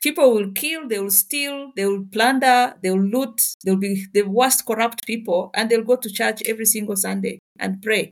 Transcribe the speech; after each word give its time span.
People 0.00 0.32
will 0.32 0.50
kill, 0.52 0.88
they 0.88 0.98
will 0.98 1.10
steal, 1.10 1.72
they 1.76 1.84
will 1.84 2.06
plunder, 2.10 2.74
they 2.82 2.90
will 2.90 3.02
loot, 3.02 3.54
they'll 3.62 3.76
be 3.76 4.06
the 4.14 4.22
worst 4.22 4.64
corrupt 4.64 5.06
people, 5.06 5.50
and 5.52 5.68
they'll 5.68 5.84
go 5.84 5.96
to 5.96 6.10
church 6.10 6.42
every 6.46 6.64
single 6.64 6.96
Sunday 6.96 7.38
and 7.58 7.82
pray. 7.82 8.10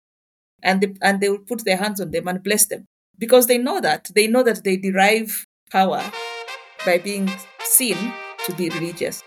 And 0.63 0.83
they, 0.83 0.95
and 1.01 1.19
they 1.19 1.31
will 1.31 1.39
put 1.39 1.65
their 1.65 1.79
hands 1.79 1.99
on 1.99 2.11
them 2.11 2.29
and 2.29 2.43
bless 2.43 2.67
them 2.67 2.85
because 3.19 3.47
they 3.47 3.57
know 3.57 3.81
that. 3.81 4.11
They 4.15 4.27
know 4.27 4.43
that 4.43 4.65
they 4.65 4.77
derive 4.77 5.47
power 5.71 6.05
by 6.85 6.99
being 6.99 7.31
seen 7.61 7.97
to 8.45 8.53
be 8.53 8.69
religious. 8.69 9.23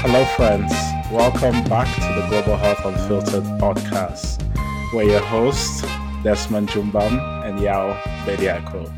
Hello, 0.00 0.24
friends. 0.36 0.72
Welcome 1.12 1.62
back 1.64 1.94
to 1.96 2.20
the 2.20 2.26
Global 2.30 2.56
Health 2.56 2.82
Unfiltered 2.82 3.44
podcast. 3.60 4.49
We're 4.92 5.04
your 5.04 5.20
hosts, 5.20 5.82
Desmond 6.24 6.68
Jumbam 6.70 7.46
and 7.46 7.60
Yao 7.60 7.92
Bediako. 8.24 8.92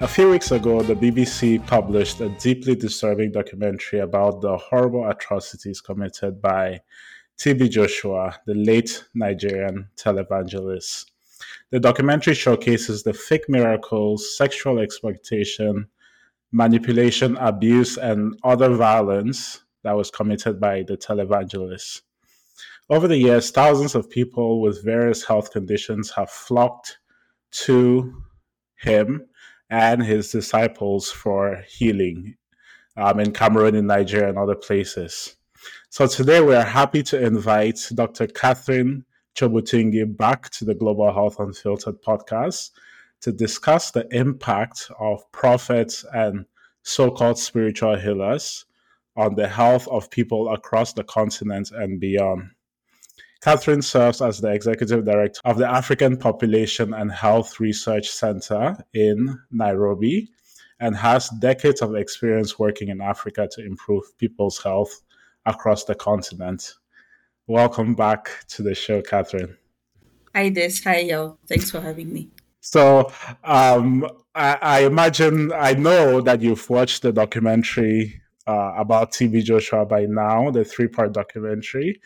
A 0.00 0.06
few 0.06 0.28
weeks 0.28 0.50
ago, 0.50 0.82
the 0.82 0.94
BBC 0.94 1.66
published 1.66 2.20
a 2.20 2.28
deeply 2.28 2.74
disturbing 2.74 3.32
documentary 3.32 4.00
about 4.00 4.42
the 4.42 4.54
horrible 4.58 5.08
atrocities 5.08 5.80
committed 5.80 6.42
by 6.42 6.82
TB 7.38 7.70
Joshua, 7.70 8.38
the 8.44 8.52
late 8.52 9.02
Nigerian 9.14 9.88
televangelist. 9.96 11.06
The 11.70 11.80
documentary 11.80 12.34
showcases 12.34 13.02
the 13.02 13.14
fake 13.14 13.48
miracles, 13.48 14.36
sexual 14.36 14.78
exploitation, 14.78 15.86
manipulation, 16.52 17.38
abuse, 17.38 17.96
and 17.96 18.38
other 18.44 18.74
violence 18.74 19.62
that 19.84 19.96
was 19.96 20.10
committed 20.10 20.60
by 20.60 20.82
the 20.82 20.98
televangelist. 20.98 22.02
Over 22.88 23.08
the 23.08 23.16
years, 23.16 23.50
thousands 23.50 23.96
of 23.96 24.08
people 24.08 24.60
with 24.60 24.84
various 24.84 25.24
health 25.24 25.50
conditions 25.50 26.08
have 26.12 26.30
flocked 26.30 26.98
to 27.64 28.22
him 28.76 29.26
and 29.68 30.00
his 30.00 30.30
disciples 30.30 31.10
for 31.10 31.64
healing 31.68 32.36
um, 32.96 33.18
in 33.18 33.32
Cameroon, 33.32 33.74
in 33.74 33.88
Nigeria, 33.88 34.28
and 34.28 34.38
other 34.38 34.54
places. 34.54 35.34
So 35.90 36.06
today 36.06 36.40
we 36.40 36.54
are 36.54 36.62
happy 36.62 37.02
to 37.04 37.20
invite 37.20 37.80
Dr. 37.92 38.28
Catherine 38.28 39.04
Kyobutungi 39.34 40.16
back 40.16 40.50
to 40.50 40.64
the 40.64 40.74
Global 40.74 41.12
Health 41.12 41.40
Unfiltered 41.40 42.00
podcast 42.02 42.70
to 43.22 43.32
discuss 43.32 43.90
the 43.90 44.06
impact 44.12 44.92
of 45.00 45.20
prophets 45.32 46.04
and 46.14 46.46
so 46.84 47.10
called 47.10 47.40
spiritual 47.40 47.96
healers 47.98 48.64
on 49.16 49.34
the 49.34 49.48
health 49.48 49.88
of 49.88 50.08
people 50.08 50.52
across 50.52 50.92
the 50.92 51.02
continent 51.02 51.72
and 51.72 51.98
beyond. 51.98 52.50
Catherine 53.46 53.80
serves 53.80 54.20
as 54.20 54.40
the 54.40 54.50
executive 54.50 55.04
director 55.04 55.40
of 55.44 55.56
the 55.56 55.70
African 55.70 56.16
Population 56.16 56.92
and 56.92 57.12
Health 57.12 57.60
Research 57.60 58.08
Center 58.08 58.76
in 58.92 59.38
Nairobi 59.52 60.28
and 60.80 60.96
has 60.96 61.28
decades 61.38 61.80
of 61.80 61.94
experience 61.94 62.58
working 62.58 62.88
in 62.88 63.00
Africa 63.00 63.48
to 63.52 63.64
improve 63.64 64.02
people's 64.18 64.60
health 64.60 65.00
across 65.44 65.84
the 65.84 65.94
continent. 65.94 66.74
Welcome 67.46 67.94
back 67.94 68.30
to 68.48 68.64
the 68.64 68.74
show, 68.74 69.00
Catherine. 69.00 69.56
Hi, 70.34 70.48
Des. 70.48 70.82
Hi, 70.82 70.98
y'all. 71.02 71.38
Thanks 71.46 71.70
for 71.70 71.80
having 71.80 72.12
me. 72.12 72.28
So, 72.62 73.12
um, 73.44 74.08
I, 74.34 74.58
I, 74.60 74.80
imagine, 74.80 75.52
I 75.52 75.74
know 75.74 76.20
that 76.20 76.42
you've 76.42 76.68
watched 76.68 77.02
the 77.02 77.12
documentary 77.12 78.20
uh, 78.48 78.72
about 78.76 79.12
TB 79.12 79.44
Joshua 79.44 79.86
by 79.86 80.06
now, 80.06 80.50
the 80.50 80.64
three 80.64 80.88
part 80.88 81.12
documentary. 81.12 82.00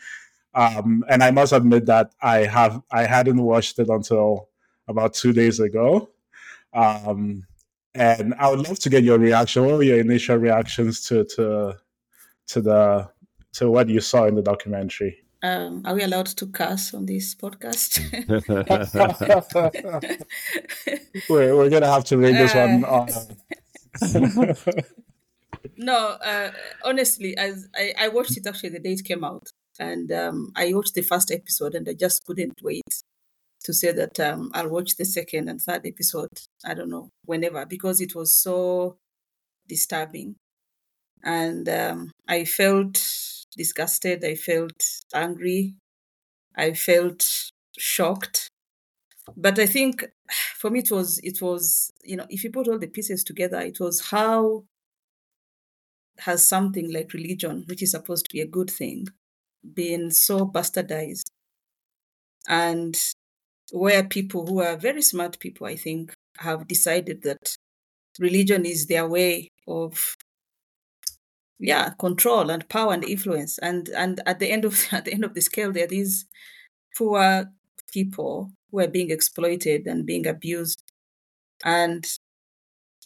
Um, 0.53 1.03
and 1.09 1.23
I 1.23 1.31
must 1.31 1.53
admit 1.53 1.85
that 1.85 2.13
I 2.21 2.39
have 2.39 2.81
I 2.91 3.05
hadn't 3.05 3.41
watched 3.41 3.79
it 3.79 3.89
until 3.89 4.49
about 4.87 5.13
two 5.13 5.33
days 5.33 5.59
ago. 5.59 6.09
Um, 6.73 7.45
and 7.93 8.33
I 8.35 8.49
would 8.49 8.67
love 8.67 8.79
to 8.79 8.89
get 8.89 9.03
your 9.03 9.19
reaction. 9.19 9.65
What 9.65 9.75
were 9.75 9.83
your 9.83 9.99
initial 9.99 10.37
reactions 10.37 11.05
to 11.07 11.25
to 11.35 11.77
to 12.47 12.61
the 12.61 13.09
to 13.53 13.69
what 13.69 13.89
you 13.89 14.01
saw 14.01 14.25
in 14.25 14.35
the 14.35 14.41
documentary? 14.41 15.17
Um, 15.43 15.81
are 15.85 15.95
we 15.95 16.03
allowed 16.03 16.27
to 16.27 16.45
curse 16.47 16.93
on 16.93 17.07
this 17.07 17.33
podcast? 17.33 17.99
we're, 21.29 21.55
we're 21.55 21.69
gonna 21.69 21.87
have 21.87 22.03
to 22.05 22.17
ring 22.17 22.35
this 22.35 22.53
one. 22.53 22.85
Uh, 22.85 23.07
no, 25.77 25.97
uh, 26.23 26.51
honestly, 26.83 27.35
as 27.37 27.67
I, 27.75 27.93
I 27.99 28.07
watched 28.09 28.37
it 28.37 28.45
actually 28.45 28.69
the 28.69 28.79
day 28.79 28.93
it 28.93 29.03
came 29.03 29.23
out, 29.23 29.49
and 29.81 30.11
um, 30.11 30.51
I 30.55 30.71
watched 30.73 30.93
the 30.93 31.01
first 31.01 31.31
episode 31.31 31.73
and 31.73 31.89
I 31.89 31.93
just 31.93 32.23
couldn't 32.23 32.61
wait 32.61 32.83
to 33.63 33.73
say 33.73 33.91
that 33.91 34.19
um, 34.19 34.51
I'll 34.53 34.69
watch 34.69 34.95
the 34.95 35.05
second 35.05 35.49
and 35.49 35.59
third 35.59 35.87
episode. 35.87 36.29
I 36.63 36.75
don't 36.75 36.91
know 36.91 37.09
whenever 37.25 37.65
because 37.65 37.99
it 37.99 38.13
was 38.13 38.33
so 38.35 38.97
disturbing, 39.67 40.35
and 41.23 41.67
um, 41.67 42.11
I 42.27 42.45
felt 42.45 43.03
disgusted. 43.57 44.23
I 44.23 44.35
felt 44.35 44.83
angry. 45.15 45.75
I 46.55 46.73
felt 46.73 47.27
shocked. 47.77 48.49
But 49.35 49.57
I 49.57 49.65
think 49.65 50.05
for 50.59 50.69
me 50.69 50.79
it 50.79 50.91
was 50.91 51.19
it 51.23 51.41
was 51.41 51.89
you 52.03 52.17
know 52.17 52.27
if 52.29 52.43
you 52.43 52.51
put 52.51 52.67
all 52.67 52.79
the 52.79 52.87
pieces 52.87 53.23
together, 53.23 53.59
it 53.61 53.79
was 53.79 54.09
how 54.11 54.65
has 56.19 56.47
something 56.47 56.93
like 56.93 57.13
religion, 57.13 57.63
which 57.67 57.81
is 57.81 57.91
supposed 57.91 58.25
to 58.25 58.33
be 58.33 58.41
a 58.41 58.47
good 58.47 58.69
thing, 58.69 59.07
been 59.63 60.11
so 60.11 60.45
bastardized. 60.47 61.23
And 62.47 62.95
where 63.71 64.03
people 64.03 64.47
who 64.47 64.61
are 64.61 64.77
very 64.77 65.01
smart 65.01 65.39
people 65.39 65.67
i 65.67 65.75
think 65.75 66.13
have 66.39 66.67
decided 66.67 67.23
that 67.23 67.57
religion 68.19 68.65
is 68.65 68.87
their 68.87 69.07
way 69.07 69.49
of 69.67 70.15
yeah 71.59 71.91
control 71.99 72.49
and 72.49 72.67
power 72.69 72.93
and 72.93 73.03
influence. 73.03 73.57
And 73.59 73.89
and 73.89 74.21
at 74.25 74.39
the 74.39 74.49
end 74.51 74.65
of 74.65 74.87
at 74.91 75.05
the 75.05 75.13
end 75.13 75.23
of 75.23 75.33
the 75.33 75.41
scale 75.41 75.71
there 75.71 75.85
are 75.85 75.87
these 75.87 76.25
poor 76.97 77.45
people 77.93 78.51
who 78.71 78.79
are 78.81 78.87
being 78.87 79.11
exploited 79.11 79.87
and 79.87 80.05
being 80.05 80.27
abused. 80.27 80.83
And 81.65 82.05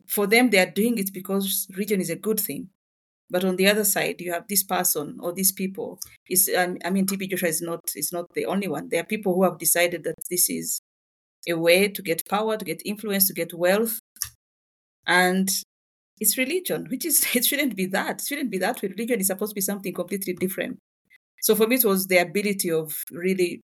for 0.08 0.28
them 0.28 0.50
they 0.50 0.60
are 0.60 0.70
doing 0.72 0.98
it 0.98 1.14
because 1.14 1.68
religion 1.72 2.02
is 2.02 2.10
a 2.10 2.16
good 2.16 2.40
thing 2.40 2.70
but 3.30 3.44
on 3.44 3.56
the 3.56 3.68
other 3.68 3.84
side, 3.84 4.22
you 4.22 4.32
have 4.32 4.48
this 4.48 4.64
person 4.64 5.18
or 5.20 5.34
these 5.34 5.52
people. 5.52 6.00
Is 6.30 6.50
um, 6.56 6.78
I 6.86 6.90
mean, 6.90 7.06
TB 7.06 7.30
Joshua 7.30 7.50
is 7.50 7.62
not 7.62 7.82
is 7.96 8.12
not 8.12 8.34
the 8.34 8.46
only 8.46 8.68
one. 8.68 8.90
There 8.90 9.02
are 9.02 9.06
people 9.06 9.34
who 9.34 9.44
have 9.44 9.58
decided 9.58 10.04
that 10.04 10.16
this 10.30 10.50
is 10.50 10.82
a 11.48 11.54
way 11.54 11.88
to 11.88 12.02
get 12.02 12.28
power, 12.30 12.58
to 12.58 12.66
get 12.66 12.82
influence, 12.86 13.28
to 13.28 13.34
get 13.34 13.54
wealth, 13.54 14.00
and 15.08 15.50
it's 16.20 16.38
religion, 16.38 16.88
which 16.90 17.06
is 17.06 17.26
it 17.36 17.46
shouldn't 17.46 17.76
be 17.76 17.86
that. 17.88 18.22
It 18.22 18.28
shouldn't 18.28 18.52
be 18.52 18.60
that. 18.60 18.82
Religion 18.82 19.20
is 19.20 19.28
supposed 19.28 19.52
to 19.52 19.56
be 19.56 19.62
something 19.62 19.94
completely 19.94 20.34
different. 20.34 20.78
So 21.42 21.56
for 21.56 21.68
me, 21.68 21.76
it 21.76 21.86
was 21.86 22.08
the 22.08 22.18
ability 22.18 22.72
of 22.72 23.04
really 23.12 23.62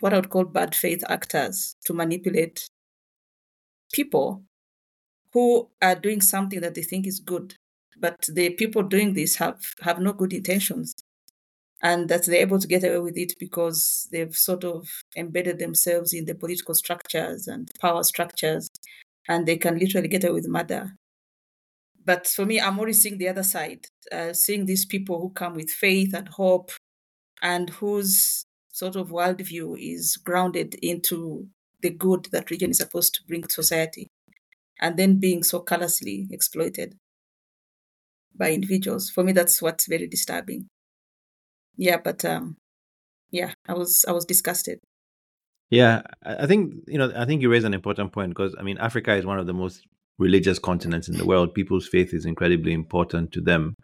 what 0.00 0.12
I 0.12 0.16
would 0.16 0.30
call 0.30 0.44
bad 0.44 0.74
faith 0.74 1.04
actors 1.08 1.74
to 1.84 1.92
manipulate 1.92 2.66
people 3.92 4.44
who 5.32 5.68
are 5.82 5.94
doing 5.94 6.20
something 6.20 6.60
that 6.60 6.74
they 6.74 6.82
think 6.82 7.06
is 7.06 7.20
good 7.20 7.54
but 8.00 8.26
the 8.32 8.50
people 8.50 8.82
doing 8.82 9.14
this 9.14 9.36
have 9.36 9.60
have 9.82 10.00
no 10.00 10.12
good 10.12 10.32
intentions. 10.32 10.94
And 11.82 12.10
that 12.10 12.26
they're 12.26 12.42
able 12.42 12.58
to 12.58 12.68
get 12.68 12.84
away 12.84 12.98
with 12.98 13.16
it 13.16 13.32
because 13.38 14.06
they've 14.12 14.36
sort 14.36 14.64
of 14.64 14.86
embedded 15.16 15.58
themselves 15.58 16.12
in 16.12 16.26
the 16.26 16.34
political 16.34 16.74
structures 16.74 17.48
and 17.48 17.70
power 17.80 18.02
structures 18.02 18.68
and 19.28 19.46
they 19.46 19.56
can 19.56 19.78
literally 19.78 20.08
get 20.08 20.24
away 20.24 20.34
with 20.34 20.48
murder. 20.48 20.92
But 22.04 22.26
for 22.26 22.44
me 22.44 22.60
i'm 22.60 22.78
always 22.78 23.00
seeing 23.02 23.18
the 23.18 23.28
other 23.28 23.42
side 23.42 23.86
uh, 24.12 24.32
seeing 24.32 24.66
these 24.66 24.84
people 24.84 25.20
who 25.20 25.30
come 25.30 25.54
with 25.54 25.70
faith 25.70 26.12
and 26.14 26.28
hope 26.28 26.72
and 27.42 27.70
whose 27.70 28.44
sort 28.72 28.96
of 28.96 29.10
worldview 29.10 29.76
is 29.78 30.16
grounded 30.16 30.74
into 30.82 31.48
the 31.82 31.90
good 31.90 32.28
that 32.32 32.50
religion 32.50 32.70
is 32.70 32.78
supposed 32.78 33.14
to 33.14 33.24
bring 33.28 33.42
to 33.42 33.52
society 33.52 34.08
and 34.80 34.96
then 34.96 35.20
being 35.20 35.42
so 35.42 35.60
callously 35.60 36.26
exploited 36.30 36.96
by 38.40 38.52
individuals. 38.52 39.10
For 39.10 39.22
me, 39.22 39.32
that's 39.32 39.62
what's 39.62 39.86
very 39.86 40.08
disturbing. 40.08 40.66
Yeah, 41.76 41.98
but 42.02 42.24
um, 42.24 42.56
yeah, 43.30 43.52
I 43.68 43.74
was 43.74 44.04
I 44.08 44.12
was 44.12 44.24
disgusted. 44.24 44.80
Yeah, 45.70 46.02
I 46.24 46.46
think 46.46 46.74
you 46.88 46.98
know 46.98 47.12
I 47.14 47.24
think 47.26 47.42
you 47.42 47.50
raise 47.50 47.64
an 47.64 47.74
important 47.74 48.12
point 48.12 48.30
because 48.30 48.56
I 48.58 48.62
mean 48.62 48.78
Africa 48.78 49.14
is 49.14 49.24
one 49.24 49.38
of 49.38 49.46
the 49.46 49.52
most 49.52 49.86
religious 50.18 50.58
continents 50.58 51.08
in 51.08 51.16
the 51.16 51.24
world. 51.24 51.54
People's 51.54 51.86
faith 51.86 52.12
is 52.12 52.26
incredibly 52.26 52.72
important 52.72 53.30
to 53.32 53.40
them, 53.40 53.76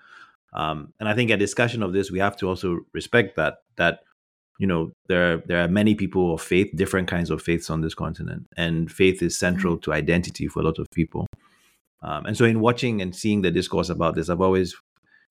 um, 0.53 0.93
and 0.99 1.09
I 1.09 1.15
think 1.15 1.31
a 1.31 1.37
discussion 1.37 1.85
of 1.85 1.93
this 1.93 2.11
we 2.11 2.19
have 2.19 2.37
to 2.39 2.49
also 2.49 2.81
respect 2.93 3.37
that 3.37 3.59
that 3.77 4.01
you 4.59 4.67
know 4.67 4.91
there 5.09 5.43
there 5.47 5.63
are 5.63 5.69
many 5.69 5.95
people 5.95 6.35
of 6.35 6.43
faith, 6.43 6.71
different 6.75 7.09
kinds 7.09 7.31
of 7.31 7.41
faiths 7.41 7.71
on 7.71 7.83
this 7.83 7.95
continent, 7.95 8.47
and 8.57 8.91
faith 8.91 9.23
is 9.23 9.39
central 9.39 9.75
mm-hmm. 9.75 9.93
to 9.93 9.93
identity 9.93 10.49
for 10.49 10.61
a 10.61 10.65
lot 10.65 10.79
of 10.79 10.87
people. 10.93 11.27
Um, 12.03 12.27
and 12.27 12.37
so, 12.37 12.45
in 12.45 12.61
watching 12.61 13.01
and 13.01 13.15
seeing 13.15 13.43
the 13.43 13.51
discourse 13.51 13.89
about 13.89 14.15
this, 14.15 14.29
I've 14.29 14.41
always 14.41 14.75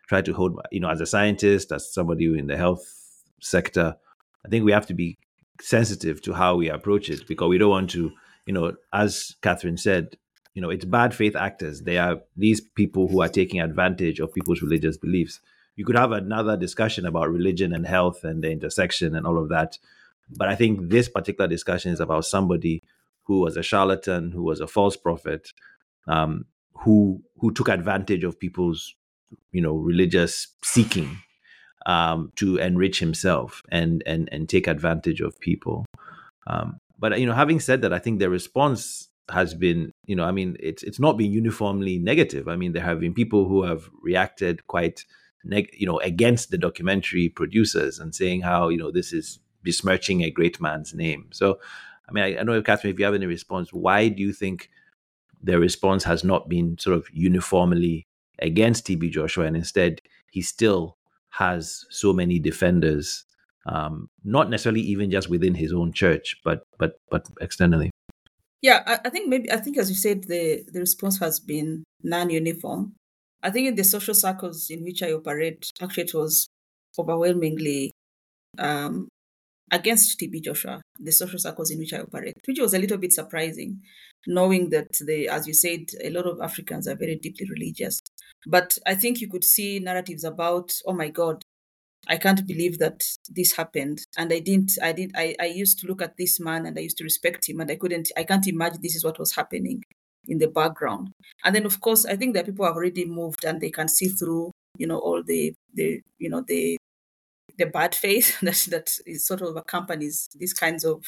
tried 0.08 0.26
to 0.26 0.34
hold, 0.34 0.60
you 0.72 0.80
know, 0.80 0.90
as 0.90 1.02
a 1.02 1.06
scientist, 1.06 1.72
as 1.72 1.94
somebody 1.94 2.26
in 2.26 2.48
the 2.48 2.58
health 2.58 2.84
sector, 3.42 3.96
I 4.46 4.50
think 4.50 4.66
we 4.66 4.72
have 4.72 4.86
to 4.88 4.94
be 4.94 5.18
sensitive 5.62 6.22
to 6.24 6.34
how 6.34 6.56
we 6.56 6.70
approach 6.70 7.10
it 7.10 7.28
because 7.28 7.50
we 7.50 7.58
don't 7.58 7.70
want 7.70 7.90
to, 7.92 8.12
you 8.46 8.54
know, 8.54 8.74
as 8.94 9.36
Catherine 9.42 9.78
said, 9.78 10.18
you 10.54 10.62
know, 10.62 10.70
it's 10.70 10.86
bad 10.86 11.14
faith 11.14 11.36
actors. 11.36 11.82
They 11.82 11.98
are 11.98 12.22
these 12.38 12.62
people 12.62 13.08
who 13.08 13.22
are 13.22 13.30
taking 13.30 13.60
advantage 13.60 14.20
of 14.20 14.34
people's 14.34 14.62
religious 14.62 14.98
beliefs. 14.98 15.40
You 15.76 15.86
could 15.86 15.98
have 15.98 16.12
another 16.12 16.56
discussion 16.56 17.06
about 17.06 17.30
religion 17.30 17.74
and 17.74 17.86
health 17.86 18.24
and 18.24 18.44
the 18.44 18.52
intersection 18.52 19.16
and 19.16 19.28
all 19.28 19.38
of 19.38 19.50
that. 19.50 19.78
But 20.30 20.48
I 20.48 20.56
think 20.56 20.90
this 20.90 21.10
particular 21.10 21.48
discussion 21.48 21.92
is 21.92 22.00
about 22.00 22.26
somebody 22.26 22.84
who 23.24 23.42
was 23.42 23.58
a 23.58 23.64
charlatan, 23.64 24.32
who 24.32 24.44
was 24.44 24.62
a 24.62 24.68
false 24.68 24.96
prophet, 24.96 25.52
um, 26.08 26.46
who 26.80 27.22
who 27.40 27.52
took 27.52 27.70
advantage 27.70 28.24
of 28.24 28.40
people's, 28.40 28.96
you 29.52 29.62
know, 29.62 29.76
religious 29.76 30.48
seeking 30.64 31.18
um, 31.86 32.32
to 32.36 32.58
enrich 32.58 33.00
himself 33.00 33.62
and 33.70 34.04
and 34.06 34.30
and 34.32 34.50
take 34.50 34.68
advantage 34.68 35.22
of 35.22 35.40
people. 35.40 35.86
Um, 36.48 36.80
but 37.00 37.20
you 37.20 37.26
know, 37.26 37.34
having 37.34 37.60
said 37.60 37.82
that, 37.82 37.94
I 37.94 38.00
think 38.00 38.20
the 38.20 38.30
response 38.30 39.10
has 39.32 39.54
been, 39.54 39.92
you 40.06 40.16
know, 40.16 40.24
I 40.24 40.32
mean, 40.32 40.58
it's 40.60 40.84
it's 40.84 41.00
not 41.00 41.18
been 41.18 41.32
uniformly 41.32 42.00
negative. 42.00 42.48
I 42.48 42.56
mean, 42.56 42.74
there 42.74 42.84
have 42.84 43.00
been 43.00 43.14
people 43.14 43.48
who 43.48 43.64
have 43.64 43.90
reacted 44.02 44.68
quite, 44.68 45.06
neg- 45.44 45.74
you 45.74 45.88
know, 45.88 46.00
against 46.00 46.52
the 46.52 46.58
documentary 46.58 47.30
producers 47.30 48.00
and 48.00 48.14
saying 48.14 48.42
how 48.42 48.70
you 48.70 48.78
know 48.78 48.92
this 48.92 49.14
is 49.14 49.40
besmirching 49.64 50.22
a 50.24 50.30
great 50.30 50.62
man's 50.62 50.94
name. 50.94 51.28
So, 51.32 51.60
I 52.08 52.12
mean, 52.12 52.24
I, 52.24 52.40
I 52.40 52.44
know, 52.44 52.62
Catherine, 52.62 52.94
if 52.94 53.00
you 53.00 53.06
have 53.06 53.16
any 53.16 53.26
response, 53.26 53.74
why 53.74 54.10
do 54.10 54.22
you 54.22 54.32
think 54.32 54.70
the 55.46 55.60
response 55.60 56.04
has 56.04 56.24
not 56.24 56.50
been 56.50 56.78
sort 56.80 56.98
of 56.98 57.08
uniformly 57.14 58.08
against 58.40 58.88
TB 58.88 59.12
Joshua, 59.12 59.46
and 59.46 59.56
instead 59.56 60.02
he 60.32 60.42
still 60.42 60.98
has 61.30 61.86
so 61.90 62.12
many 62.14 62.40
defenders, 62.40 63.26
um, 63.68 64.10
not 64.24 64.50
necessarily 64.50 64.82
even 64.82 65.12
just 65.12 65.30
within 65.30 65.56
his 65.56 65.72
own 65.72 65.94
church, 65.94 66.38
but 66.44 66.66
but 66.80 67.00
but 67.10 67.30
externally. 67.40 67.92
Yeah, 68.62 68.82
I, 68.88 69.00
I 69.06 69.10
think 69.10 69.30
maybe 69.30 69.52
I 69.52 69.58
think 69.58 69.78
as 69.78 69.90
you 69.90 69.96
said, 69.96 70.24
the 70.24 70.66
the 70.72 70.80
response 70.80 71.20
has 71.20 71.40
been 71.40 71.84
non-uniform. 72.02 72.94
I 73.44 73.52
think 73.52 73.68
in 73.68 73.76
the 73.76 73.84
social 73.84 74.16
circles 74.16 74.70
in 74.72 74.84
which 74.84 75.04
I 75.04 75.12
operate, 75.12 75.70
actually, 75.80 76.06
it 76.06 76.14
was 76.16 76.48
overwhelmingly 76.98 77.92
um, 78.58 79.08
against 79.72 80.20
TB 80.20 80.44
Joshua, 80.44 80.82
the 81.00 81.12
social 81.12 81.40
circles 81.40 81.72
in 81.72 81.80
which 81.80 81.94
I 81.94 82.00
operate, 82.00 82.36
which 82.46 82.60
was 82.60 82.74
a 82.74 82.80
little 82.80 82.98
bit 82.98 83.14
surprising, 83.14 83.82
knowing 84.28 84.70
that 84.70 84.88
the, 85.06 85.28
as 85.28 85.48
you 85.48 85.54
said, 85.54 85.86
a 86.04 86.10
lot 86.10 86.26
of 86.26 86.40
Africans 86.42 86.88
are 86.88 86.96
very 86.96 87.16
deeply 87.16 87.48
religious. 87.50 88.02
But 88.48 88.78
I 88.86 88.96
think 88.96 89.22
you 89.22 89.28
could 89.28 89.44
see 89.44 89.80
narratives 89.80 90.24
about, 90.24 90.74
oh 90.86 90.94
my 90.94 91.10
God, 91.10 91.44
I 92.08 92.18
can't 92.18 92.46
believe 92.46 92.78
that 92.80 93.04
this 93.30 93.56
happened. 93.56 94.00
And 94.18 94.32
I 94.32 94.40
didn't, 94.40 94.74
I 94.82 94.92
did, 94.92 95.12
I, 95.16 95.36
I 95.40 95.46
used 95.46 95.80
to 95.80 95.88
look 95.88 96.02
at 96.02 96.18
this 96.18 96.40
man 96.40 96.66
and 96.66 96.78
I 96.78 96.82
used 96.82 96.98
to 96.98 97.04
respect 97.04 97.50
him 97.50 97.60
and 97.60 97.72
I 97.72 97.76
couldn't, 97.76 98.12
I 98.16 98.24
can't 98.24 98.48
imagine 98.48 98.80
this 98.82 98.96
is 98.96 99.04
what 99.04 99.20
was 99.20 99.36
happening 99.36 99.84
in 100.28 100.38
the 100.38 100.48
background. 100.48 101.12
And 101.44 101.56
then 101.56 101.66
of 101.66 101.82
course, 101.82 102.06
I 102.06 102.16
think 102.16 102.36
that 102.36 102.46
people 102.46 102.66
have 102.66 102.76
already 102.76 103.06
moved 103.06 103.44
and 103.44 103.60
they 103.60 103.72
can 103.72 103.88
see 103.88 104.08
through, 104.08 104.52
you 104.78 104.88
know, 104.88 105.00
all 105.00 105.24
the, 105.24 105.54
the, 105.74 106.02
you 106.20 106.30
know, 106.30 106.44
the, 106.46 106.78
the 107.58 107.66
bad 107.66 107.96
faith 107.96 108.40
that, 108.42 108.66
that 108.70 108.90
is 109.06 109.26
sort 109.26 109.42
of 109.42 109.56
accompanies 109.56 110.30
these 110.38 110.54
kinds 110.54 110.84
of 110.84 111.04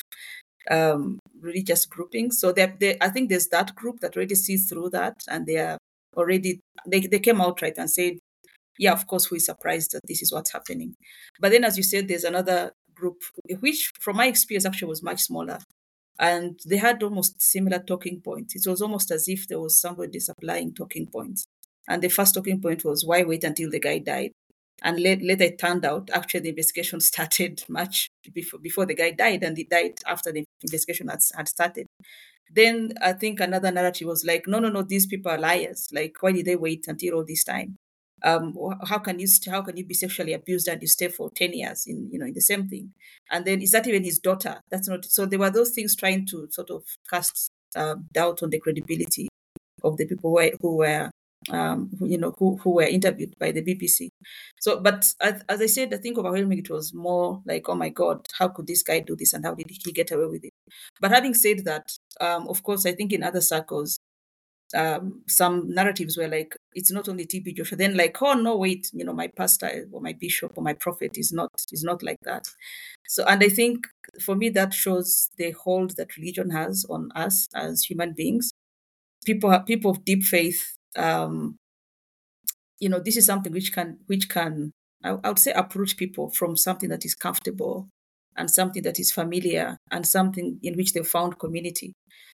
um, 0.69 1.19
religious 1.39 1.85
groupings. 1.85 2.39
So 2.39 2.51
they, 2.51 2.73
they, 2.79 2.97
I 2.99 3.09
think 3.09 3.29
there's 3.29 3.47
that 3.49 3.75
group 3.75 3.99
that 4.01 4.15
already 4.15 4.35
sees 4.35 4.67
through 4.69 4.89
that 4.91 5.15
and 5.29 5.45
they 5.45 5.57
are 5.57 5.77
already, 6.15 6.59
they, 6.85 7.01
they 7.01 7.19
came 7.19 7.41
out 7.41 7.61
right 7.61 7.77
and 7.77 7.89
said, 7.89 8.13
yeah, 8.79 8.91
of 8.91 9.07
course, 9.07 9.31
we're 9.31 9.39
surprised 9.39 9.91
that 9.93 10.01
this 10.07 10.21
is 10.21 10.31
what's 10.31 10.51
happening. 10.51 10.95
But 11.39 11.51
then, 11.51 11.63
as 11.63 11.77
you 11.77 11.83
said, 11.83 12.07
there's 12.07 12.23
another 12.23 12.71
group, 12.93 13.21
which 13.59 13.91
from 13.99 14.17
my 14.17 14.27
experience 14.27 14.65
actually 14.65 14.89
was 14.89 15.03
much 15.03 15.21
smaller. 15.21 15.59
And 16.19 16.59
they 16.65 16.77
had 16.77 17.01
almost 17.03 17.41
similar 17.41 17.79
talking 17.79 18.21
points. 18.21 18.55
It 18.55 18.69
was 18.69 18.81
almost 18.81 19.11
as 19.11 19.27
if 19.27 19.47
there 19.47 19.59
was 19.59 19.79
somebody 19.79 20.19
supplying 20.19 20.73
talking 20.73 21.07
points. 21.07 21.45
And 21.87 22.01
the 22.01 22.09
first 22.09 22.33
talking 22.33 22.59
point 22.59 22.83
was, 22.83 23.05
why 23.05 23.23
wait 23.23 23.43
until 23.43 23.69
the 23.69 23.79
guy 23.79 23.99
died? 23.99 24.31
And 24.83 24.99
later 24.99 25.43
it 25.43 25.57
turned 25.57 25.85
out 25.85 26.09
actually 26.13 26.41
the 26.41 26.49
investigation 26.49 26.99
started 27.11 27.63
much 27.67 28.09
before, 28.33 28.59
before 28.59 28.85
the 28.85 28.95
guy 28.95 29.11
died, 29.11 29.43
and 29.43 29.57
he 29.57 29.63
died 29.63 29.99
after 30.05 30.31
the 30.31 30.43
investigation 30.61 31.07
had, 31.07 31.19
had 31.35 31.47
started. 31.47 31.87
Then 32.49 32.93
I 33.01 33.13
think 33.13 33.39
another 33.39 33.71
narrative 33.71 34.07
was 34.07 34.23
like, 34.23 34.47
no, 34.47 34.59
no, 34.59 34.69
no, 34.69 34.81
these 34.81 35.05
people 35.05 35.31
are 35.31 35.37
liars. 35.37 35.89
Like, 35.91 36.15
why 36.21 36.31
did 36.31 36.45
they 36.45 36.55
wait 36.55 36.85
until 36.87 37.15
all 37.15 37.25
this 37.25 37.43
time? 37.43 37.75
Um, 38.23 38.55
how 38.85 38.97
can 38.97 39.19
you 39.19 39.27
how 39.47 39.61
can 39.61 39.77
you 39.77 39.85
be 39.85 39.93
sexually 39.93 40.33
abused 40.33 40.67
and 40.67 40.81
you 40.81 40.87
stay 40.87 41.07
for 41.07 41.29
ten 41.29 41.53
years 41.53 41.85
in 41.85 42.09
you 42.11 42.17
know 42.17 42.25
in 42.25 42.33
the 42.33 42.41
same 42.41 42.67
thing? 42.67 42.93
And 43.29 43.45
then 43.45 43.61
is 43.61 43.71
that 43.71 43.85
even 43.85 44.03
his 44.03 44.17
daughter? 44.17 44.61
That's 44.71 44.87
not. 44.87 45.05
So 45.05 45.27
there 45.27 45.37
were 45.37 45.51
those 45.51 45.69
things 45.71 45.95
trying 45.95 46.25
to 46.27 46.47
sort 46.49 46.71
of 46.71 46.83
cast 47.07 47.51
uh, 47.75 47.95
doubt 48.11 48.41
on 48.41 48.49
the 48.49 48.59
credibility 48.59 49.27
of 49.83 49.97
the 49.97 50.05
people 50.05 50.31
who 50.31 50.35
were, 50.35 50.51
who 50.61 50.77
were 50.77 51.11
um, 51.51 51.89
you 52.01 52.17
know, 52.17 52.33
who, 52.37 52.57
who 52.57 52.71
were 52.71 52.83
interviewed 52.83 53.37
by 53.39 53.51
the 53.51 53.61
BBC. 53.61 54.09
So, 54.59 54.79
but 54.79 55.13
as, 55.21 55.43
as, 55.47 55.61
I 55.61 55.65
said, 55.67 55.93
I 55.93 55.97
think 55.97 56.17
overwhelming 56.17 56.59
it 56.59 56.69
was 56.69 56.93
more 56.93 57.41
like, 57.45 57.69
oh 57.69 57.75
my 57.75 57.89
God, 57.89 58.25
how 58.37 58.49
could 58.49 58.67
this 58.67 58.83
guy 58.83 58.99
do 58.99 59.15
this 59.15 59.33
and 59.33 59.45
how 59.45 59.53
did 59.53 59.67
he 59.69 59.91
get 59.91 60.11
away 60.11 60.25
with 60.25 60.45
it? 60.45 60.53
But 60.99 61.11
having 61.11 61.33
said 61.33 61.65
that, 61.65 61.91
um, 62.19 62.47
of 62.47 62.63
course, 62.63 62.85
I 62.85 62.93
think 62.93 63.13
in 63.13 63.23
other 63.23 63.41
circles, 63.41 63.99
um, 64.75 65.21
some 65.27 65.73
narratives 65.73 66.17
were 66.17 66.27
like, 66.27 66.55
it's 66.73 66.91
not 66.91 67.07
only 67.07 67.25
TB 67.25 67.55
Joshua. 67.55 67.77
Then 67.77 67.95
like, 67.95 68.21
oh 68.21 68.33
no, 68.33 68.57
wait, 68.57 68.89
you 68.93 69.05
know, 69.05 69.13
my 69.13 69.27
pastor 69.27 69.87
or 69.91 70.01
my 70.01 70.13
bishop 70.13 70.53
or 70.55 70.63
my 70.63 70.73
prophet 70.73 71.17
is 71.17 71.31
not 71.31 71.51
is 71.71 71.83
not 71.83 72.03
like 72.03 72.19
that. 72.23 72.47
So, 73.07 73.23
and 73.25 73.41
I 73.41 73.49
think 73.49 73.87
for 74.21 74.35
me 74.35 74.49
that 74.49 74.73
shows 74.73 75.29
the 75.37 75.51
hold 75.51 75.95
that 75.95 76.17
religion 76.17 76.49
has 76.49 76.85
on 76.89 77.11
us 77.15 77.47
as 77.55 77.83
human 77.83 78.13
beings. 78.13 78.51
People, 79.25 79.57
people 79.61 79.91
of 79.91 80.05
deep 80.05 80.23
faith 80.23 80.76
um, 80.97 81.57
you 82.79 82.89
know, 82.89 82.99
this 82.99 83.17
is 83.17 83.25
something 83.25 83.51
which 83.51 83.73
can 83.73 83.99
which 84.07 84.29
can 84.29 84.71
I, 85.03 85.17
I 85.23 85.29
would 85.29 85.39
say 85.39 85.51
approach 85.51 85.97
people 85.97 86.29
from 86.29 86.55
something 86.55 86.89
that 86.89 87.05
is 87.05 87.15
comfortable 87.15 87.87
and 88.35 88.51
something 88.51 88.83
that 88.83 88.99
is 88.99 89.11
familiar 89.11 89.77
and 89.91 90.05
something 90.05 90.59
in 90.61 90.75
which 90.75 90.93
they 90.93 91.03
found 91.03 91.39
community. 91.39 91.93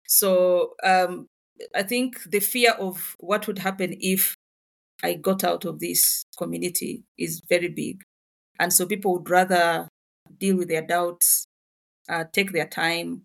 So 0.07 0.75
um, 0.83 1.27
I 1.75 1.83
think 1.83 2.23
the 2.31 2.41
fear 2.41 2.73
of 2.73 3.17
what 3.19 3.47
would 3.47 3.59
happen 3.59 3.97
if 4.01 4.35
I 5.03 5.15
got 5.15 5.45
out 5.45 5.65
of 5.65 5.79
this 5.81 6.25
community 6.37 7.05
is 7.19 7.43
very 7.49 7.69
big. 7.69 8.03
And 8.59 8.73
so 8.73 8.87
people 8.87 9.15
would 9.15 9.31
rather 9.31 9.89
deal 10.39 10.57
with 10.57 10.69
their 10.69 10.87
doubts, 10.87 11.45
uh, 12.09 12.25
take 12.33 12.53
their 12.53 12.67
time, 12.67 13.23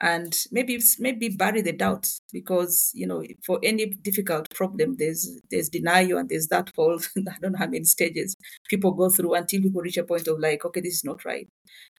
and 0.00 0.46
maybe 0.50 0.80
maybe 0.98 1.28
bury 1.28 1.60
the 1.60 1.72
doubts 1.72 2.20
because 2.32 2.90
you 2.94 3.06
know 3.06 3.22
for 3.44 3.60
any 3.62 3.86
difficult 3.86 4.48
problem 4.54 4.96
there's 4.98 5.38
there's 5.50 5.68
denial 5.68 6.18
and 6.18 6.28
there's 6.28 6.48
that 6.48 6.70
whole 6.74 6.98
i 7.18 7.36
don't 7.40 7.52
know 7.52 7.58
how 7.58 7.66
many 7.66 7.84
stages 7.84 8.34
people 8.68 8.92
go 8.92 9.10
through 9.10 9.34
until 9.34 9.60
people 9.60 9.82
reach 9.82 9.98
a 9.98 10.04
point 10.04 10.26
of 10.26 10.38
like 10.38 10.64
okay 10.64 10.80
this 10.80 10.94
is 10.94 11.04
not 11.04 11.24
right. 11.24 11.48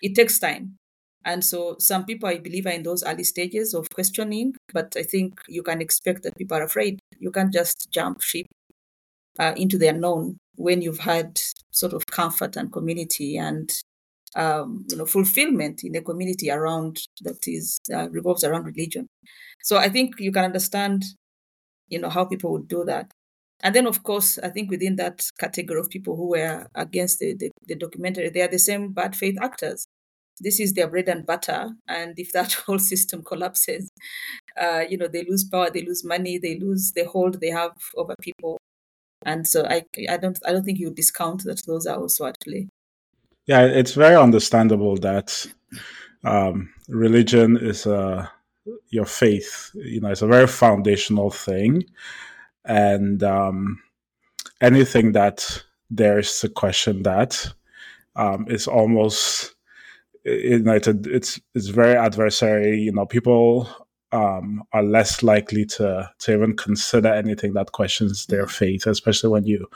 It 0.01 0.15
takes 0.15 0.39
time. 0.39 0.77
And 1.24 1.46
so 1.46 1.75
some 1.79 2.05
people 2.05 2.27
i 2.29 2.39
believe 2.39 2.65
are 2.65 2.72
in 2.72 2.84
those 2.84 3.03
early 3.03 3.24
stages 3.24 3.75
of 3.75 3.88
questioning 3.91 4.55
but 4.74 4.96
i 4.98 5.03
think 5.03 5.39
you 5.48 5.62
can 5.62 5.81
expect 5.81 6.24
that 6.24 6.36
people 6.38 6.58
are 6.58 6.63
afraid. 6.63 7.00
You 7.20 7.31
can't 7.31 7.53
just 7.53 7.91
jump 7.91 8.22
ship 8.22 8.48
uh, 9.39 9.53
into 9.55 9.77
the 9.77 9.88
unknown 9.89 10.38
when 10.55 10.81
you've 10.81 11.00
had 11.00 11.39
sort 11.72 11.93
of 11.93 12.05
comfort 12.08 12.55
and 12.55 12.72
community 12.72 13.38
and 13.38 13.72
um, 14.36 14.86
you 14.90 14.98
know, 14.98 15.06
fulfillment 15.06 15.84
in 15.84 15.92
the 15.92 16.02
community 16.02 16.50
around 16.50 17.00
that 17.22 17.48
is 17.48 17.80
uh, 17.94 18.10
revolves 18.10 18.44
around 18.44 18.66
religion. 18.66 19.08
So 19.64 19.78
I 19.78 19.90
think 19.90 20.20
you 20.20 20.32
can 20.32 20.46
understand, 20.46 21.04
you 21.90 22.00
know, 22.00 22.10
how 22.10 22.26
people 22.26 22.52
would 22.54 22.68
do 22.68 22.84
that. 22.86 23.12
And 23.64 23.76
then, 23.76 23.86
of 23.86 24.04
course, 24.04 24.40
I 24.40 24.50
think 24.50 24.72
within 24.72 24.96
that 24.96 25.24
category 25.40 25.80
of 25.80 25.90
people 25.90 26.16
who 26.16 26.30
were 26.30 26.68
against 26.74 27.20
the, 27.20 27.36
the, 27.36 27.52
the 27.68 27.76
documentary, 27.76 28.30
they 28.30 28.42
are 28.42 28.48
the 28.48 28.58
same 28.58 28.92
bad 28.92 29.16
faith 29.16 29.38
actors. 29.40 29.86
This 30.40 30.60
is 30.60 30.74
their 30.74 30.88
bread 30.88 31.08
and 31.08 31.26
butter. 31.26 31.70
And 31.88 32.18
if 32.18 32.32
that 32.32 32.54
whole 32.66 32.80
system 32.80 33.24
collapses, 33.24 33.92
uh, 34.60 34.84
you 34.90 34.98
know, 34.98 35.08
they 35.08 35.26
lose 35.30 35.44
power, 35.44 35.70
they 35.70 35.84
lose 35.84 36.04
money, 36.04 36.40
they 36.40 36.58
lose 36.58 36.92
the 36.96 37.06
hold 37.06 37.40
they 37.40 37.50
have 37.50 37.74
over 37.96 38.16
people. 38.20 38.58
And 39.24 39.48
so 39.48 39.68
I, 39.68 39.84
I 40.10 40.18
don't, 40.18 40.40
I 40.48 40.52
don't 40.52 40.64
think 40.64 40.80
you 40.80 40.90
discount 40.90 41.44
that 41.44 41.62
those 41.68 41.86
are 41.86 42.00
also 42.00 42.26
at 42.26 42.38
play 42.44 42.68
yeah, 43.45 43.65
it's 43.65 43.93
very 43.93 44.15
understandable 44.15 44.98
that 44.98 45.48
um, 46.24 46.74
religion 46.88 47.57
is 47.57 47.86
a 47.86 48.31
your 48.89 49.05
faith. 49.05 49.71
You 49.74 50.01
know, 50.01 50.10
it's 50.10 50.21
a 50.21 50.27
very 50.27 50.48
foundational 50.48 51.31
thing, 51.31 51.83
and 52.65 53.24
um, 53.24 53.81
anything 54.62 55.13
that 55.13 55.63
there's 55.89 56.39
to 56.39 56.50
question 56.50 57.03
that 57.03 57.51
um, 58.15 58.45
is 58.48 58.67
almost 58.67 59.55
you 60.24 60.60
know 60.60 60.74
it's, 60.74 60.88
a, 60.88 60.98
it's 61.05 61.39
it's 61.55 61.67
very 61.67 61.95
adversary. 61.95 62.77
You 62.77 62.91
know, 62.91 63.05
people 63.05 63.67
um, 64.12 64.63
are 64.74 64.83
less 64.83 65.24
likely 65.24 65.65
to 65.65 66.12
to 66.19 66.33
even 66.33 66.55
consider 66.55 67.07
anything 67.13 67.53
that 67.53 67.71
questions 67.71 68.27
their 68.27 68.48
faith, 68.48 68.86
especially 68.86 69.29
when 69.29 69.45
you 69.45 69.67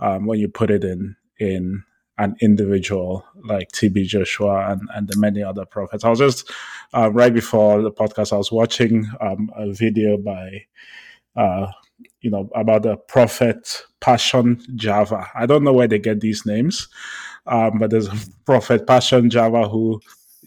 um, 0.00 0.26
when 0.26 0.38
you 0.38 0.48
put 0.48 0.70
it 0.70 0.84
in 0.84 1.16
in 1.38 1.84
an 2.22 2.36
individual 2.40 3.24
like 3.44 3.72
TB 3.72 4.04
Joshua 4.06 4.70
and, 4.70 4.82
and 4.94 5.08
the 5.08 5.18
many 5.18 5.42
other 5.42 5.66
prophets. 5.66 6.04
I 6.04 6.10
was 6.10 6.20
just 6.20 6.50
uh, 6.94 7.10
right 7.12 7.34
before 7.34 7.82
the 7.82 7.90
podcast, 7.90 8.32
I 8.32 8.36
was 8.36 8.52
watching 8.52 9.10
um, 9.20 9.50
a 9.56 9.72
video 9.72 10.16
by, 10.16 10.66
uh, 11.36 11.72
you 12.20 12.30
know, 12.30 12.48
about 12.54 12.84
the 12.84 12.96
prophet 12.96 13.84
Passion 14.00 14.62
Java. 14.76 15.28
I 15.34 15.46
don't 15.46 15.64
know 15.64 15.72
where 15.72 15.88
they 15.88 15.98
get 15.98 16.20
these 16.20 16.46
names, 16.46 16.88
um, 17.46 17.78
but 17.78 17.90
there's 17.90 18.08
a 18.08 18.16
prophet 18.46 18.86
Passion 18.86 19.30
Java 19.30 19.68
who 19.68 20.00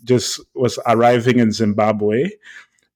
just 0.05 0.39
was 0.55 0.79
arriving 0.87 1.39
in 1.39 1.51
Zimbabwe, 1.51 2.29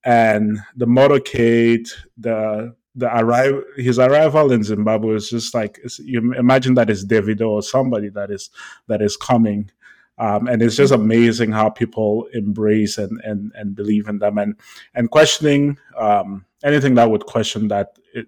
and 0.05 0.59
the 0.75 0.85
motorcade, 0.85 1.89
the 2.17 2.75
the 2.99 3.09
arrival, 3.17 3.63
his 3.77 3.97
arrival 3.99 4.51
in 4.51 4.63
Zimbabwe 4.63 5.15
is 5.15 5.29
just 5.29 5.53
like 5.53 5.79
you 5.99 6.33
imagine 6.33 6.75
that 6.75 6.89
is 6.89 7.05
Davido 7.05 7.49
or 7.49 7.61
somebody 7.61 8.09
that 8.09 8.29
is 8.31 8.49
that 8.87 9.01
is 9.01 9.17
coming, 9.17 9.71
um, 10.17 10.47
and 10.47 10.61
it's 10.61 10.75
just 10.75 10.93
amazing 10.93 11.51
how 11.51 11.69
people 11.69 12.27
embrace 12.33 12.97
and 12.97 13.19
and 13.23 13.51
and 13.55 13.75
believe 13.75 14.07
in 14.07 14.19
them 14.19 14.37
and 14.37 14.55
and 14.93 15.11
questioning 15.11 15.77
um, 15.97 16.45
anything 16.63 16.95
that 16.95 17.09
would 17.09 17.25
question 17.25 17.69
that 17.69 17.97
it 18.13 18.27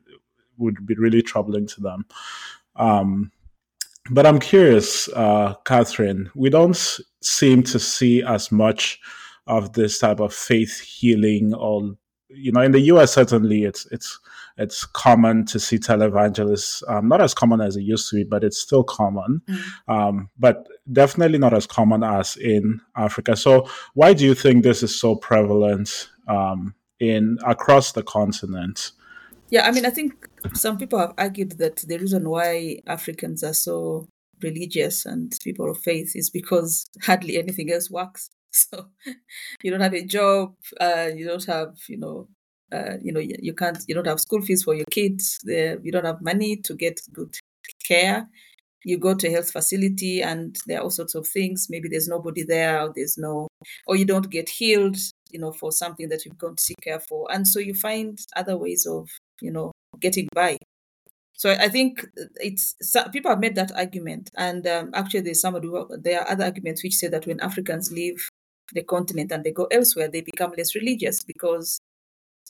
would 0.58 0.86
be 0.86 0.96
really 0.96 1.22
troubling 1.22 1.68
to 1.68 1.82
them. 1.82 2.06
Um, 2.76 3.32
but 4.10 4.26
I'm 4.26 4.40
curious, 4.40 5.10
uh, 5.10 5.56
Catherine. 5.66 6.32
We 6.36 6.50
don't 6.50 6.78
seem 7.22 7.64
to 7.64 7.80
see 7.80 8.24
as 8.24 8.52
much 8.52 9.00
of 9.48 9.74
this 9.74 10.00
type 10.00 10.20
of 10.20 10.34
faith 10.34 10.80
healing, 10.80 11.54
or 11.54 11.98
you 12.34 12.52
know, 12.52 12.62
in 12.62 12.72
the 12.72 12.80
U.S. 12.82 13.14
certainly 13.14 13.64
it's 13.64 13.86
it's 13.92 14.20
it's 14.58 14.86
common 14.86 15.46
to 15.46 15.60
see 15.60 15.78
televangelists. 15.78 16.84
Um, 16.90 17.08
not 17.08 17.22
as 17.22 17.34
common 17.34 17.62
as 17.62 17.76
it 17.76 17.82
used 17.82 18.10
to 18.10 18.18
be, 18.18 18.24
but 18.24 18.44
it's 18.44 18.60
still 18.60 18.84
common. 18.84 19.42
Mm. 19.48 19.64
Um, 19.88 20.30
but 20.38 20.68
definitely 20.92 21.38
not 21.38 21.54
as 21.54 21.66
common 21.66 22.04
as 22.04 22.38
in 22.38 22.82
Africa. 22.96 23.36
So, 23.36 23.68
why 23.94 24.14
do 24.14 24.26
you 24.26 24.36
think 24.36 24.64
this 24.64 24.84
is 24.84 25.00
so 25.00 25.16
prevalent 25.16 26.10
um, 26.28 26.76
in 27.00 27.38
across 27.46 27.94
the 27.94 28.04
continent? 28.04 28.92
Yeah, 29.50 29.68
I 29.68 29.72
mean, 29.72 29.86
I 29.86 29.90
think 29.90 30.30
some 30.54 30.78
people 30.78 31.00
have 31.00 31.14
argued 31.18 31.54
that 31.58 31.78
the 31.78 31.98
reason 31.98 32.30
why 32.30 32.80
Africans 32.88 33.44
are 33.44 33.54
so 33.54 34.08
religious 34.42 35.06
and 35.06 35.38
people 35.44 35.70
of 35.70 35.78
faith 35.78 36.16
is 36.16 36.30
because 36.30 36.86
hardly 37.04 37.38
anything 37.38 37.72
else 37.72 37.92
works. 37.92 38.30
So 38.72 38.88
you 39.64 39.72
don't 39.72 39.82
have 39.82 39.94
a 39.94 40.06
job, 40.06 40.56
uh, 40.80 41.10
you 41.16 41.26
don't 41.26 41.46
have, 41.46 41.78
you 41.88 41.98
know, 41.98 42.28
uh, 42.72 42.98
you 43.02 43.12
know, 43.14 43.20
you 43.20 43.54
can't, 43.54 43.78
you 43.88 43.96
don't 43.96 44.08
have 44.08 44.20
school 44.20 44.42
fees 44.42 44.64
for 44.64 44.74
your 44.74 44.86
kids. 44.92 45.40
you 45.46 45.92
don't 45.92 46.06
have 46.06 46.22
money 46.22 46.58
to 46.58 46.74
get 46.76 47.00
good 47.14 47.36
care. 47.84 48.28
You 48.84 48.98
go 48.98 49.14
to 49.14 49.28
a 49.28 49.32
health 49.32 49.52
facility 49.52 50.22
and 50.22 50.58
there 50.68 50.80
are 50.80 50.84
all 50.84 50.90
sorts 50.90 51.16
of 51.16 51.28
things. 51.28 51.68
Maybe 51.70 51.88
there's 51.88 52.08
nobody 52.08 52.44
there, 52.44 52.82
or 52.82 52.92
there's 52.96 53.18
no, 53.18 53.48
or 53.88 53.96
you 53.96 54.06
don't 54.06 54.30
get 54.30 54.50
healed, 54.50 54.98
you 55.30 55.40
know, 55.40 55.52
for 55.52 55.72
something 55.72 56.10
that 56.10 56.26
you've 56.26 56.38
gone 56.38 56.56
to 56.56 56.64
seek 56.64 56.82
care 56.82 57.00
for. 57.00 57.32
And 57.32 57.48
so 57.48 57.60
you 57.60 57.74
find 57.74 58.20
other 58.36 58.58
ways 58.58 58.86
of 58.86 59.08
you 59.42 59.52
know, 59.52 59.72
getting 60.00 60.30
by. 60.34 60.58
So 61.34 61.50
I 61.50 61.70
think 61.70 62.06
it's 62.36 62.76
people 63.12 63.32
have 63.32 63.40
made 63.40 63.56
that 63.56 63.76
argument, 63.76 64.30
and 64.38 64.66
um, 64.68 64.92
actually 64.94 65.22
there's 65.22 65.42
somebody 65.42 65.70
there 66.00 66.22
are 66.22 66.30
other 66.30 66.44
arguments 66.46 66.84
which 66.84 66.96
say 66.96 67.08
that 67.08 67.26
when 67.26 67.40
Africans 67.40 67.92
leave 67.92 68.30
the 68.74 68.84
continent 68.84 69.32
and 69.32 69.44
they 69.44 69.52
go 69.52 69.66
elsewhere, 69.66 70.08
they 70.08 70.22
become 70.22 70.54
less 70.58 70.76
religious 70.76 71.24
because 71.24 71.80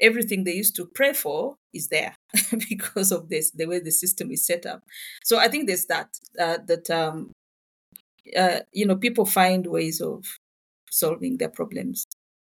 everything 0.02 0.44
they 0.44 0.54
used 0.54 0.76
to 0.76 0.86
pray 0.86 1.14
for 1.14 1.56
is 1.74 1.88
there 1.90 2.16
because 2.70 3.12
of 3.12 3.30
this 3.30 3.52
the 3.52 3.66
way 3.66 3.80
the 3.80 3.92
system 3.92 4.32
is 4.32 4.46
set 4.46 4.66
up. 4.66 4.84
So 5.24 5.38
I 5.38 5.48
think 5.48 5.68
there's 5.68 5.86
that 5.86 6.18
uh, 6.40 6.58
that 6.68 6.90
um, 6.90 7.32
uh, 8.38 8.60
you 8.72 8.86
know 8.86 8.96
people 8.96 9.26
find 9.26 9.68
ways 9.68 10.02
of 10.02 10.26
solving 10.90 11.38
their 11.38 11.50
problems. 11.50 12.06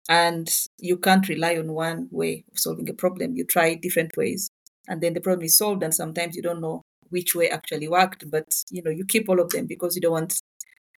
And 0.08 0.50
you 0.78 0.96
can't 0.96 1.28
rely 1.28 1.56
on 1.56 1.72
one 1.72 2.08
way 2.10 2.44
of 2.50 2.58
solving 2.58 2.88
a 2.90 2.94
problem. 2.94 3.36
You 3.36 3.44
try 3.44 3.74
different 3.74 4.16
ways 4.16 4.50
and 4.88 5.00
then 5.00 5.14
the 5.14 5.20
problem 5.20 5.44
is 5.44 5.56
solved 5.56 5.82
and 5.82 5.94
sometimes 5.94 6.34
you 6.34 6.42
don't 6.42 6.60
know 6.60 6.82
which 7.10 7.34
way 7.36 7.48
actually 7.48 7.88
worked. 7.88 8.28
But 8.30 8.48
you 8.70 8.82
know 8.82 8.90
you 8.90 9.04
keep 9.04 9.28
all 9.28 9.40
of 9.40 9.50
them 9.50 9.66
because 9.66 9.94
you 9.94 10.02
don't 10.02 10.12
want 10.12 10.40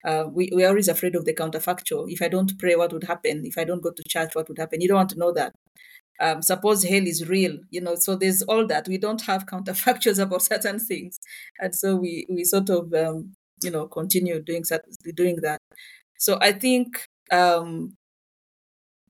uh, 0.05 0.25
we, 0.31 0.51
we're 0.53 0.69
always 0.69 0.89
afraid 0.89 1.15
of 1.17 1.25
the 1.25 1.35
counterfactual. 1.35 2.11
If 2.11 2.23
i 2.23 2.29
don't 2.29 2.59
pray 2.59 2.77
what 2.77 2.93
would 2.93 3.05
happen? 3.05 3.45
If 3.45 3.59
i 3.59 3.65
don't 3.65 3.83
go 3.83 3.91
to 3.91 4.03
church 4.09 4.35
what 4.35 4.49
would 4.49 4.59
happen? 4.59 4.81
You 4.81 4.89
don't 4.89 4.97
want 4.97 5.11
to 5.11 5.19
know 5.19 5.33
that. 5.33 5.55
Um, 6.21 6.43
suppose 6.43 6.85
hell 6.85 7.09
is 7.09 7.29
real 7.29 7.59
you 7.71 7.81
know 7.81 7.97
so 7.97 8.15
there's 8.17 8.43
all 8.43 8.67
that. 8.69 8.89
We 8.89 8.99
don't 8.99 9.23
have 9.23 9.47
counterfactuals 9.53 10.21
about 10.23 10.43
certain 10.43 10.79
things. 10.79 11.19
And 11.59 11.75
so 11.75 11.97
we 11.97 12.27
we 12.29 12.45
sort 12.45 12.71
of 12.71 12.93
um, 12.95 13.35
you 13.63 13.71
know 13.71 13.87
continue 13.87 14.41
doing 14.43 14.65
doing 15.15 15.37
that. 15.43 15.59
So 16.19 16.39
i 16.41 16.53
think 16.53 17.05
um, 17.31 17.97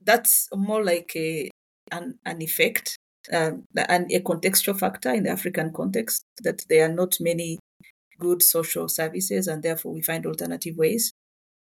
that's 0.05 0.49
more 0.55 0.85
like 0.85 1.13
a 1.17 1.51
an, 1.93 2.19
an 2.25 2.43
effect 2.43 2.97
um, 3.33 3.65
and 3.77 4.11
a 4.13 4.21
contextual 4.21 4.79
factor 4.79 5.13
in 5.13 5.25
the 5.25 5.31
African 5.31 5.73
context 5.73 6.25
that 6.43 6.63
there 6.69 6.85
are 6.85 6.93
not 6.93 7.17
many 7.21 7.59
good 8.19 8.43
social 8.43 8.89
services, 8.89 9.47
and 9.47 9.63
therefore 9.63 9.93
we 9.93 10.03
find 10.03 10.27
alternative 10.27 10.77
ways 10.77 11.13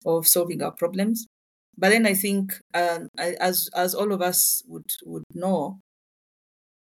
of 0.07 0.27
solving 0.27 0.63
our 0.63 0.73
problems. 0.73 1.27
But 1.77 1.91
then 1.91 2.07
I 2.07 2.15
think, 2.15 2.53
um, 2.73 3.09
as 3.19 3.69
as 3.75 3.95
all 3.95 4.13
of 4.13 4.23
us 4.23 4.63
would 4.67 4.87
would 5.05 5.25
know, 5.35 5.81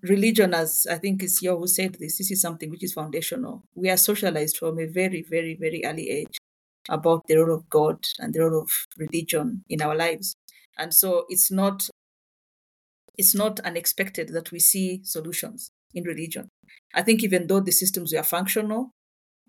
religion, 0.03 0.55
as 0.55 0.87
I 0.91 0.97
think 0.97 1.23
it's 1.23 1.43
Yao 1.43 1.59
who 1.59 1.67
said 1.67 1.97
this, 2.01 2.19
this 2.19 2.31
is 2.31 2.41
something 2.41 2.71
which 2.71 2.85
is 2.85 2.95
foundational. 2.95 3.63
We 3.75 3.91
are 3.91 3.97
socialized 3.97 4.57
from 4.59 4.79
a 4.79 4.87
very, 4.87 5.23
very, 5.29 5.57
very 5.61 5.83
early 5.85 6.09
age 6.11 6.39
about 6.89 7.27
the 7.27 7.37
role 7.37 7.55
of 7.55 7.69
God 7.69 7.99
and 8.19 8.33
the 8.33 8.41
role 8.41 8.63
of 8.63 8.71
religion 8.99 9.65
in 9.69 9.83
our 9.83 9.95
lives 9.95 10.35
and 10.79 10.95
so 10.95 11.27
it's 11.29 11.51
not 11.51 11.91
it's 13.17 13.35
not 13.35 13.59
unexpected 13.61 14.29
that 14.29 14.53
we 14.53 14.61
see 14.61 15.01
solutions 15.05 15.71
in 15.93 16.05
religion 16.05 16.49
i 16.95 17.03
think 17.03 17.23
even 17.23 17.47
though 17.47 17.61
the 17.61 17.73
systems 17.73 18.15
were 18.15 18.23
functional 18.23 18.91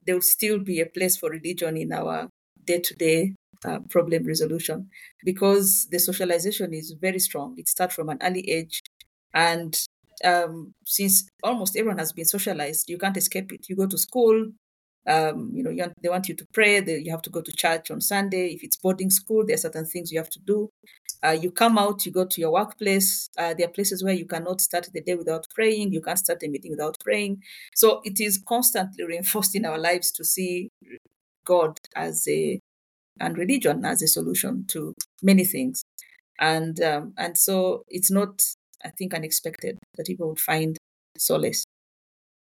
there 0.10 0.16
will 0.16 0.24
still 0.24 0.58
be 0.58 0.80
a 0.82 0.88
place 0.88 1.18
for 1.18 1.30
religion 1.30 1.78
in 1.78 1.94
our 1.94 2.28
day-to-day 2.66 3.36
uh, 3.64 3.78
problem 3.92 4.26
resolution. 4.26 4.90
Because 5.24 5.88
the 5.92 6.00
socialization 6.00 6.74
is 6.74 6.96
very 7.00 7.20
strong 7.20 7.54
it 7.60 7.70
starts 7.70 7.94
from 7.94 8.10
an 8.10 8.18
early 8.24 8.50
age. 8.50 8.82
And 9.36 9.80
um, 10.26 10.74
since 10.84 11.30
almost 11.44 11.78
everyone 11.78 12.00
has 12.00 12.12
been 12.12 12.26
socialized 12.26 12.90
you 12.90 12.98
can't 12.98 13.18
escape 13.18 13.52
it. 13.52 13.70
You 13.70 13.76
go 13.76 13.86
to 13.86 14.00
school 14.00 14.48
um, 15.08 15.52
you 15.54 15.62
know 15.64 15.70
you, 15.70 15.86
they 16.02 16.10
want 16.10 16.28
you 16.28 16.36
to 16.36 16.46
pray 16.54 16.80
they, 16.80 16.98
you 16.98 17.12
have 17.12 17.22
to 17.22 17.30
go 17.30 17.42
to 17.42 17.52
church 17.52 17.92
on 17.92 18.02
sunday. 18.02 18.48
If 18.48 18.64
it's 18.64 18.78
boarding 18.78 19.12
school 19.12 19.46
there 19.46 19.54
are 19.58 19.66
certain 19.68 19.86
things 19.86 20.12
you 20.12 20.18
have 20.18 20.32
to 20.32 20.40
do 20.40 20.70
uh, 21.24 21.32
you 21.40 21.52
come 21.52 21.78
out, 21.78 22.06
you 22.06 22.12
go 22.12 22.26
to 22.26 22.42
your 22.42 22.52
workplace. 22.52 23.30
Uh, 23.38 23.54
there 23.54 23.68
are 23.68 23.72
places 23.72 24.04
where 24.04 24.14
you 24.14 24.26
cannot 24.26 24.62
start 24.62 24.88
the 24.94 25.02
day 25.02 25.16
without 25.16 25.46
praying. 25.54 25.92
You 25.92 26.02
can't 26.02 26.18
start 26.18 26.44
a 26.44 26.48
meeting 26.48 26.72
without 26.72 26.96
praying. 27.04 27.44
So 27.76 28.02
it 28.06 28.20
is 28.20 28.38
constantly 28.38 29.04
reinforced 29.08 29.56
in 29.56 29.66
our 29.66 29.78
lives 29.78 30.12
to 30.14 30.24
see 30.24 30.70
God 31.46 31.78
as 31.96 32.28
a 32.28 32.60
and 33.20 33.38
religion 33.38 33.84
as 33.84 34.02
a 34.02 34.08
solution 34.08 34.66
to 34.70 34.94
many 35.22 35.44
things. 35.44 35.84
And 36.40 36.82
um, 36.82 37.14
and 37.18 37.38
so 37.38 37.84
it's 37.90 38.10
not, 38.10 38.46
I 38.84 38.90
think, 38.90 39.14
unexpected 39.14 39.78
that 39.98 40.08
people 40.08 40.30
would 40.30 40.40
find 40.40 40.78
solace 41.18 41.66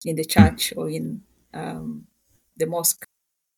in 0.04 0.16
the 0.16 0.24
church 0.24 0.74
or 0.76 0.90
in 0.90 1.22
um, 1.54 2.06
the 2.56 2.66
mosque 2.66 3.04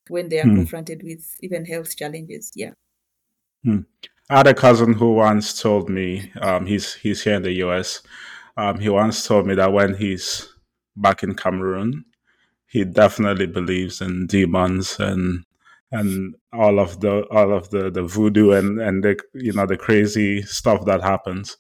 when 0.09 0.29
they 0.29 0.39
are 0.39 0.45
hmm. 0.45 0.57
confronted 0.57 1.03
with 1.03 1.37
even 1.41 1.65
health 1.65 1.97
challenges. 1.97 2.53
Yeah. 2.55 2.73
Hmm. 3.65 3.81
I 4.31 4.37
had 4.37 4.47
a 4.47 4.55
cousin 4.55 4.93
who 4.93 5.15
once 5.15 5.61
told 5.61 5.91
me, 5.91 6.31
um, 6.41 6.65
he's 6.65 6.95
he's 6.95 7.25
here 7.25 7.35
in 7.35 7.43
the 7.43 7.55
US. 7.65 8.01
Um, 8.57 8.79
he 8.79 8.89
once 8.89 9.27
told 9.27 9.45
me 9.45 9.57
that 9.57 9.73
when 9.73 9.95
he's 9.95 10.55
back 10.97 11.25
in 11.25 11.35
Cameroon, 11.35 12.05
he 12.67 12.85
definitely 12.85 13.47
believes 13.47 14.01
in 14.01 14.29
demons 14.29 15.01
and 15.01 15.45
and 15.91 16.37
all 16.53 16.79
of 16.79 17.01
the 17.01 17.23
all 17.33 17.53
of 17.53 17.71
the 17.71 17.91
the 17.91 18.05
voodoo 18.05 18.53
and 18.53 18.81
and 18.81 19.03
the 19.03 19.19
you 19.35 19.53
know 19.53 19.67
the 19.67 19.77
crazy 19.77 20.43
stuff 20.43 20.85
that 20.85 21.03
happens. 21.03 21.57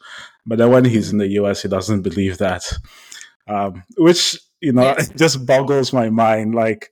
But 0.47 0.59
then 0.59 0.71
when 0.71 0.85
he's 0.85 1.11
in 1.11 1.19
the 1.19 1.33
US, 1.41 1.63
he 1.63 1.69
doesn't 1.69 2.03
believe 2.03 2.39
that, 2.39 2.63
um, 3.49 3.83
which 3.97 4.39
you 4.61 4.73
know 4.73 4.83
yes. 4.83 5.11
it 5.11 5.17
just 5.17 5.47
boggles 5.47 5.93
my 5.93 6.11
mind 6.11 6.55
like 6.55 6.91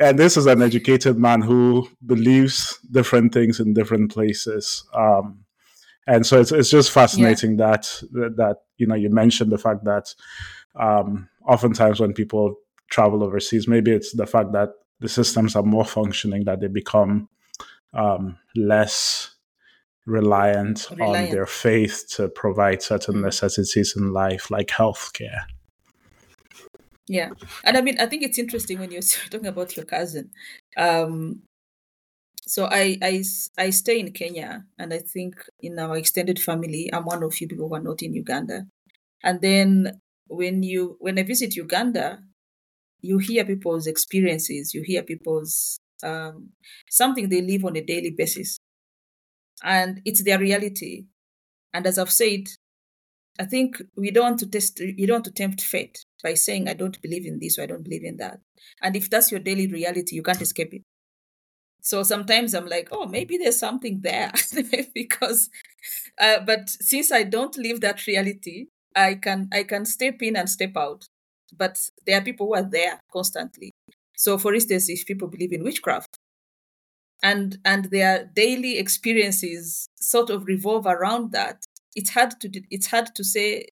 and 0.00 0.18
this 0.18 0.36
is 0.36 0.46
an 0.46 0.62
educated 0.62 1.18
man 1.18 1.40
who 1.40 1.88
believes 2.06 2.78
different 2.90 3.32
things 3.32 3.60
in 3.60 3.74
different 3.74 4.12
places 4.12 4.84
um 4.94 5.44
and 6.06 6.26
so 6.26 6.40
it's, 6.40 6.50
it's 6.50 6.70
just 6.70 6.90
fascinating 6.90 7.58
yeah. 7.58 7.72
that, 7.72 8.36
that 8.36 8.56
you 8.78 8.86
know 8.86 8.94
you 8.94 9.10
mentioned 9.10 9.50
the 9.50 9.58
fact 9.58 9.84
that 9.84 10.14
um 10.78 11.28
oftentimes 11.46 12.00
when 12.00 12.12
people 12.12 12.54
travel 12.90 13.22
overseas 13.24 13.66
maybe 13.66 13.90
it's 13.90 14.12
the 14.12 14.26
fact 14.26 14.52
that 14.52 14.70
the 15.00 15.08
systems 15.08 15.56
are 15.56 15.62
more 15.62 15.84
functioning 15.84 16.44
that 16.44 16.60
they 16.60 16.68
become 16.68 17.28
um 17.94 18.36
less 18.56 19.34
reliant, 20.06 20.88
reliant. 20.90 21.28
on 21.28 21.34
their 21.34 21.46
faith 21.46 22.06
to 22.08 22.28
provide 22.28 22.82
certain 22.82 23.16
mm. 23.16 23.22
necessities 23.22 23.94
in 23.96 24.12
life 24.12 24.50
like 24.50 24.68
healthcare 24.68 25.42
yeah, 27.10 27.30
and 27.64 27.76
I 27.76 27.80
mean, 27.80 27.98
I 27.98 28.06
think 28.06 28.22
it's 28.22 28.38
interesting 28.38 28.78
when 28.78 28.92
you're 28.92 29.02
talking 29.30 29.46
about 29.48 29.76
your 29.76 29.84
cousin. 29.84 30.30
Um, 30.76 31.42
so 32.46 32.66
I, 32.70 32.98
I 33.02 33.22
I 33.58 33.70
stay 33.70 34.00
in 34.00 34.12
Kenya, 34.12 34.64
and 34.78 34.92
I 34.94 34.98
think 34.98 35.34
in 35.60 35.78
our 35.78 35.96
extended 35.96 36.38
family, 36.38 36.90
I'm 36.92 37.04
one 37.04 37.22
of 37.22 37.34
few 37.34 37.48
people 37.48 37.68
who 37.68 37.74
are 37.74 37.80
not 37.82 38.02
in 38.02 38.14
Uganda. 38.14 38.66
And 39.24 39.40
then 39.40 40.00
when 40.28 40.62
you 40.62 40.96
when 41.00 41.18
I 41.18 41.24
visit 41.24 41.56
Uganda, 41.56 42.20
you 43.02 43.18
hear 43.18 43.44
people's 43.44 43.86
experiences, 43.88 44.74
you 44.74 44.82
hear 44.82 45.02
people's 45.02 45.80
um, 46.04 46.50
something 46.90 47.28
they 47.28 47.42
live 47.42 47.64
on 47.66 47.76
a 47.76 47.82
daily 47.82 48.10
basis, 48.12 48.60
and 49.62 50.00
it's 50.04 50.22
their 50.24 50.38
reality. 50.38 51.04
And 51.74 51.86
as 51.86 51.98
I've 51.98 52.10
said, 52.12 52.48
I 53.38 53.44
think 53.44 53.80
we 53.96 54.10
don't 54.10 54.24
want 54.24 54.38
to 54.40 54.46
test, 54.46 54.80
you 54.80 55.06
don't 55.06 55.16
want 55.16 55.24
to 55.26 55.32
tempt 55.32 55.62
fate 55.62 56.04
by 56.22 56.34
saying 56.34 56.68
I 56.68 56.74
don't 56.74 57.00
believe 57.00 57.26
in 57.26 57.38
this 57.38 57.58
or 57.58 57.62
I 57.62 57.66
don't 57.66 57.84
believe 57.84 58.04
in 58.04 58.16
that. 58.18 58.40
And 58.82 58.96
if 58.96 59.08
that's 59.08 59.30
your 59.30 59.40
daily 59.40 59.66
reality, 59.66 60.16
you 60.16 60.22
can't 60.22 60.42
escape 60.42 60.74
it. 60.74 60.82
So 61.82 62.02
sometimes 62.02 62.54
I'm 62.54 62.66
like, 62.66 62.88
oh, 62.92 63.06
maybe 63.06 63.38
there's 63.38 63.58
something 63.58 64.00
there 64.02 64.32
because, 64.94 65.48
uh, 66.18 66.40
but 66.44 66.68
since 66.68 67.10
I 67.10 67.22
don't 67.22 67.56
live 67.56 67.80
that 67.80 68.06
reality, 68.06 68.66
I 68.94 69.14
can 69.14 69.48
I 69.52 69.62
can 69.62 69.84
step 69.86 70.20
in 70.20 70.36
and 70.36 70.48
step 70.50 70.76
out. 70.76 71.06
But 71.56 71.78
there 72.06 72.18
are 72.18 72.24
people 72.24 72.48
who 72.48 72.54
are 72.54 72.68
there 72.68 73.00
constantly. 73.12 73.72
So, 74.16 74.36
for 74.36 74.52
instance, 74.52 74.88
if 74.88 75.06
people 75.06 75.28
believe 75.28 75.52
in 75.52 75.64
witchcraft, 75.64 76.18
and 77.22 77.58
and 77.64 77.86
their 77.86 78.30
daily 78.34 78.78
experiences 78.78 79.88
sort 79.96 80.30
of 80.30 80.44
revolve 80.46 80.86
around 80.86 81.32
that, 81.32 81.64
it's 81.94 82.10
hard 82.10 82.40
to 82.40 82.62
it's 82.70 82.86
hard 82.86 83.14
to 83.14 83.24
say 83.24 83.66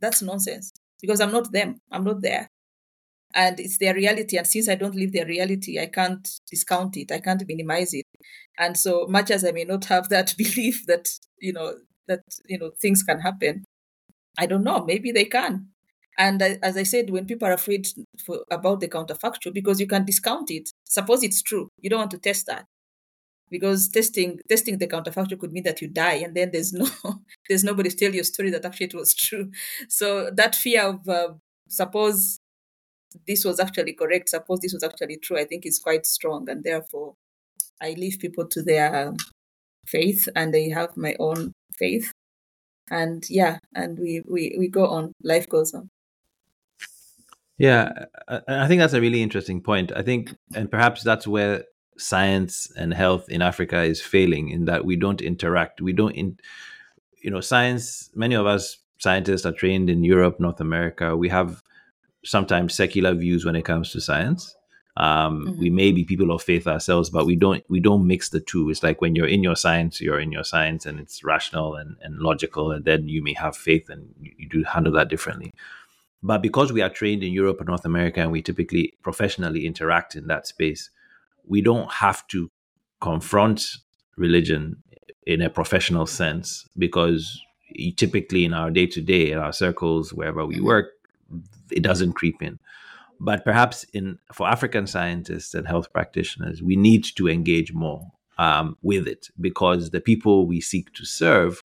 that's 0.00 0.22
nonsense 0.22 0.72
because 1.00 1.20
I'm 1.20 1.32
not 1.32 1.52
them. 1.52 1.80
I'm 1.90 2.04
not 2.04 2.22
there. 2.22 2.48
And 3.34 3.60
it's 3.60 3.78
their 3.78 3.94
reality 3.94 4.38
and 4.38 4.46
since 4.46 4.70
i 4.70 4.74
don't 4.74 4.94
live 4.94 5.12
their 5.12 5.26
reality 5.26 5.78
i 5.78 5.84
can't 5.84 6.26
discount 6.50 6.96
it 6.96 7.12
i 7.12 7.20
can't 7.20 7.46
minimize 7.46 7.92
it. 7.92 8.06
And 8.58 8.76
so 8.76 9.06
much 9.06 9.30
as 9.30 9.44
i 9.44 9.52
may 9.52 9.64
not 9.64 9.84
have 9.86 10.08
that 10.08 10.34
belief 10.38 10.86
that 10.86 11.08
you 11.38 11.52
know 11.52 11.74
that 12.06 12.20
you 12.46 12.58
know 12.58 12.70
things 12.80 13.02
can 13.02 13.20
happen 13.20 13.64
i 14.38 14.46
don't 14.46 14.64
know 14.64 14.84
maybe 14.84 15.12
they 15.12 15.26
can. 15.26 15.68
And 16.16 16.40
as 16.42 16.76
i 16.78 16.84
said 16.84 17.10
when 17.10 17.26
people 17.26 17.46
are 17.46 17.52
afraid 17.52 17.86
for, 18.24 18.44
about 18.50 18.80
the 18.80 18.88
counterfactual 18.88 19.52
because 19.52 19.78
you 19.78 19.86
can 19.86 20.06
discount 20.06 20.50
it. 20.50 20.70
Suppose 20.84 21.22
it's 21.22 21.42
true 21.42 21.68
you 21.80 21.90
don't 21.90 22.00
want 22.00 22.12
to 22.12 22.18
test 22.18 22.46
that 22.46 22.64
because 23.50 23.88
testing 23.88 24.40
testing 24.48 24.78
the 24.78 24.86
counterfactual 24.86 25.38
could 25.38 25.52
mean 25.52 25.64
that 25.64 25.80
you 25.80 25.88
die 25.88 26.14
and 26.14 26.34
then 26.34 26.50
there's 26.52 26.72
no 26.72 26.86
there's 27.48 27.64
nobody 27.64 27.90
to 27.90 27.96
tell 27.96 28.14
your 28.14 28.24
story 28.24 28.50
that 28.50 28.64
actually 28.64 28.86
it 28.86 28.94
was 28.94 29.14
true 29.14 29.50
so 29.88 30.30
that 30.30 30.54
fear 30.54 30.88
of 30.88 31.08
uh, 31.08 31.28
suppose 31.68 32.40
this 33.26 33.44
was 33.44 33.60
actually 33.60 33.92
correct, 33.92 34.28
suppose 34.28 34.60
this 34.60 34.72
was 34.72 34.82
actually 34.82 35.16
true, 35.16 35.38
I 35.38 35.44
think 35.44 35.66
is 35.66 35.78
quite 35.78 36.06
strong. 36.06 36.48
And 36.48 36.64
therefore, 36.64 37.14
I 37.80 37.90
leave 37.92 38.18
people 38.18 38.46
to 38.46 38.62
their 38.62 39.14
faith 39.86 40.28
and 40.34 40.54
I 40.54 40.70
have 40.74 40.96
my 40.96 41.16
own 41.18 41.52
faith. 41.76 42.12
And 42.90 43.24
yeah, 43.28 43.58
and 43.74 43.98
we, 43.98 44.22
we, 44.28 44.56
we 44.58 44.68
go 44.68 44.86
on, 44.86 45.12
life 45.22 45.48
goes 45.48 45.74
on. 45.74 45.88
Yeah, 47.58 47.90
I 48.28 48.68
think 48.68 48.78
that's 48.78 48.92
a 48.92 49.00
really 49.00 49.20
interesting 49.20 49.60
point. 49.60 49.90
I 49.94 50.02
think, 50.02 50.32
and 50.54 50.70
perhaps 50.70 51.02
that's 51.02 51.26
where 51.26 51.64
science 51.98 52.70
and 52.76 52.94
health 52.94 53.28
in 53.28 53.42
Africa 53.42 53.82
is 53.82 54.00
failing 54.00 54.50
in 54.50 54.64
that 54.66 54.84
we 54.84 54.96
don't 54.96 55.20
interact. 55.20 55.80
We 55.80 55.92
don't, 55.92 56.14
in, 56.14 56.38
you 57.22 57.30
know, 57.30 57.40
science, 57.40 58.10
many 58.14 58.34
of 58.34 58.46
us 58.46 58.78
scientists 58.98 59.46
are 59.46 59.52
trained 59.52 59.90
in 59.90 60.04
Europe, 60.04 60.40
North 60.40 60.60
America. 60.60 61.16
We 61.16 61.28
have 61.28 61.62
sometimes 62.24 62.74
secular 62.74 63.14
views 63.14 63.44
when 63.44 63.56
it 63.56 63.64
comes 63.64 63.92
to 63.92 64.00
science. 64.00 64.54
Um, 64.96 65.46
mm-hmm. 65.46 65.60
We 65.60 65.70
may 65.70 65.92
be 65.92 66.04
people 66.04 66.32
of 66.32 66.42
faith 66.42 66.66
ourselves, 66.66 67.08
but 67.08 67.24
we 67.24 67.36
don't 67.36 67.62
we 67.68 67.78
don't 67.78 68.06
mix 68.06 68.30
the 68.30 68.40
two. 68.40 68.68
It's 68.68 68.82
like 68.82 69.00
when 69.00 69.14
you're 69.14 69.28
in 69.28 69.44
your 69.44 69.54
science, 69.54 70.00
you're 70.00 70.18
in 70.18 70.32
your 70.32 70.42
science, 70.42 70.86
and 70.86 70.98
it's 70.98 71.22
rational 71.22 71.76
and, 71.76 71.96
and 72.02 72.18
logical, 72.18 72.72
and 72.72 72.84
then 72.84 73.08
you 73.08 73.22
may 73.22 73.34
have 73.34 73.56
faith, 73.56 73.88
and 73.88 74.12
you, 74.20 74.32
you 74.36 74.48
do 74.48 74.64
handle 74.64 74.92
that 74.94 75.08
differently. 75.08 75.54
But 76.20 76.42
because 76.42 76.72
we 76.72 76.82
are 76.82 76.90
trained 76.90 77.22
in 77.22 77.32
Europe 77.32 77.60
and 77.60 77.68
North 77.68 77.84
America, 77.84 78.20
and 78.20 78.32
we 78.32 78.42
typically 78.42 78.94
professionally 79.02 79.66
interact 79.66 80.16
in 80.16 80.26
that 80.26 80.48
space, 80.48 80.90
we 81.48 81.60
don't 81.60 81.90
have 81.92 82.26
to 82.28 82.50
confront 83.00 83.66
religion 84.16 84.82
in 85.26 85.42
a 85.42 85.50
professional 85.50 86.06
sense 86.06 86.66
because 86.76 87.40
typically 87.96 88.44
in 88.44 88.54
our 88.54 88.70
day 88.70 88.86
to 88.86 89.00
day, 89.00 89.30
in 89.30 89.38
our 89.38 89.52
circles, 89.52 90.12
wherever 90.12 90.44
we 90.46 90.60
work, 90.60 90.90
it 91.70 91.82
doesn't 91.82 92.14
creep 92.14 92.42
in. 92.42 92.58
But 93.20 93.44
perhaps 93.44 93.84
in 93.92 94.18
for 94.32 94.48
African 94.48 94.86
scientists 94.86 95.54
and 95.54 95.66
health 95.66 95.92
practitioners, 95.92 96.62
we 96.62 96.76
need 96.76 97.04
to 97.16 97.28
engage 97.28 97.72
more 97.72 98.06
um, 98.38 98.76
with 98.82 99.08
it 99.08 99.28
because 99.40 99.90
the 99.90 100.00
people 100.00 100.46
we 100.46 100.60
seek 100.60 100.92
to 100.94 101.04
serve, 101.04 101.60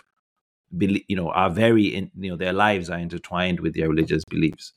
you 0.80 1.16
know, 1.16 1.30
are 1.30 1.52
very, 1.52 1.86
in, 1.86 2.12
you 2.18 2.32
know, 2.32 2.38
their 2.38 2.54
lives 2.54 2.90
are 2.90 2.98
intertwined 2.98 3.60
with 3.60 3.76
their 3.76 3.88
religious 3.88 4.24
beliefs. 4.26 4.74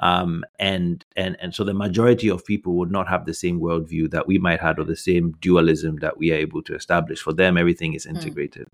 Um, 0.00 0.44
and 0.58 1.04
and 1.16 1.36
and 1.40 1.54
so 1.54 1.64
the 1.64 1.72
majority 1.72 2.28
of 2.28 2.44
people 2.44 2.74
would 2.74 2.90
not 2.90 3.08
have 3.08 3.24
the 3.24 3.32
same 3.32 3.60
worldview 3.60 4.10
that 4.10 4.26
we 4.26 4.38
might 4.38 4.60
have, 4.60 4.78
or 4.78 4.84
the 4.84 4.96
same 4.96 5.32
dualism 5.40 5.96
that 5.96 6.18
we 6.18 6.32
are 6.32 6.36
able 6.36 6.62
to 6.64 6.74
establish. 6.74 7.20
For 7.20 7.32
them, 7.32 7.56
everything 7.56 7.94
is 7.94 8.04
hmm. 8.04 8.16
integrated, 8.16 8.68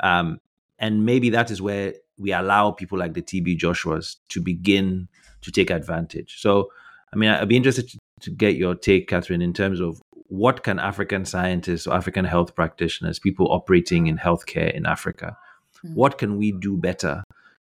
mm. 0.00 0.08
um, 0.08 0.40
and 0.78 1.04
maybe 1.04 1.30
that 1.30 1.50
is 1.50 1.60
where 1.60 1.94
we 2.18 2.32
allow 2.32 2.70
people 2.70 2.98
like 2.98 3.14
the 3.14 3.22
TB 3.22 3.58
Joshuas 3.58 4.16
to 4.28 4.40
begin 4.40 5.08
to 5.42 5.50
take 5.50 5.70
advantage. 5.70 6.40
So, 6.40 6.70
I 7.12 7.16
mean, 7.16 7.30
I'd 7.30 7.48
be 7.48 7.56
interested 7.56 7.88
to, 7.90 7.98
to 8.22 8.30
get 8.30 8.56
your 8.56 8.74
take, 8.74 9.08
Catherine, 9.08 9.42
in 9.42 9.52
terms 9.52 9.80
of 9.80 10.00
what 10.28 10.62
can 10.64 10.78
African 10.78 11.24
scientists 11.24 11.86
or 11.86 11.94
African 11.94 12.24
health 12.24 12.54
practitioners, 12.54 13.18
people 13.18 13.52
operating 13.52 14.06
in 14.06 14.16
healthcare 14.16 14.72
in 14.72 14.86
Africa, 14.86 15.36
mm-hmm. 15.78 15.94
what 15.94 16.18
can 16.18 16.36
we 16.36 16.52
do 16.52 16.76
better 16.76 17.22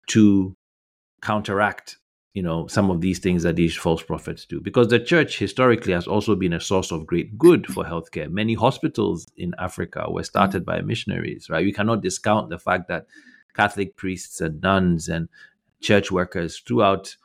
to 0.09 0.55
counteract 1.23 1.99
you 2.35 2.43
know 2.43 2.67
some 2.67 2.91
of 2.91 3.01
these 3.01 3.19
things 3.19 3.43
that 3.43 3.57
these 3.57 3.75
false 3.77 4.03
prophets 4.03 4.45
do. 4.45 4.61
Because 4.61 4.89
the 4.89 5.01
church 5.01 5.39
historically 5.39 5.93
has 5.93 6.07
also 6.07 6.35
been 6.35 6.53
a 6.53 6.61
source 6.61 6.93
of 6.93 7.07
great 7.07 7.39
good 7.39 7.67
for 7.67 7.85
healthcare. 7.85 8.31
Many 8.31 8.55
hospitals 8.55 9.27
in 9.37 9.55
africa 9.59 10.07
were 10.11 10.25
started 10.25 10.65
by 10.65 10.81
missionaries 10.83 11.49
right? 11.51 11.65
We 11.65 11.73
cannot 11.73 12.03
discount 12.03 12.51
the 12.51 12.59
fact 12.59 12.89
that 12.89 13.07
catholic 13.55 13.97
priests 13.97 14.41
and 14.41 14.61
nuns 14.61 15.09
and 15.09 15.29
church 15.81 16.13
workers 16.13 16.59
throughout 16.59 17.17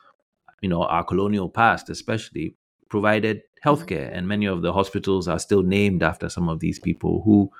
you 0.62 0.68
know 0.68 0.82
our 0.84 1.04
colonial 1.04 1.48
past 1.48 1.90
especially 1.90 2.56
provided 2.88 3.42
healthcare. 3.64 4.10
And 4.12 4.28
many 4.28 4.46
of 4.46 4.62
the 4.62 4.72
hospitals 4.72 5.26
are 5.26 5.38
still 5.38 5.62
named 5.62 6.02
after 6.02 6.28
some 6.28 6.48
of 6.48 6.60
these 6.60 6.78
people 6.78 7.22
who 7.24 7.50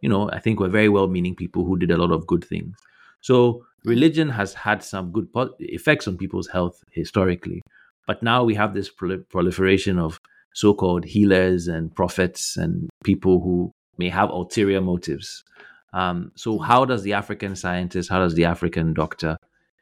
you 0.00 0.08
know 0.08 0.30
i 0.30 0.38
think 0.38 0.60
were 0.60 0.68
very 0.68 0.88
well 0.88 1.08
meaning 1.08 1.34
people 1.34 1.64
who 1.64 1.76
did 1.78 1.90
a 1.90 1.96
lot 1.96 2.12
of 2.12 2.26
good 2.26 2.44
things. 2.44 2.76
So 3.20 3.64
religion 3.84 4.28
has 4.30 4.54
had 4.54 4.82
some 4.82 5.12
good 5.12 5.28
effects 5.58 6.08
on 6.08 6.16
people's 6.16 6.48
health 6.48 6.82
historically, 6.90 7.62
but 8.06 8.22
now 8.22 8.44
we 8.44 8.54
have 8.54 8.74
this 8.74 8.90
proliferation 8.90 9.98
of 9.98 10.18
so-called 10.54 11.04
healers 11.04 11.68
and 11.68 11.94
prophets 11.94 12.56
and 12.56 12.88
people 13.02 13.40
who 13.40 13.72
may 13.98 14.08
have 14.08 14.30
ulterior 14.30 14.80
motives. 14.80 15.44
Um, 15.92 16.32
so, 16.34 16.58
how 16.58 16.84
does 16.84 17.02
the 17.02 17.12
African 17.12 17.54
scientist, 17.54 18.10
how 18.10 18.18
does 18.18 18.34
the 18.34 18.44
African 18.44 18.94
doctor 18.94 19.36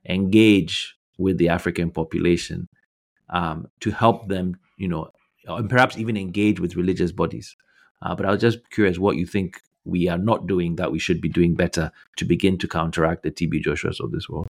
engage 0.09 0.95
with 1.19 1.39
the 1.39 1.49
African 1.49 1.91
population 1.91 2.69
um, 3.31 3.67
to 3.81 3.91
help 3.91 4.29
them, 4.29 4.57
you 4.77 4.89
know, 4.89 5.09
and 5.47 5.71
perhaps 5.71 5.97
even 5.97 6.17
engage 6.17 6.61
with 6.61 6.77
religious 6.77 7.13
bodies? 7.13 7.57
Uh, 8.03 8.15
but 8.15 8.27
I 8.27 8.31
was 8.31 8.41
just 8.41 8.59
curious 8.71 8.99
what 8.99 9.17
you 9.17 9.27
think 9.27 9.61
we 9.85 10.09
are 10.09 10.19
not 10.19 10.47
doing 10.47 10.77
that 10.77 10.93
we 10.93 10.99
should 10.99 11.21
be 11.21 11.29
doing 11.29 11.55
better 11.55 11.91
to 12.17 12.25
begin 12.25 12.59
to 12.59 12.69
counteract 12.69 13.23
the 13.23 13.31
TB 13.31 13.65
Joshuas 13.65 14.01
of 14.01 14.13
this 14.13 14.29
world? 14.29 14.47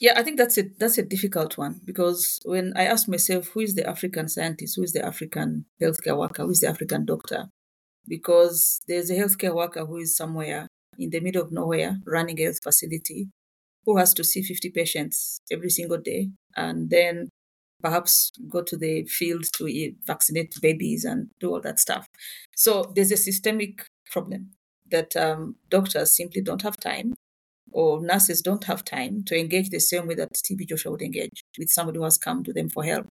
Yeah, 0.00 0.14
I 0.16 0.22
think 0.22 0.38
that's 0.38 0.58
a 0.58 0.64
that's 0.78 0.98
a 0.98 1.02
difficult 1.02 1.56
one 1.56 1.80
because 1.84 2.40
when 2.44 2.72
I 2.76 2.84
ask 2.84 3.08
myself 3.08 3.48
who 3.48 3.60
is 3.60 3.74
the 3.74 3.88
African 3.88 4.28
scientist, 4.28 4.76
who 4.76 4.82
is 4.82 4.92
the 4.92 5.04
African 5.04 5.66
healthcare 5.80 6.18
worker, 6.18 6.42
who 6.42 6.50
is 6.50 6.60
the 6.60 6.68
African 6.68 7.04
doctor, 7.04 7.46
because 8.06 8.80
there's 8.88 9.10
a 9.10 9.14
healthcare 9.14 9.54
worker 9.54 9.86
who 9.86 9.98
is 9.98 10.16
somewhere 10.16 10.68
in 10.98 11.10
the 11.10 11.20
middle 11.20 11.42
of 11.42 11.52
nowhere 11.52 11.98
running 12.06 12.40
a 12.40 12.44
health 12.44 12.62
facility 12.62 13.28
who 13.84 13.96
has 13.96 14.14
to 14.14 14.24
see 14.24 14.42
50 14.42 14.70
patients 14.70 15.40
every 15.50 15.70
single 15.70 15.98
day 15.98 16.30
and 16.56 16.90
then 16.90 17.28
perhaps 17.82 18.32
go 18.48 18.62
to 18.62 18.76
the 18.76 19.04
field 19.04 19.44
to 19.52 19.92
vaccinate 20.06 20.54
babies 20.62 21.04
and 21.04 21.28
do 21.38 21.50
all 21.50 21.60
that 21.60 21.78
stuff. 21.78 22.08
So 22.56 22.92
there's 22.94 23.12
a 23.12 23.16
systemic 23.16 23.84
problem 24.10 24.50
that 24.90 25.16
um, 25.16 25.56
doctors 25.70 26.16
simply 26.16 26.42
don't 26.42 26.62
have 26.62 26.76
time 26.76 27.14
or 27.72 28.00
nurses 28.00 28.40
don't 28.40 28.64
have 28.64 28.84
time 28.84 29.24
to 29.24 29.38
engage 29.38 29.70
the 29.70 29.80
same 29.80 30.06
way 30.06 30.14
that 30.14 30.32
TB 30.32 30.68
Joshua 30.68 30.92
would 30.92 31.02
engage 31.02 31.42
with 31.58 31.70
somebody 31.70 31.98
who 31.98 32.04
has 32.04 32.18
come 32.18 32.44
to 32.44 32.52
them 32.52 32.68
for 32.68 32.84
help. 32.84 33.06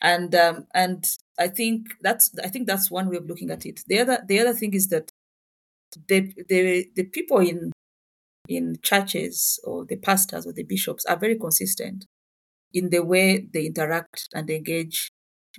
And 0.00 0.34
um, 0.34 0.66
and 0.74 1.04
I 1.38 1.48
think 1.48 1.88
that's 2.00 2.30
I 2.42 2.48
think 2.48 2.66
that's 2.66 2.90
one 2.90 3.10
way 3.10 3.16
of 3.16 3.26
looking 3.26 3.50
at 3.50 3.66
it. 3.66 3.82
The 3.86 3.98
other 3.98 4.22
the 4.26 4.38
other 4.38 4.54
thing 4.54 4.72
is 4.74 4.88
that 4.88 5.10
the 6.08 6.32
the 6.48 6.88
the 6.94 7.04
people 7.04 7.38
in 7.38 7.72
in 8.48 8.78
churches 8.82 9.60
or 9.64 9.84
the 9.84 9.96
pastors 9.96 10.46
or 10.46 10.52
the 10.52 10.62
bishops 10.62 11.04
are 11.04 11.16
very 11.18 11.38
consistent 11.38 12.06
in 12.72 12.90
the 12.90 13.04
way 13.04 13.46
they 13.52 13.66
interact 13.66 14.28
and 14.34 14.48
engage 14.48 15.10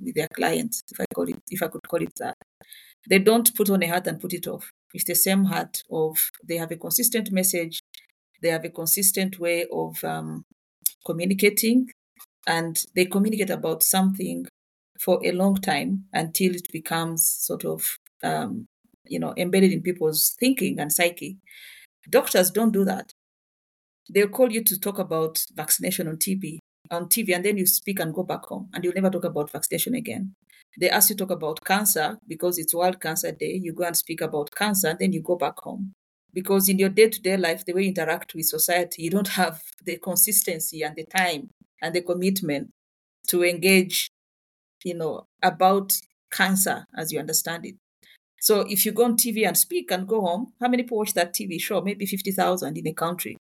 with 0.02 0.16
their 0.16 0.28
clients, 0.34 0.82
if 0.92 1.00
I 1.00 1.06
call 1.14 1.28
it 1.30 1.40
if 1.50 1.62
I 1.62 1.68
could 1.68 1.88
call 1.88 2.02
it 2.02 2.14
that. 2.20 2.36
They 3.10 3.20
don't 3.20 3.54
put 3.56 3.70
on 3.70 3.84
a 3.84 3.88
hat 3.88 4.08
and 4.08 4.20
put 4.20 4.34
it 4.34 4.48
off. 4.48 4.72
It's 4.94 5.06
the 5.06 5.16
same 5.16 5.46
hat 5.46 5.82
of 5.92 6.32
they 6.44 6.58
have 6.58 6.72
a 6.72 6.78
consistent 6.78 7.32
message, 7.32 7.82
they 8.42 8.50
have 8.50 8.66
a 8.66 8.70
consistent 8.70 9.40
way 9.40 9.66
of 9.72 10.04
um, 10.04 10.44
communicating, 11.06 11.90
and 12.48 12.84
they 12.96 13.06
communicate 13.06 13.50
about 13.50 13.84
something 13.84 14.46
for 15.00 15.20
a 15.26 15.32
long 15.32 15.56
time 15.56 16.06
until 16.14 16.54
it 16.54 16.68
becomes 16.72 17.26
sort 17.26 17.66
of 17.66 17.98
um, 18.24 18.68
you 19.08 19.20
know 19.20 19.34
embedded 19.38 19.72
in 19.72 19.82
people's 19.82 20.36
thinking 20.40 20.80
and 20.80 20.92
psyche. 20.92 21.38
Doctors 22.10 22.52
don't 22.52 22.72
do 22.72 22.86
that. 22.86 23.14
They'll 24.10 24.28
call 24.28 24.52
you 24.52 24.64
to 24.64 24.80
talk 24.80 25.00
about 25.00 25.46
vaccination 25.56 26.08
on 26.08 26.18
TV 26.18 26.60
on 26.92 27.06
TV 27.06 27.34
and 27.34 27.44
then 27.46 27.58
you 27.58 27.66
speak 27.66 28.00
and 28.00 28.14
go 28.14 28.24
back 28.24 28.44
home 28.46 28.70
and 28.74 28.84
you'll 28.84 28.94
never 28.94 29.10
talk 29.10 29.24
about 29.24 29.52
vaccination 29.52 29.96
again. 29.96 30.36
They 30.80 30.90
ask 30.90 31.10
you 31.10 31.16
to 31.18 31.26
talk 31.26 31.36
about 31.36 31.64
cancer 31.64 32.18
because 32.28 32.58
it's 32.58 32.74
World 32.74 33.00
Cancer 33.02 33.32
Day. 33.32 33.60
You 33.62 33.74
go 33.74 33.84
and 33.84 33.96
speak 33.96 34.22
about 34.22 34.52
cancer 34.56 34.90
and 34.90 35.00
then 35.00 35.14
you 35.14 35.22
go 35.22 35.36
back 35.36 35.60
home. 35.60 35.94
Because 36.34 36.70
in 36.70 36.80
your 36.80 36.90
day 36.90 37.10
to 37.10 37.22
day 37.22 37.36
life, 37.36 37.66
the 37.66 37.74
way 37.74 37.84
you 37.84 37.90
interact 37.90 38.34
with 38.34 38.46
society, 38.46 39.04
you 39.04 39.10
don't 39.10 39.28
have 39.30 39.62
the 39.84 39.98
consistency 39.98 40.82
and 40.82 40.96
the 40.96 41.06
time 41.06 41.50
and 41.82 41.94
the 41.94 42.02
commitment 42.02 42.70
to 43.28 43.44
engage, 43.44 44.10
you 44.84 44.94
know, 44.94 45.26
about 45.44 45.94
cancer 46.32 46.86
as 46.96 47.12
you 47.12 47.20
understand 47.20 47.66
it. 47.66 47.76
So 48.40 48.62
if 48.62 48.86
you 48.86 48.94
go 48.94 49.04
on 49.04 49.18
TV 49.18 49.46
and 49.46 49.58
speak 49.58 49.92
and 49.92 50.08
go 50.08 50.22
home, 50.22 50.54
how 50.60 50.70
many 50.70 50.84
people 50.84 50.98
watch 50.98 51.14
that 51.14 51.34
TV 51.34 51.60
show? 51.60 51.82
Maybe 51.82 52.06
50,000 52.06 52.78
in 52.78 52.88
a 52.88 52.94
country. 52.94 53.38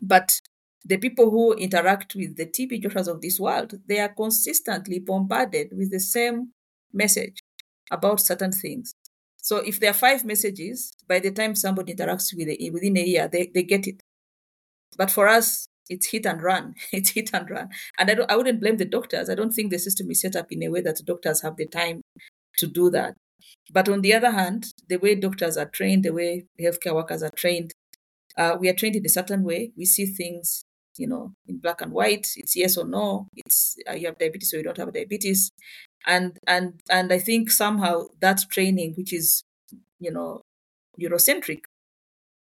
But 0.00 0.40
the 0.84 0.96
people 0.96 1.30
who 1.30 1.54
interact 1.54 2.14
with 2.14 2.36
the 2.36 2.46
TB 2.46 2.82
Joshuas 2.82 3.08
of 3.08 3.20
this 3.20 3.38
world, 3.38 3.74
they 3.88 3.98
are 3.98 4.08
consistently 4.08 4.98
bombarded 4.98 5.76
with 5.76 5.90
the 5.90 6.00
same 6.00 6.52
message 6.92 7.40
about 7.90 8.20
certain 8.20 8.52
things. 8.52 8.94
So 9.40 9.58
if 9.58 9.80
there 9.80 9.90
are 9.90 9.94
five 9.94 10.24
messages, 10.24 10.92
by 11.08 11.20
the 11.20 11.30
time 11.30 11.54
somebody 11.54 11.94
interacts 11.94 12.36
with 12.36 12.48
it 12.48 12.72
within 12.72 12.96
a 12.96 13.02
year, 13.02 13.28
they, 13.28 13.50
they 13.52 13.62
get 13.62 13.86
it. 13.86 14.02
But 14.96 15.10
for 15.10 15.28
us, 15.28 15.68
it's 15.88 16.10
hit 16.10 16.26
and 16.26 16.42
run. 16.42 16.74
It's 16.92 17.10
hit 17.10 17.30
and 17.32 17.48
run. 17.50 17.70
And 17.98 18.10
I, 18.10 18.14
don't, 18.14 18.30
I 18.30 18.36
wouldn't 18.36 18.60
blame 18.60 18.76
the 18.76 18.84
doctors. 18.84 19.30
I 19.30 19.34
don't 19.34 19.52
think 19.52 19.70
the 19.70 19.78
system 19.78 20.10
is 20.10 20.20
set 20.20 20.36
up 20.36 20.50
in 20.50 20.62
a 20.62 20.68
way 20.68 20.80
that 20.82 21.00
doctors 21.04 21.42
have 21.42 21.56
the 21.56 21.66
time 21.66 22.02
to 22.58 22.66
do 22.66 22.90
that. 22.90 23.14
But 23.72 23.88
on 23.88 24.02
the 24.02 24.14
other 24.14 24.30
hand, 24.32 24.66
the 24.88 24.96
way 24.96 25.14
doctors 25.14 25.56
are 25.56 25.68
trained, 25.68 26.04
the 26.04 26.12
way 26.12 26.44
healthcare 26.60 26.94
workers 26.94 27.22
are 27.22 27.30
trained, 27.30 27.72
uh, 28.36 28.56
we 28.58 28.68
are 28.68 28.74
trained 28.74 28.96
in 28.96 29.06
a 29.06 29.08
certain 29.08 29.44
way. 29.44 29.72
We 29.76 29.84
see 29.84 30.06
things 30.06 30.64
you 30.98 31.06
know, 31.06 31.32
in 31.46 31.58
black 31.58 31.80
and 31.80 31.92
white. 31.92 32.28
It's 32.36 32.56
yes 32.56 32.76
or 32.76 32.86
no. 32.86 33.28
It's 33.36 33.76
uh, 33.88 33.94
you 33.94 34.06
have 34.06 34.18
diabetes 34.18 34.52
or 34.52 34.58
you 34.58 34.64
don't 34.64 34.76
have 34.76 34.92
diabetes, 34.92 35.50
and 36.06 36.38
and 36.46 36.80
and 36.90 37.12
I 37.12 37.18
think 37.18 37.50
somehow 37.50 38.06
that 38.20 38.40
training, 38.50 38.94
which 38.96 39.12
is 39.12 39.44
you 40.00 40.12
know, 40.12 40.42
Eurocentric, 41.00 41.60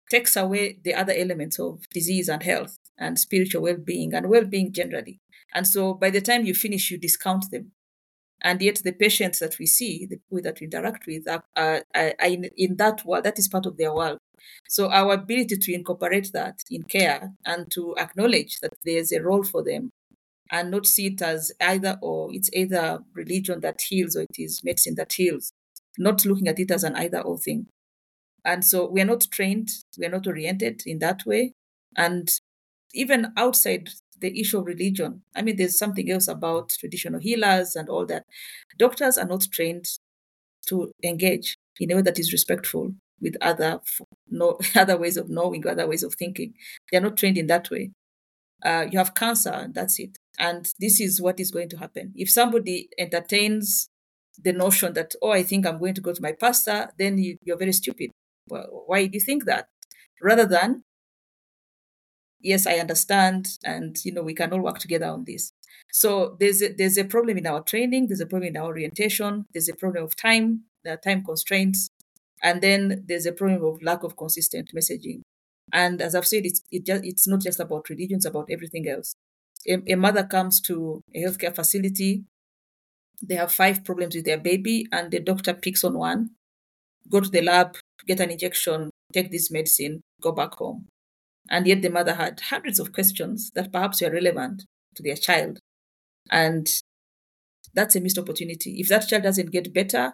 takes 0.10 0.36
away 0.36 0.80
the 0.84 0.94
other 0.94 1.14
elements 1.14 1.60
of 1.60 1.88
disease 1.90 2.30
and 2.30 2.44
health 2.44 2.78
and 2.98 3.20
spiritual 3.20 3.64
well-being 3.64 4.14
and 4.14 4.30
well-being 4.30 4.72
generally. 4.72 5.20
And 5.54 5.68
so 5.68 5.94
by 5.94 6.10
the 6.10 6.22
time 6.22 6.46
you 6.46 6.54
finish, 6.54 6.92
you 6.92 6.98
discount 6.98 7.46
them. 7.52 7.72
And 8.43 8.62
yet 8.62 8.82
the 8.84 8.91
patients 8.91 9.39
that 9.39 9.60
we 9.60 9.65
see, 9.65 10.06
the 10.06 10.17
people 10.17 10.41
that 10.43 10.60
we 10.60 10.65
interact 10.65 11.06
with, 11.06 11.27
are, 11.27 11.43
are, 11.56 11.84
are 11.95 12.13
in, 12.27 12.49
in 12.58 12.75
that 12.77 13.06
world. 13.06 13.23
That 13.23 13.38
is 13.38 13.47
part 13.47 13.65
of 13.65 13.77
their 13.77 13.93
world. 13.93 14.17
So 14.67 14.89
our 14.89 15.13
ability 15.13 15.58
to 15.58 15.73
incorporate 15.73 16.32
that 16.34 16.63
in 16.69 16.84
care 16.84 17.34
and 17.45 17.69
to 17.71 17.95
acknowledge 17.97 18.60
that 18.62 18.73
there's 18.84 19.12
a 19.12 19.21
role 19.21 19.43
for 19.43 19.63
them 19.63 19.91
and 20.51 20.71
not 20.71 20.88
see 20.88 21.08
it 21.08 21.21
as 21.21 21.51
either 21.62 21.97
or 22.01 22.34
it's 22.34 22.49
either 22.54 22.99
religion 23.13 23.62
that 23.62 23.82
heals 23.82 24.15
or 24.15 24.23
it 24.23 24.36
is 24.38 24.63
medicine 24.63 24.95
that 24.95 25.13
heals, 25.13 25.54
not 25.97 26.25
looking 26.25 26.47
at 26.47 26.60
it 26.60 26.71
as 26.71 26.84
an 26.84 26.95
either 26.95 27.21
or 27.21 27.38
thing. 27.38 27.67
And 28.43 28.65
so 28.65 28.89
we 28.89 29.01
are 29.01 29.06
not 29.06 29.27
trained, 29.32 29.69
we 29.97 30.06
are 30.06 30.12
not 30.12 30.27
oriented 30.27 30.82
in 30.86 30.99
that 30.99 31.25
way. 31.25 31.54
And 31.95 32.30
even 32.93 33.32
outside 33.38 33.89
the 34.21 34.39
issue 34.39 34.60
of 34.60 34.65
religion, 34.65 35.23
I 35.36 35.41
mean, 35.41 35.57
there's 35.57 35.77
something 35.77 36.10
else 36.10 36.27
about 36.27 36.69
traditional 36.69 37.19
healers 37.19 37.75
and 37.75 37.89
all 37.89 38.05
that. 38.05 38.25
Doctors 38.77 39.17
are 39.17 39.27
not 39.27 39.47
trained 39.51 39.86
to 40.67 40.91
engage 41.03 41.55
in 41.79 41.91
a 41.91 41.95
way 41.95 42.01
that 42.01 42.19
is 42.19 42.31
respectful 42.31 42.93
with 43.19 43.36
other 43.41 43.81
no, 44.29 44.60
other 44.75 44.97
ways 44.97 45.17
of 45.17 45.29
knowing, 45.29 45.67
other 45.67 45.88
ways 45.88 46.03
of 46.03 46.15
thinking. 46.15 46.53
They 46.91 46.97
are 46.97 47.01
not 47.01 47.17
trained 47.17 47.38
in 47.38 47.47
that 47.47 47.69
way. 47.69 47.91
Uh, 48.63 48.86
you 48.91 48.99
have 48.99 49.15
cancer, 49.15 49.67
that's 49.71 49.99
it. 49.99 50.17
And 50.38 50.71
this 50.79 50.99
is 50.99 51.21
what 51.21 51.39
is 51.39 51.51
going 51.51 51.69
to 51.69 51.77
happen. 51.77 52.13
If 52.15 52.29
somebody 52.29 52.89
entertains 52.97 53.89
the 54.41 54.53
notion 54.53 54.93
that, 54.93 55.13
oh, 55.21 55.31
I 55.31 55.43
think 55.43 55.65
I'm 55.65 55.79
going 55.79 55.95
to 55.95 56.01
go 56.01 56.13
to 56.13 56.21
my 56.21 56.31
pastor, 56.31 56.89
then 56.97 57.17
you, 57.17 57.38
you're 57.43 57.57
very 57.57 57.73
stupid. 57.73 58.12
Well, 58.47 58.84
why 58.86 59.07
do 59.07 59.12
you 59.13 59.19
think 59.19 59.45
that? 59.45 59.67
Rather 60.21 60.45
than, 60.45 60.84
yes, 62.41 62.67
I 62.67 62.75
understand, 62.75 63.47
and 63.63 63.97
you 64.04 64.13
know 64.13 64.23
we 64.23 64.34
can 64.34 64.54
all 64.54 64.62
work 64.62 64.80
together 64.80 65.08
on 65.08 65.25
this. 65.25 65.51
So 65.91 66.38
there's 66.39 66.62
a, 66.62 66.73
there's 66.73 66.97
a 66.97 67.06
problem 67.06 67.38
in 67.38 67.47
our 67.47 67.62
training, 67.62 68.08
there's 68.08 68.21
a 68.21 68.25
problem 68.25 68.49
in 68.49 68.58
our 68.58 68.67
orientation, 68.67 69.45
there's 69.54 69.69
a 69.69 69.75
problem 69.75 70.04
of 70.04 70.15
time, 70.15 70.63
there 70.84 70.93
are 70.93 70.97
time 70.97 71.23
constraints, 71.23 71.89
and 72.43 72.62
then 72.62 73.04
there's 73.08 73.25
a 73.25 73.34
problem 73.34 73.63
of 73.63 73.82
lack 73.82 74.04
of 74.04 74.17
consistent 74.17 74.71
messaging. 74.75 75.21
And 75.73 76.01
as 76.01 76.15
I've 76.15 76.27
said, 76.27 76.45
it's 76.45 76.62
it 76.71 76.86
just 76.86 77.04
it's 77.06 77.27
not 77.27 77.41
just 77.41 77.60
about 77.60 77.89
religion; 77.89 78.17
it's 78.17 78.25
about 78.25 78.49
everything 78.51 78.88
else. 78.88 79.13
A, 79.67 79.93
a 79.93 79.95
mother 79.95 80.23
comes 80.23 80.60
to 80.62 81.01
a 81.13 81.23
healthcare 81.23 81.56
facility, 81.56 82.25
they 83.21 83.36
have 83.36 83.51
five 83.51 83.84
problems 83.84 84.15
with 84.15 84.25
their 84.25 84.39
baby, 84.39 84.88
and 84.91 85.12
the 85.12 85.19
doctor 85.19 85.54
picks 85.54 85.84
on 85.84 85.97
one. 85.97 86.32
Go 87.10 87.19
to 87.19 87.30
the 87.30 87.41
lab, 87.41 87.77
get 88.08 88.19
an 88.19 88.32
injection, 88.32 88.89
take 89.13 89.32
this 89.32 89.51
medicine, 89.51 90.01
go 90.21 90.32
back 90.32 90.54
home. 90.56 90.88
And 91.49 91.67
yet 91.67 91.82
the 91.82 91.89
mother 91.89 92.15
had 92.15 92.39
hundreds 92.39 92.80
of 92.80 92.93
questions 92.93 93.51
that 93.56 93.71
perhaps 93.71 94.01
were 94.01 94.12
relevant 94.12 94.63
to 94.95 95.04
their 95.04 95.15
child. 95.15 95.60
And 96.30 96.67
that's 97.73 97.95
a 97.95 98.01
missed 98.01 98.17
opportunity. 98.17 98.80
If 98.80 98.89
that 98.89 99.08
child 99.08 99.23
doesn't 99.23 99.51
get 99.51 99.73
better, 99.73 100.13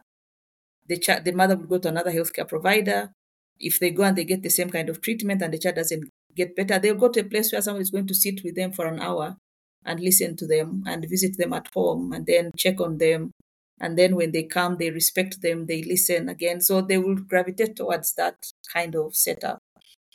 the 0.87 0.97
child, 0.97 1.25
the 1.25 1.31
mother 1.31 1.55
will 1.55 1.67
go 1.67 1.77
to 1.79 1.89
another 1.89 2.11
healthcare 2.11 2.47
provider. 2.47 3.11
If 3.59 3.79
they 3.79 3.91
go 3.91 4.03
and 4.03 4.15
they 4.15 4.23
get 4.23 4.43
the 4.43 4.49
same 4.49 4.69
kind 4.69 4.89
of 4.89 5.01
treatment 5.01 5.41
and 5.41 5.53
the 5.53 5.57
child 5.57 5.75
doesn't 5.75 6.09
get 6.35 6.55
better, 6.55 6.79
they'll 6.79 6.95
go 6.95 7.09
to 7.09 7.21
a 7.21 7.23
place 7.23 7.51
where 7.51 7.61
someone 7.61 7.81
is 7.81 7.89
going 7.89 8.07
to 8.07 8.15
sit 8.15 8.41
with 8.43 8.55
them 8.55 8.71
for 8.71 8.85
an 8.85 8.99
hour 8.99 9.35
and 9.83 9.99
listen 9.99 10.35
to 10.37 10.47
them 10.47 10.83
and 10.85 11.09
visit 11.09 11.37
them 11.37 11.53
at 11.53 11.67
home 11.73 12.13
and 12.13 12.25
then 12.25 12.51
check 12.57 12.79
on 12.79 12.97
them. 12.97 13.31
And 13.79 13.97
then 13.97 14.15
when 14.15 14.31
they 14.31 14.43
come, 14.43 14.77
they 14.77 14.89
respect 14.89 15.41
them, 15.41 15.65
they 15.65 15.83
listen 15.83 16.29
again. 16.29 16.61
So 16.61 16.81
they 16.81 16.97
will 16.97 17.15
gravitate 17.15 17.75
towards 17.75 18.13
that 18.15 18.35
kind 18.71 18.95
of 18.95 19.15
setup. 19.15 19.59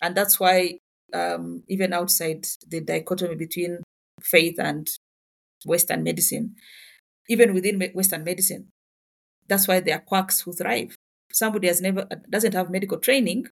And 0.00 0.16
that's 0.16 0.40
why, 0.40 0.78
um, 1.12 1.62
even 1.68 1.92
outside 1.92 2.46
the 2.68 2.80
dichotomy 2.80 3.34
between 3.34 3.82
faith 4.20 4.58
and 4.58 4.88
Western 5.64 6.02
medicine, 6.02 6.54
even 7.28 7.54
within 7.54 7.80
Western 7.94 8.24
medicine, 8.24 8.68
that's 9.48 9.68
why 9.68 9.80
there 9.80 9.96
are 9.96 10.00
quacks 10.00 10.40
who 10.40 10.52
thrive. 10.52 10.94
Somebody 11.32 11.68
has 11.68 11.80
never 11.80 12.06
doesn't 12.28 12.54
have 12.54 12.70
medical 12.70 12.98
training. 12.98 13.46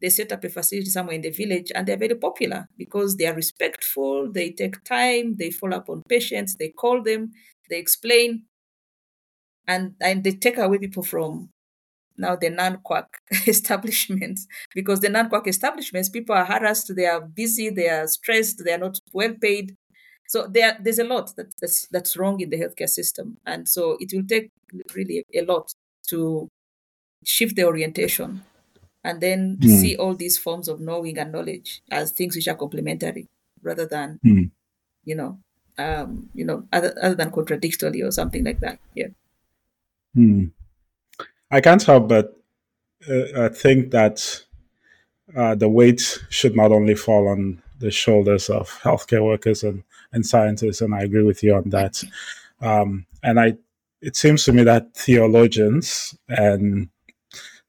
They 0.00 0.10
set 0.10 0.32
up 0.32 0.44
a 0.44 0.48
facility 0.50 0.90
somewhere 0.90 1.14
in 1.14 1.22
the 1.22 1.30
village 1.30 1.72
and 1.74 1.86
they're 1.86 1.96
very 1.96 2.16
popular 2.16 2.68
because 2.76 3.16
they 3.16 3.26
are 3.26 3.34
respectful, 3.34 4.30
they 4.30 4.50
take 4.50 4.84
time, 4.84 5.36
they 5.38 5.50
follow 5.50 5.78
up 5.78 5.88
on 5.88 6.02
patients, 6.08 6.56
they 6.56 6.68
call 6.68 7.02
them, 7.02 7.32
they 7.70 7.78
explain, 7.78 8.44
and, 9.66 9.94
and 10.00 10.22
they 10.22 10.32
take 10.32 10.58
away 10.58 10.78
people 10.78 11.02
from 11.02 11.48
now 12.18 12.36
the 12.36 12.50
non-quack 12.50 13.20
establishments 13.46 14.46
because 14.74 15.00
the 15.00 15.08
non-quack 15.08 15.46
establishments 15.46 16.08
people 16.08 16.34
are 16.34 16.44
harassed 16.44 16.94
they 16.96 17.06
are 17.06 17.20
busy 17.20 17.70
they 17.70 17.88
are 17.88 18.06
stressed 18.06 18.62
they 18.64 18.72
are 18.72 18.78
not 18.78 18.98
well 19.12 19.34
paid 19.40 19.76
so 20.28 20.46
there, 20.48 20.76
there's 20.80 20.98
a 20.98 21.04
lot 21.04 21.34
that, 21.36 21.54
that's, 21.60 21.86
that's 21.88 22.16
wrong 22.16 22.40
in 22.40 22.50
the 22.50 22.58
healthcare 22.58 22.88
system. 22.88 23.38
And 23.46 23.68
so 23.68 23.96
it 24.00 24.10
will 24.12 24.26
take 24.26 24.50
really 24.94 25.24
a 25.34 25.42
lot 25.42 25.72
to 26.08 26.48
shift 27.24 27.56
the 27.56 27.64
orientation 27.64 28.42
and 29.04 29.20
then 29.20 29.58
mm. 29.60 29.68
see 29.68 29.96
all 29.96 30.14
these 30.14 30.36
forms 30.36 30.68
of 30.68 30.80
knowing 30.80 31.18
and 31.18 31.32
knowledge 31.32 31.82
as 31.90 32.10
things 32.10 32.34
which 32.34 32.48
are 32.48 32.56
complementary 32.56 33.28
rather 33.62 33.86
than, 33.86 34.18
mm. 34.24 34.50
you 35.04 35.14
know, 35.14 35.38
um, 35.78 36.28
you 36.34 36.44
know, 36.44 36.64
other, 36.72 36.94
other 37.00 37.14
than 37.14 37.30
contradictory 37.30 38.02
or 38.02 38.10
something 38.10 38.44
like 38.44 38.60
that. 38.60 38.80
Yeah. 38.94 39.08
Mm. 40.16 40.50
I 41.56 41.62
can't 41.62 41.82
help 41.82 42.08
but 42.08 42.38
uh, 43.10 43.48
think 43.48 43.90
that 43.92 44.44
uh, 45.34 45.54
the 45.54 45.70
weight 45.70 46.22
should 46.28 46.54
not 46.54 46.70
only 46.70 46.94
fall 46.94 47.28
on 47.28 47.62
the 47.78 47.90
shoulders 47.90 48.50
of 48.50 48.68
healthcare 48.82 49.24
workers 49.24 49.64
and 49.64 49.82
and 50.12 50.24
scientists, 50.24 50.82
and 50.82 50.94
I 50.94 51.00
agree 51.00 51.24
with 51.24 51.42
you 51.42 51.54
on 51.54 51.70
that. 51.70 52.02
Um, 52.60 53.06
and 53.22 53.40
I, 53.40 53.56
it 54.02 54.16
seems 54.16 54.44
to 54.44 54.52
me 54.52 54.64
that 54.64 54.94
theologians 54.94 56.14
and 56.28 56.90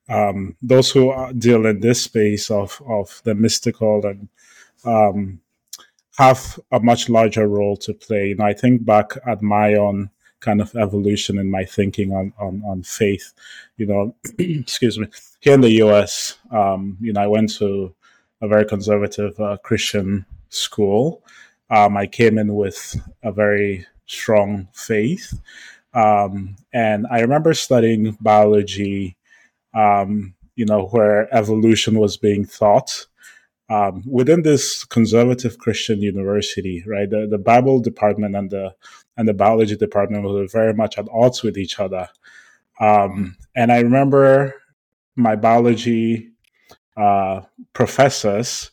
um, 0.10 0.58
those 0.62 0.91
who 0.91 1.13
deal 1.34 1.65
in 1.65 1.80
this 1.80 2.04
space 2.04 2.52
of 2.52 2.82
of 2.86 3.21
the 3.23 3.36
mystical 3.36 4.06
and 4.06 4.28
um, 4.84 5.39
have 6.17 6.60
a 6.73 6.80
much 6.82 7.08
larger 7.08 7.47
role 7.47 7.78
to 7.78 7.93
play. 7.93 8.32
And 8.32 8.43
I 8.43 8.52
think 8.54 8.86
back 8.86 9.12
at 9.26 9.41
my 9.41 9.76
own 9.76 10.10
kind 10.39 10.62
of 10.62 10.76
evolution 10.76 11.38
in 11.38 11.50
my 11.50 11.65
thinking 11.65 12.12
on 12.13 12.34
on, 12.39 12.63
on 12.65 12.84
faith. 12.84 13.34
You 13.78 13.88
know, 13.88 14.15
excuse 14.39 15.00
me. 15.00 15.08
Here 15.39 15.54
in 15.54 15.62
the 15.62 15.73
U.S., 15.73 16.38
um, 16.52 16.97
you 17.00 17.13
know, 17.13 17.21
I 17.21 17.28
went 17.28 17.54
to 17.58 17.93
a 18.41 18.47
very 18.47 18.65
conservative 18.65 19.39
uh, 19.39 19.58
Christian 19.63 20.26
school. 20.50 21.23
Um, 21.69 21.97
I 21.97 22.08
came 22.08 22.38
in 22.38 22.56
with 22.56 22.95
a 23.23 23.32
very 23.32 23.86
strong 24.06 24.67
faith, 24.73 25.39
um, 25.93 26.56
and 26.73 27.06
I 27.12 27.19
remember 27.21 27.54
studying 27.54 28.17
biology. 28.21 29.15
Um, 29.73 30.34
you 30.56 30.65
know, 30.65 30.88
where 30.88 31.34
evolution 31.36 32.00
was 32.00 32.17
being 32.17 32.43
taught 32.43 33.06
um, 33.69 34.03
within 34.06 34.43
this 34.43 34.86
conservative 34.86 35.58
Christian 35.58 36.01
university, 36.01 36.84
right? 36.88 37.10
The, 37.10 37.27
the 37.30 37.38
Bible 37.38 37.80
department 37.80 38.36
and 38.36 38.49
the 38.49 38.73
and 39.17 39.27
the 39.27 39.34
biology 39.34 39.75
department 39.75 40.23
were 40.23 40.47
very 40.47 40.73
much 40.73 40.97
at 40.97 41.08
odds 41.12 41.43
with 41.43 41.58
each 41.58 41.80
other. 41.80 42.08
Um, 42.80 43.36
and 43.56 43.71
I 43.71 43.80
remember 43.80 44.53
my 45.15 45.36
biology 45.36 46.30
uh, 46.95 47.41
professors 47.73 48.71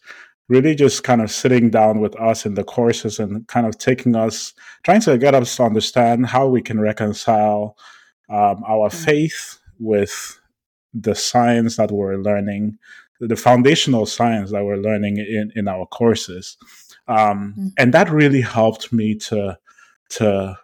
really 0.48 0.74
just 0.74 1.02
kind 1.04 1.22
of 1.22 1.30
sitting 1.30 1.70
down 1.70 2.00
with 2.00 2.18
us 2.20 2.44
in 2.44 2.54
the 2.54 2.64
courses 2.64 3.18
and 3.18 3.46
kind 3.48 3.66
of 3.66 3.78
taking 3.78 4.14
us, 4.14 4.52
trying 4.82 5.00
to 5.00 5.16
get 5.16 5.34
us 5.34 5.56
to 5.56 5.62
understand 5.62 6.26
how 6.26 6.46
we 6.46 6.60
can 6.60 6.78
reconcile 6.78 7.76
um, 8.28 8.62
our 8.66 8.90
mm. 8.90 9.04
faith 9.04 9.58
with 9.78 10.38
the 10.92 11.14
science 11.14 11.76
that 11.76 11.90
we're 11.90 12.16
learning 12.16 12.78
the 13.26 13.36
foundational 13.36 14.06
science 14.06 14.50
that 14.50 14.64
we're 14.64 14.76
learning 14.76 15.18
in, 15.18 15.52
in 15.56 15.68
our 15.68 15.86
courses. 15.86 16.56
Um, 17.06 17.52
mm-hmm. 17.52 17.66
And 17.78 17.92
that 17.94 18.10
really 18.10 18.40
helped 18.40 18.92
me 18.92 19.14
to, 19.16 19.58
to 20.10 20.58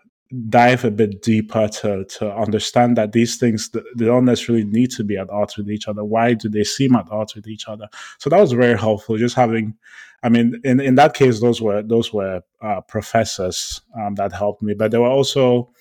dive 0.48 0.84
a 0.84 0.90
bit 0.90 1.22
deeper 1.22 1.66
to, 1.66 2.04
to 2.04 2.32
understand 2.32 2.96
that 2.96 3.12
these 3.12 3.36
things 3.36 3.70
they 3.70 4.04
don't 4.04 4.24
necessarily 4.24 4.64
need 4.64 4.90
to 4.92 5.02
be 5.02 5.16
at 5.16 5.28
odds 5.30 5.56
with 5.56 5.68
each 5.68 5.88
other. 5.88 6.04
Why 6.04 6.34
do 6.34 6.48
they 6.48 6.64
seem 6.64 6.94
at 6.94 7.10
odds 7.10 7.34
with 7.34 7.48
each 7.48 7.66
other? 7.66 7.88
So 8.18 8.30
that 8.30 8.40
was 8.40 8.52
very 8.52 8.78
helpful. 8.78 9.18
Just 9.18 9.34
having, 9.34 9.74
I 10.22 10.28
mean, 10.28 10.60
in, 10.62 10.80
in 10.80 10.94
that 10.94 11.14
case, 11.14 11.40
those 11.40 11.60
were 11.60 11.82
those 11.82 12.12
were 12.12 12.42
uh, 12.62 12.80
professors 12.82 13.80
um, 13.98 14.14
that 14.14 14.32
helped 14.32 14.62
me, 14.62 14.74
but 14.74 14.92
there 14.92 15.00
were 15.00 15.08
also, 15.08 15.72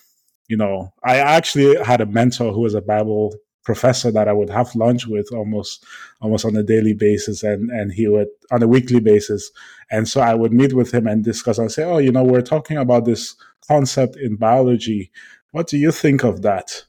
you 0.47 0.57
know, 0.57 0.91
I 1.03 1.17
actually 1.17 1.81
had 1.83 2.01
a 2.01 2.07
mentor 2.07 2.51
who 2.51 2.61
was 2.61 2.73
a 2.73 2.81
Bible 2.81 3.35
professor 3.63 4.11
that 4.11 4.27
I 4.27 4.33
would 4.33 4.49
have 4.49 4.73
lunch 4.75 5.05
with 5.07 5.31
almost 5.33 5.85
almost 6.21 6.45
on 6.45 6.55
a 6.55 6.63
daily 6.63 6.93
basis 6.93 7.43
and 7.43 7.69
and 7.69 7.91
he 7.91 8.07
would 8.07 8.29
on 8.51 8.63
a 8.63 8.67
weekly 8.67 8.99
basis. 8.99 9.51
And 9.91 10.07
so 10.07 10.21
I 10.21 10.33
would 10.33 10.53
meet 10.53 10.73
with 10.73 10.93
him 10.93 11.07
and 11.07 11.23
discuss 11.23 11.57
and 11.57 11.71
say 11.71 11.83
oh 11.83 11.97
you 11.97 12.11
know 12.11 12.23
we're 12.23 12.41
talking 12.41 12.77
about 12.77 13.05
this 13.05 13.35
concept 13.67 14.15
in 14.17 14.35
biology. 14.35 15.11
What 15.51 15.67
do 15.67 15.77
you 15.77 15.91
think 15.91 16.23
of 16.23 16.41
that? 16.43 16.85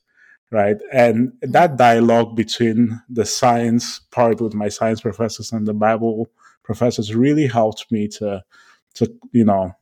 Right? 0.50 0.76
And 0.92 1.28
mm-hmm. 1.28 1.52
that 1.52 1.76
dialogue 1.76 2.36
between 2.36 3.00
the 3.08 3.26
science 3.26 4.00
part 4.10 4.40
with 4.40 4.54
my 4.54 4.68
science 4.68 5.00
professors 5.00 5.52
and 5.52 5.66
the 5.66 5.74
bible 5.74 6.30
professors 6.62 7.14
really 7.14 7.46
helped 7.46 7.90
me 7.90 8.08
to 8.08 8.42
to 8.94 9.12
you 9.32 9.44
know 9.44 9.72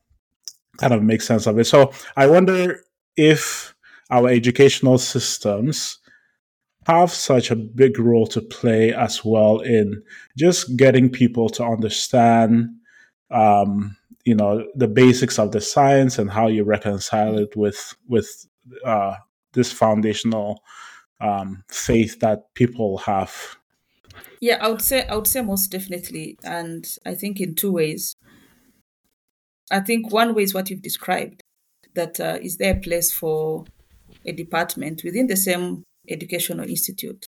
kind 0.78 0.94
of 0.94 1.02
make 1.02 1.22
sense 1.22 1.46
of 1.46 1.58
it. 1.58 1.66
So 1.66 1.92
i 2.16 2.26
wonder 2.26 2.80
if 3.16 3.74
our 4.10 4.28
educational 4.28 4.96
systems 4.96 5.98
have 6.88 7.10
such 7.12 7.50
a 7.50 7.56
big 7.56 7.98
role 7.98 8.26
to 8.26 8.40
play 8.40 8.94
as 8.94 9.22
well 9.22 9.60
in 9.60 10.02
just 10.36 10.76
getting 10.76 11.10
people 11.10 11.50
to 11.50 11.62
understand 11.62 12.70
um, 13.30 13.94
you 14.24 14.34
know 14.34 14.66
the 14.74 14.88
basics 14.88 15.38
of 15.38 15.52
the 15.52 15.60
science 15.60 16.18
and 16.18 16.30
how 16.30 16.48
you 16.48 16.64
reconcile 16.64 17.38
it 17.38 17.54
with 17.54 17.94
with 18.08 18.46
uh, 18.84 19.14
this 19.52 19.70
foundational 19.70 20.62
um, 21.20 21.62
faith 21.68 22.20
that 22.20 22.54
people 22.54 22.98
have. 22.98 23.56
Yeah 24.40 24.58
i 24.60 24.68
would 24.68 24.82
say 24.82 25.06
i 25.06 25.14
would 25.14 25.26
say 25.26 25.42
most 25.42 25.70
definitely. 25.70 26.38
And 26.42 26.86
i 27.04 27.14
think 27.14 27.40
in 27.40 27.54
two 27.54 27.72
ways. 27.72 28.14
I 29.70 29.80
think 29.80 30.10
one 30.10 30.34
way 30.34 30.44
is 30.44 30.54
what 30.54 30.70
you've 30.70 30.80
described 30.80 31.42
that 31.94 32.18
uh, 32.18 32.38
is 32.40 32.56
there 32.56 32.74
a 32.74 32.80
place 32.80 33.12
for 33.12 33.66
a 34.24 34.32
department 34.32 35.02
within 35.04 35.26
the 35.26 35.36
same 35.36 35.84
educational 36.10 36.68
institute 36.68 37.26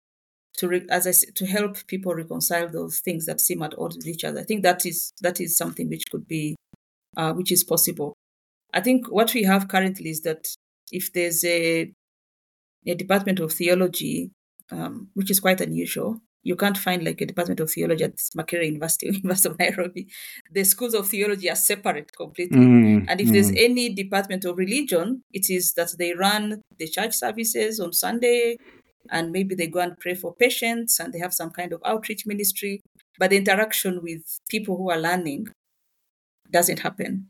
to 0.57 0.67
re- 0.67 0.87
as 0.89 1.07
I 1.07 1.11
said, 1.11 1.35
to 1.35 1.45
help 1.45 1.85
people 1.87 2.13
reconcile 2.13 2.67
those 2.67 2.99
things 2.99 3.25
that 3.25 3.39
seem 3.41 3.61
at 3.61 3.77
odds 3.77 3.95
with 3.97 4.07
each 4.07 4.23
other. 4.23 4.41
I 4.41 4.43
think 4.43 4.63
that 4.63 4.85
is 4.85 5.13
that 5.21 5.39
is 5.39 5.57
something 5.57 5.89
which 5.89 6.03
could 6.09 6.27
be 6.27 6.55
uh, 7.15 7.33
which 7.33 7.51
is 7.51 7.63
possible. 7.63 8.13
I 8.73 8.81
think 8.81 9.07
what 9.11 9.33
we 9.33 9.43
have 9.43 9.67
currently 9.67 10.09
is 10.09 10.21
that 10.21 10.47
if 10.91 11.13
there's 11.13 11.43
a 11.45 11.91
a 12.85 12.95
department 12.95 13.39
of 13.39 13.53
theology, 13.53 14.31
um, 14.71 15.09
which 15.13 15.31
is 15.31 15.39
quite 15.39 15.61
unusual, 15.61 16.21
you 16.43 16.55
can't 16.55 16.77
find 16.77 17.03
like 17.03 17.19
a 17.21 17.25
department 17.25 17.59
of 17.59 17.69
theology 17.69 18.03
at 18.03 18.15
Makerere 18.37 18.65
University, 18.65 19.07
University 19.11 19.49
of 19.49 19.59
Nairobi. 19.59 20.07
The 20.51 20.63
schools 20.63 20.93
of 20.93 21.07
theology 21.07 21.49
are 21.49 21.55
separate 21.55 22.15
completely. 22.15 22.59
Mm, 22.59 23.05
and 23.07 23.21
if 23.21 23.27
mm. 23.27 23.33
there's 23.33 23.51
any 23.51 23.93
department 23.93 24.45
of 24.45 24.57
religion, 24.57 25.23
it 25.33 25.49
is 25.49 25.73
that 25.73 25.89
they 25.97 26.13
run 26.13 26.61
the 26.77 26.87
church 26.87 27.13
services 27.13 27.79
on 27.79 27.93
Sunday 27.93 28.57
and 29.09 29.31
maybe 29.31 29.55
they 29.55 29.67
go 29.67 29.79
and 29.79 29.97
pray 29.99 30.15
for 30.15 30.33
patients 30.35 30.99
and 30.99 31.13
they 31.13 31.19
have 31.19 31.33
some 31.33 31.49
kind 31.49 31.73
of 31.73 31.81
outreach 31.85 32.25
ministry. 32.25 32.81
But 33.19 33.31
the 33.31 33.37
interaction 33.37 34.01
with 34.03 34.21
people 34.49 34.77
who 34.77 34.89
are 34.89 34.99
learning 34.99 35.47
doesn't 36.51 36.79
happen. 36.79 37.27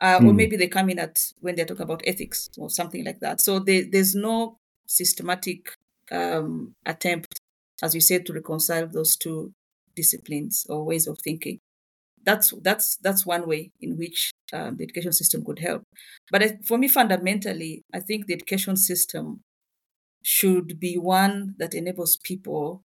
Uh, 0.00 0.18
mm. 0.18 0.26
Or 0.26 0.32
maybe 0.34 0.56
they 0.56 0.68
come 0.68 0.90
in 0.90 0.98
at 0.98 1.32
when 1.40 1.54
they're 1.54 1.64
talking 1.64 1.82
about 1.82 2.02
ethics 2.06 2.50
or 2.58 2.70
something 2.70 3.04
like 3.04 3.20
that. 3.20 3.40
So 3.40 3.58
they, 3.58 3.82
there's 3.82 4.14
no 4.14 4.58
systematic 4.86 5.70
um, 6.10 6.74
attempt 6.84 7.40
as 7.82 7.94
you 7.94 8.00
said, 8.00 8.26
to 8.26 8.32
reconcile 8.32 8.86
those 8.86 9.16
two 9.16 9.52
disciplines 9.94 10.66
or 10.68 10.84
ways 10.84 11.06
of 11.06 11.18
thinking. 11.18 11.58
That's 12.24 12.52
that's 12.62 12.96
that's 12.96 13.24
one 13.24 13.46
way 13.48 13.70
in 13.80 13.96
which 13.96 14.32
um, 14.52 14.76
the 14.76 14.84
education 14.84 15.12
system 15.12 15.44
could 15.44 15.60
help. 15.60 15.82
But 16.30 16.64
for 16.66 16.76
me, 16.76 16.88
fundamentally, 16.88 17.82
I 17.94 18.00
think 18.00 18.26
the 18.26 18.34
education 18.34 18.76
system 18.76 19.42
should 20.22 20.80
be 20.80 20.98
one 20.98 21.54
that 21.58 21.74
enables 21.74 22.16
people 22.16 22.82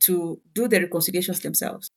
to 0.00 0.40
do 0.54 0.66
the 0.66 0.80
reconciliations 0.80 1.40
themselves. 1.40 1.88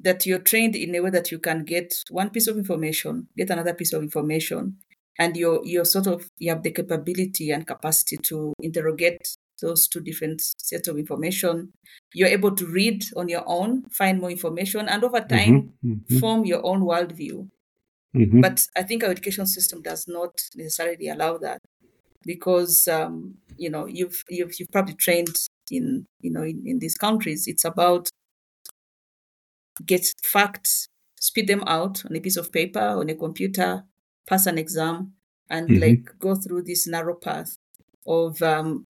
That 0.00 0.26
you're 0.26 0.38
trained 0.40 0.76
in 0.76 0.94
a 0.94 1.00
way 1.00 1.10
that 1.10 1.32
you 1.32 1.38
can 1.38 1.64
get 1.64 1.94
one 2.10 2.30
piece 2.30 2.46
of 2.46 2.58
information, 2.58 3.28
get 3.36 3.50
another 3.50 3.74
piece 3.74 3.94
of 3.94 4.02
information, 4.02 4.76
and 5.18 5.36
you're 5.36 5.64
you're 5.64 5.86
sort 5.86 6.06
of 6.06 6.28
you 6.38 6.50
have 6.50 6.62
the 6.62 6.70
capability 6.70 7.50
and 7.50 7.66
capacity 7.66 8.18
to 8.24 8.52
interrogate 8.60 9.36
those 9.60 9.88
two 9.88 10.00
different 10.00 10.40
sets 10.40 10.88
of 10.88 10.98
information. 10.98 11.72
You're 12.14 12.28
able 12.28 12.54
to 12.54 12.66
read 12.66 13.04
on 13.16 13.28
your 13.28 13.44
own, 13.46 13.84
find 13.90 14.20
more 14.20 14.30
information, 14.30 14.88
and 14.88 15.04
over 15.04 15.20
time 15.20 15.72
mm-hmm, 15.84 15.92
mm-hmm. 15.92 16.18
form 16.18 16.44
your 16.44 16.64
own 16.64 16.82
worldview. 16.82 17.48
Mm-hmm. 18.16 18.40
But 18.40 18.66
I 18.76 18.82
think 18.82 19.04
our 19.04 19.10
education 19.10 19.46
system 19.46 19.82
does 19.82 20.06
not 20.08 20.40
necessarily 20.56 21.08
allow 21.08 21.38
that 21.38 21.60
because 22.24 22.88
um, 22.88 23.34
you 23.56 23.70
know 23.70 23.86
you've, 23.86 24.24
you've 24.28 24.58
you've 24.58 24.70
probably 24.72 24.94
trained 24.94 25.36
in 25.70 26.06
you 26.20 26.30
know 26.30 26.42
in, 26.42 26.62
in 26.66 26.78
these 26.78 26.96
countries. 26.96 27.46
It's 27.46 27.64
about 27.64 28.08
get 29.84 30.06
facts, 30.24 30.88
spit 31.20 31.46
them 31.46 31.62
out 31.66 32.04
on 32.04 32.16
a 32.16 32.20
piece 32.20 32.36
of 32.36 32.52
paper 32.52 32.80
on 32.80 33.08
a 33.10 33.14
computer, 33.14 33.84
pass 34.26 34.46
an 34.46 34.58
exam, 34.58 35.12
and 35.50 35.68
mm-hmm. 35.68 35.82
like 35.82 36.18
go 36.18 36.34
through 36.34 36.62
this 36.62 36.86
narrow 36.86 37.14
path 37.14 37.56
of 38.06 38.42
um, 38.42 38.86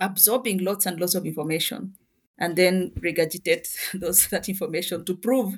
absorbing 0.00 0.58
lots 0.58 0.86
and 0.86 1.00
lots 1.00 1.14
of 1.14 1.26
information 1.26 1.94
and 2.38 2.56
then 2.56 2.90
regurgitate 2.98 3.68
those 3.94 4.26
that 4.28 4.48
information 4.48 5.04
to 5.04 5.14
prove 5.14 5.54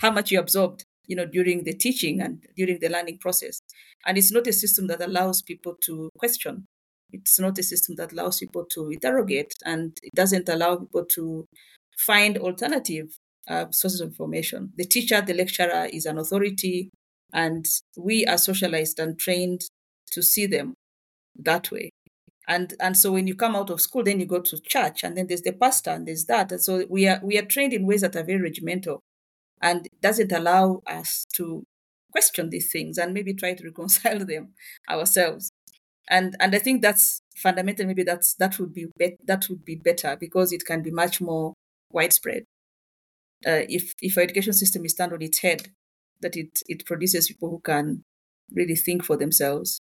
how 0.00 0.10
much 0.10 0.30
you 0.30 0.38
absorbed 0.38 0.84
you 1.06 1.16
know 1.16 1.26
during 1.26 1.64
the 1.64 1.72
teaching 1.72 2.20
and 2.20 2.46
during 2.56 2.78
the 2.80 2.88
learning 2.88 3.18
process. 3.18 3.60
And 4.06 4.16
it's 4.16 4.32
not 4.32 4.46
a 4.46 4.52
system 4.52 4.86
that 4.86 5.02
allows 5.02 5.42
people 5.42 5.76
to 5.86 6.10
question. 6.16 6.66
It's 7.12 7.40
not 7.40 7.58
a 7.58 7.62
system 7.62 7.96
that 7.96 8.12
allows 8.12 8.38
people 8.38 8.64
to 8.72 8.90
interrogate 8.90 9.52
and 9.64 9.98
it 10.02 10.14
doesn't 10.14 10.48
allow 10.48 10.76
people 10.76 11.04
to 11.16 11.46
find 11.98 12.38
alternative 12.38 13.16
uh, 13.48 13.66
sources 13.72 14.00
of 14.00 14.08
information. 14.10 14.72
The 14.76 14.84
teacher 14.84 15.20
the 15.20 15.34
lecturer 15.34 15.88
is 15.92 16.06
an 16.06 16.18
authority 16.18 16.90
and 17.32 17.66
we 17.96 18.24
are 18.26 18.38
socialized 18.38 19.00
and 19.00 19.18
trained 19.18 19.62
to 20.12 20.22
see 20.22 20.46
them 20.46 20.74
that 21.36 21.70
way 21.70 21.90
and 22.50 22.74
and 22.80 22.96
so 22.96 23.12
when 23.12 23.28
you 23.28 23.36
come 23.36 23.54
out 23.54 23.70
of 23.70 23.80
school 23.80 24.02
then 24.02 24.18
you 24.18 24.26
go 24.26 24.40
to 24.40 24.60
church 24.60 25.04
and 25.04 25.16
then 25.16 25.28
there's 25.28 25.42
the 25.42 25.52
pastor 25.52 25.90
and 25.90 26.06
there's 26.06 26.24
that. 26.24 26.50
And 26.50 26.60
so 26.60 26.84
we 26.90 27.06
are 27.06 27.20
we 27.22 27.38
are 27.38 27.44
trained 27.44 27.72
in 27.72 27.86
ways 27.86 28.00
that 28.00 28.16
are 28.16 28.24
very 28.24 28.42
regimental 28.42 29.00
and 29.62 29.86
doesn't 30.02 30.32
allow 30.32 30.82
us 30.84 31.26
to 31.34 31.62
question 32.10 32.50
these 32.50 32.72
things 32.72 32.98
and 32.98 33.14
maybe 33.14 33.34
try 33.34 33.54
to 33.54 33.64
reconcile 33.64 34.24
them 34.26 34.54
ourselves. 34.90 35.52
And 36.10 36.34
and 36.40 36.52
i 36.54 36.58
think 36.58 36.82
that's 36.82 37.22
fundamental. 37.36 37.86
Maybe 37.86 38.02
that's 38.02 38.34
that 38.34 38.58
would 38.58 38.74
be, 38.74 38.88
that 39.24 39.48
would 39.48 39.64
be 39.64 39.76
better 39.76 40.16
because 40.18 40.52
it 40.52 40.64
can 40.66 40.82
be 40.82 40.90
much 40.90 41.20
more 41.20 41.54
widespread. 41.92 42.42
Uh, 43.46 43.62
if 43.68 43.94
if 44.02 44.16
our 44.18 44.24
education 44.24 44.54
system 44.54 44.84
is 44.84 44.94
turned 44.94 45.12
on 45.12 45.22
its 45.22 45.38
head 45.38 45.68
that 46.20 46.36
it 46.36 46.58
it 46.66 46.84
produces 46.84 47.28
people 47.28 47.50
who 47.50 47.60
can 47.60 48.02
really 48.52 48.74
think 48.74 49.04
for 49.04 49.16
themselves. 49.16 49.80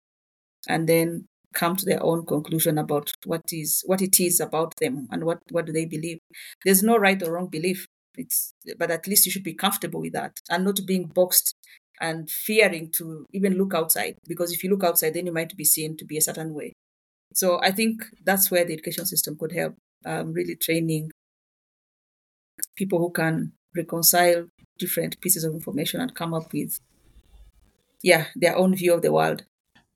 And 0.69 0.89
then 0.89 1.27
come 1.53 1.77
to 1.77 1.85
their 1.85 2.03
own 2.03 2.25
conclusion 2.27 2.79
about 2.79 3.13
what 3.25 3.43
is 3.53 3.83
what 3.87 4.03
it 4.03 4.21
is 4.21 4.41
about 4.41 4.75
them 4.81 5.09
and 5.11 5.25
what 5.25 5.39
what 5.51 5.67
do 5.67 5.73
they 5.73 5.87
believe. 5.87 6.19
There's 6.65 6.83
no 6.83 6.97
right 6.97 7.23
or 7.23 7.33
wrong 7.33 7.49
belief. 7.49 7.87
It's 8.17 8.53
but 8.79 8.91
at 8.91 9.07
least 9.07 9.25
you 9.27 9.33
should 9.33 9.45
be 9.45 9.55
comfortable 9.55 10.01
with 10.01 10.13
that 10.13 10.39
and 10.51 10.65
not 10.65 10.81
being 10.87 11.05
boxed 11.05 11.55
and 12.01 12.31
fearing 12.31 12.91
to 12.93 13.25
even 13.33 13.55
look 13.57 13.75
outside 13.75 14.17
because 14.29 14.53
if 14.53 14.63
you 14.65 14.71
look 14.71 14.85
outside 14.85 15.15
then 15.15 15.27
you 15.27 15.33
might 15.33 15.57
be 15.57 15.65
seen 15.65 15.97
to 15.97 16.05
be 16.05 16.19
a 16.19 16.23
certain 16.23 16.53
way. 16.55 16.73
So 17.35 17.61
i 17.63 17.71
think 17.71 18.05
that's 18.25 18.51
where 18.51 18.65
the 18.65 18.75
education 18.75 19.07
system 19.07 19.37
could 19.39 19.53
help 19.53 19.75
um, 20.05 20.33
really 20.33 20.57
training 20.57 21.11
people 22.77 22.99
who 22.99 23.11
can 23.11 23.53
reconcile 23.77 24.47
different 24.79 25.21
pieces 25.21 25.45
of 25.45 25.55
information 25.55 26.01
and 26.01 26.15
come 26.15 26.35
up 26.35 26.53
with 26.53 26.79
yeah 28.03 28.27
their 28.37 28.57
own 28.57 28.75
view 28.75 28.93
of 28.95 29.03
the 29.03 29.13
world 29.13 29.45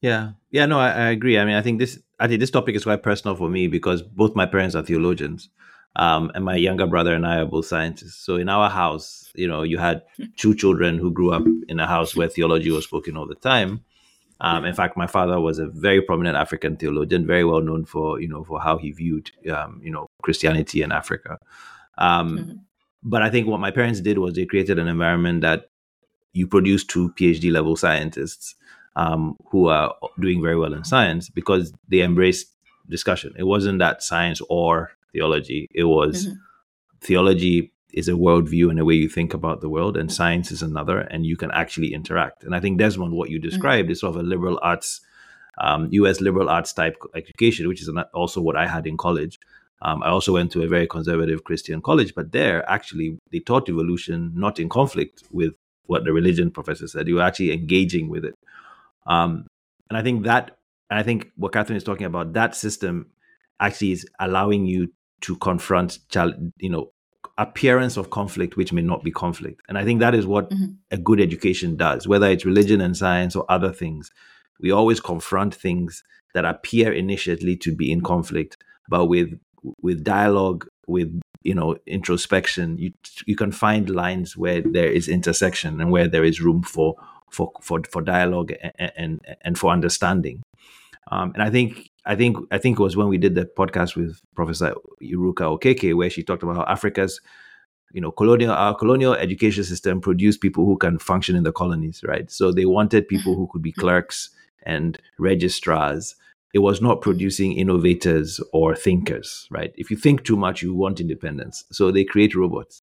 yeah 0.00 0.32
yeah 0.50 0.66
no 0.66 0.78
I, 0.78 0.90
I 0.90 1.10
agree 1.10 1.38
i 1.38 1.44
mean 1.44 1.54
i 1.54 1.62
think 1.62 1.78
this 1.78 1.98
i 2.20 2.28
think 2.28 2.40
this 2.40 2.50
topic 2.50 2.74
is 2.74 2.84
quite 2.84 3.02
personal 3.02 3.36
for 3.36 3.48
me 3.48 3.66
because 3.68 4.02
both 4.02 4.34
my 4.34 4.46
parents 4.46 4.74
are 4.74 4.82
theologians 4.82 5.48
um, 5.96 6.30
and 6.34 6.44
my 6.44 6.56
younger 6.56 6.86
brother 6.86 7.14
and 7.14 7.26
I 7.26 7.38
are 7.38 7.46
both 7.46 7.66
scientists. 7.66 8.16
So 8.16 8.36
in 8.36 8.48
our 8.48 8.68
house, 8.68 9.32
you 9.34 9.48
know, 9.48 9.62
you 9.62 9.78
had 9.78 10.02
two 10.36 10.54
children 10.54 10.98
who 10.98 11.10
grew 11.10 11.32
up 11.32 11.44
in 11.68 11.80
a 11.80 11.86
house 11.86 12.14
where 12.14 12.28
theology 12.28 12.70
was 12.70 12.84
spoken 12.84 13.16
all 13.16 13.26
the 13.26 13.34
time. 13.34 13.82
Um, 14.42 14.66
in 14.66 14.74
fact, 14.74 14.98
my 14.98 15.06
father 15.06 15.40
was 15.40 15.58
a 15.58 15.66
very 15.66 16.02
prominent 16.02 16.36
African 16.36 16.76
theologian, 16.76 17.26
very 17.26 17.44
well 17.44 17.62
known 17.62 17.86
for 17.86 18.20
you 18.20 18.28
know 18.28 18.44
for 18.44 18.60
how 18.60 18.76
he 18.76 18.92
viewed 18.92 19.30
um, 19.50 19.80
you 19.82 19.90
know 19.90 20.06
Christianity 20.22 20.82
in 20.82 20.92
Africa. 20.92 21.38
Um, 21.96 22.38
mm-hmm. 22.38 22.52
But 23.02 23.22
I 23.22 23.30
think 23.30 23.46
what 23.46 23.60
my 23.60 23.70
parents 23.70 24.00
did 24.02 24.18
was 24.18 24.34
they 24.34 24.44
created 24.44 24.78
an 24.78 24.88
environment 24.88 25.40
that 25.40 25.70
you 26.34 26.46
produce 26.46 26.84
two 26.84 27.14
PhD 27.18 27.50
level 27.50 27.76
scientists 27.76 28.54
um, 28.96 29.36
who 29.50 29.68
are 29.68 29.94
doing 30.18 30.42
very 30.42 30.58
well 30.58 30.74
in 30.74 30.82
science 30.84 31.28
because 31.28 31.72
they 31.88 32.00
embraced 32.00 32.48
discussion. 32.88 33.34
It 33.38 33.44
wasn't 33.44 33.78
that 33.78 34.02
science 34.02 34.40
or 34.48 34.90
theology. 35.12 35.68
It 35.72 35.84
was 35.84 36.26
mm-hmm. 36.26 36.36
theology 37.00 37.72
is 37.92 38.08
a 38.08 38.12
worldview 38.12 38.68
and 38.68 38.78
a 38.78 38.84
way 38.84 38.94
you 38.94 39.08
think 39.08 39.32
about 39.32 39.60
the 39.60 39.68
world, 39.68 39.96
and 39.96 40.12
science 40.12 40.50
is 40.50 40.62
another, 40.62 41.00
and 41.00 41.24
you 41.24 41.36
can 41.36 41.50
actually 41.52 41.94
interact. 41.94 42.42
And 42.44 42.54
I 42.54 42.60
think 42.60 42.78
Desmond, 42.78 43.12
what 43.12 43.30
you 43.30 43.38
mm-hmm. 43.38 43.48
described 43.48 43.86
mm-hmm. 43.86 43.92
is 43.92 44.00
sort 44.00 44.16
of 44.16 44.20
a 44.20 44.24
liberal 44.24 44.58
arts, 44.62 45.00
um, 45.58 45.88
U.S. 45.92 46.20
liberal 46.20 46.48
arts 46.48 46.72
type 46.72 46.96
education, 47.14 47.68
which 47.68 47.80
is 47.80 47.90
also 48.12 48.40
what 48.40 48.56
I 48.56 48.66
had 48.66 48.86
in 48.86 48.96
college. 48.96 49.38
Um, 49.82 50.02
I 50.02 50.08
also 50.08 50.32
went 50.32 50.52
to 50.52 50.62
a 50.62 50.68
very 50.68 50.86
conservative 50.86 51.44
Christian 51.44 51.82
college, 51.82 52.14
but 52.14 52.32
there 52.32 52.68
actually 52.68 53.18
they 53.30 53.40
taught 53.40 53.68
evolution 53.68 54.32
not 54.34 54.58
in 54.58 54.68
conflict 54.68 55.22
with 55.30 55.54
what 55.86 56.04
the 56.04 56.12
religion 56.12 56.50
professor 56.50 56.88
said. 56.88 57.08
You 57.08 57.16
were 57.16 57.22
actually 57.22 57.52
engaging 57.52 58.08
with 58.08 58.24
it, 58.24 58.34
um, 59.06 59.46
and 59.88 59.96
I 59.96 60.02
think 60.02 60.24
that, 60.24 60.56
and 60.90 60.98
I 60.98 61.02
think 61.02 61.30
what 61.36 61.52
Catherine 61.52 61.76
is 61.76 61.84
talking 61.84 62.06
about, 62.06 62.32
that 62.34 62.54
system 62.54 63.06
actually 63.60 63.92
is 63.92 64.06
allowing 64.20 64.66
you 64.66 64.92
to 65.22 65.36
confront, 65.36 65.98
you 66.58 66.70
know, 66.70 66.90
appearance 67.38 67.96
of 67.96 68.10
conflict 68.10 68.56
which 68.56 68.72
may 68.72 68.82
not 68.82 69.04
be 69.04 69.10
conflict. 69.10 69.60
And 69.68 69.76
I 69.76 69.84
think 69.84 70.00
that 70.00 70.14
is 70.14 70.26
what 70.26 70.50
mm-hmm. 70.50 70.72
a 70.90 70.96
good 70.96 71.20
education 71.20 71.76
does, 71.76 72.08
whether 72.08 72.28
it's 72.28 72.46
religion 72.46 72.80
and 72.80 72.96
science 72.96 73.36
or 73.36 73.44
other 73.48 73.72
things. 73.72 74.10
We 74.60 74.70
always 74.70 75.00
confront 75.00 75.54
things 75.54 76.02
that 76.34 76.44
appear 76.44 76.92
initially 76.92 77.56
to 77.56 77.74
be 77.74 77.92
in 77.92 78.00
conflict, 78.00 78.56
but 78.88 79.06
with 79.06 79.38
with 79.82 80.04
dialogue, 80.04 80.66
with 80.86 81.20
you 81.42 81.54
know 81.54 81.76
introspection, 81.86 82.78
you 82.78 82.92
you 83.26 83.36
can 83.36 83.52
find 83.52 83.90
lines 83.90 84.36
where 84.36 84.62
there 84.62 84.90
is 84.90 85.08
intersection 85.08 85.80
and 85.80 85.90
where 85.90 86.08
there 86.08 86.24
is 86.24 86.40
room 86.40 86.62
for 86.62 86.96
for 87.36 87.52
for, 87.60 87.82
for 87.90 88.02
dialogue 88.02 88.52
and, 88.78 88.92
and 88.96 89.20
and 89.42 89.58
for 89.58 89.70
understanding. 89.70 90.42
Um, 91.12 91.32
and 91.34 91.42
I 91.42 91.50
think 91.50 91.90
I 92.04 92.16
think 92.16 92.38
I 92.50 92.58
think 92.58 92.78
it 92.78 92.82
was 92.82 92.96
when 92.96 93.08
we 93.08 93.18
did 93.18 93.34
the 93.34 93.44
podcast 93.44 93.94
with 93.96 94.20
Professor 94.34 94.74
Iruka 95.02 95.44
Okeke 95.54 95.94
where 95.94 96.10
she 96.10 96.22
talked 96.22 96.42
about 96.42 96.56
how 96.56 96.64
Africa's 96.64 97.20
you 97.92 98.00
know 98.00 98.10
colonial 98.10 98.52
our 98.52 98.74
colonial 98.74 99.14
education 99.14 99.64
system 99.64 100.00
produced 100.00 100.40
people 100.40 100.64
who 100.64 100.76
can 100.76 100.98
function 100.98 101.36
in 101.36 101.44
the 101.44 101.52
colonies, 101.52 102.02
right? 102.04 102.30
So 102.30 102.52
they 102.52 102.66
wanted 102.66 103.08
people 103.08 103.36
who 103.36 103.48
could 103.52 103.62
be 103.62 103.72
clerks 103.72 104.30
and 104.64 104.98
registrars. 105.18 106.16
It 106.54 106.60
was 106.60 106.80
not 106.80 107.02
producing 107.02 107.52
innovators 107.52 108.40
or 108.52 108.74
thinkers, 108.74 109.46
right? 109.50 109.72
If 109.76 109.90
you 109.90 109.96
think 109.96 110.24
too 110.24 110.36
much, 110.36 110.62
you 110.62 110.74
want 110.74 111.00
independence. 111.00 111.64
So 111.70 111.90
they 111.90 112.04
create 112.04 112.34
robots. 112.34 112.80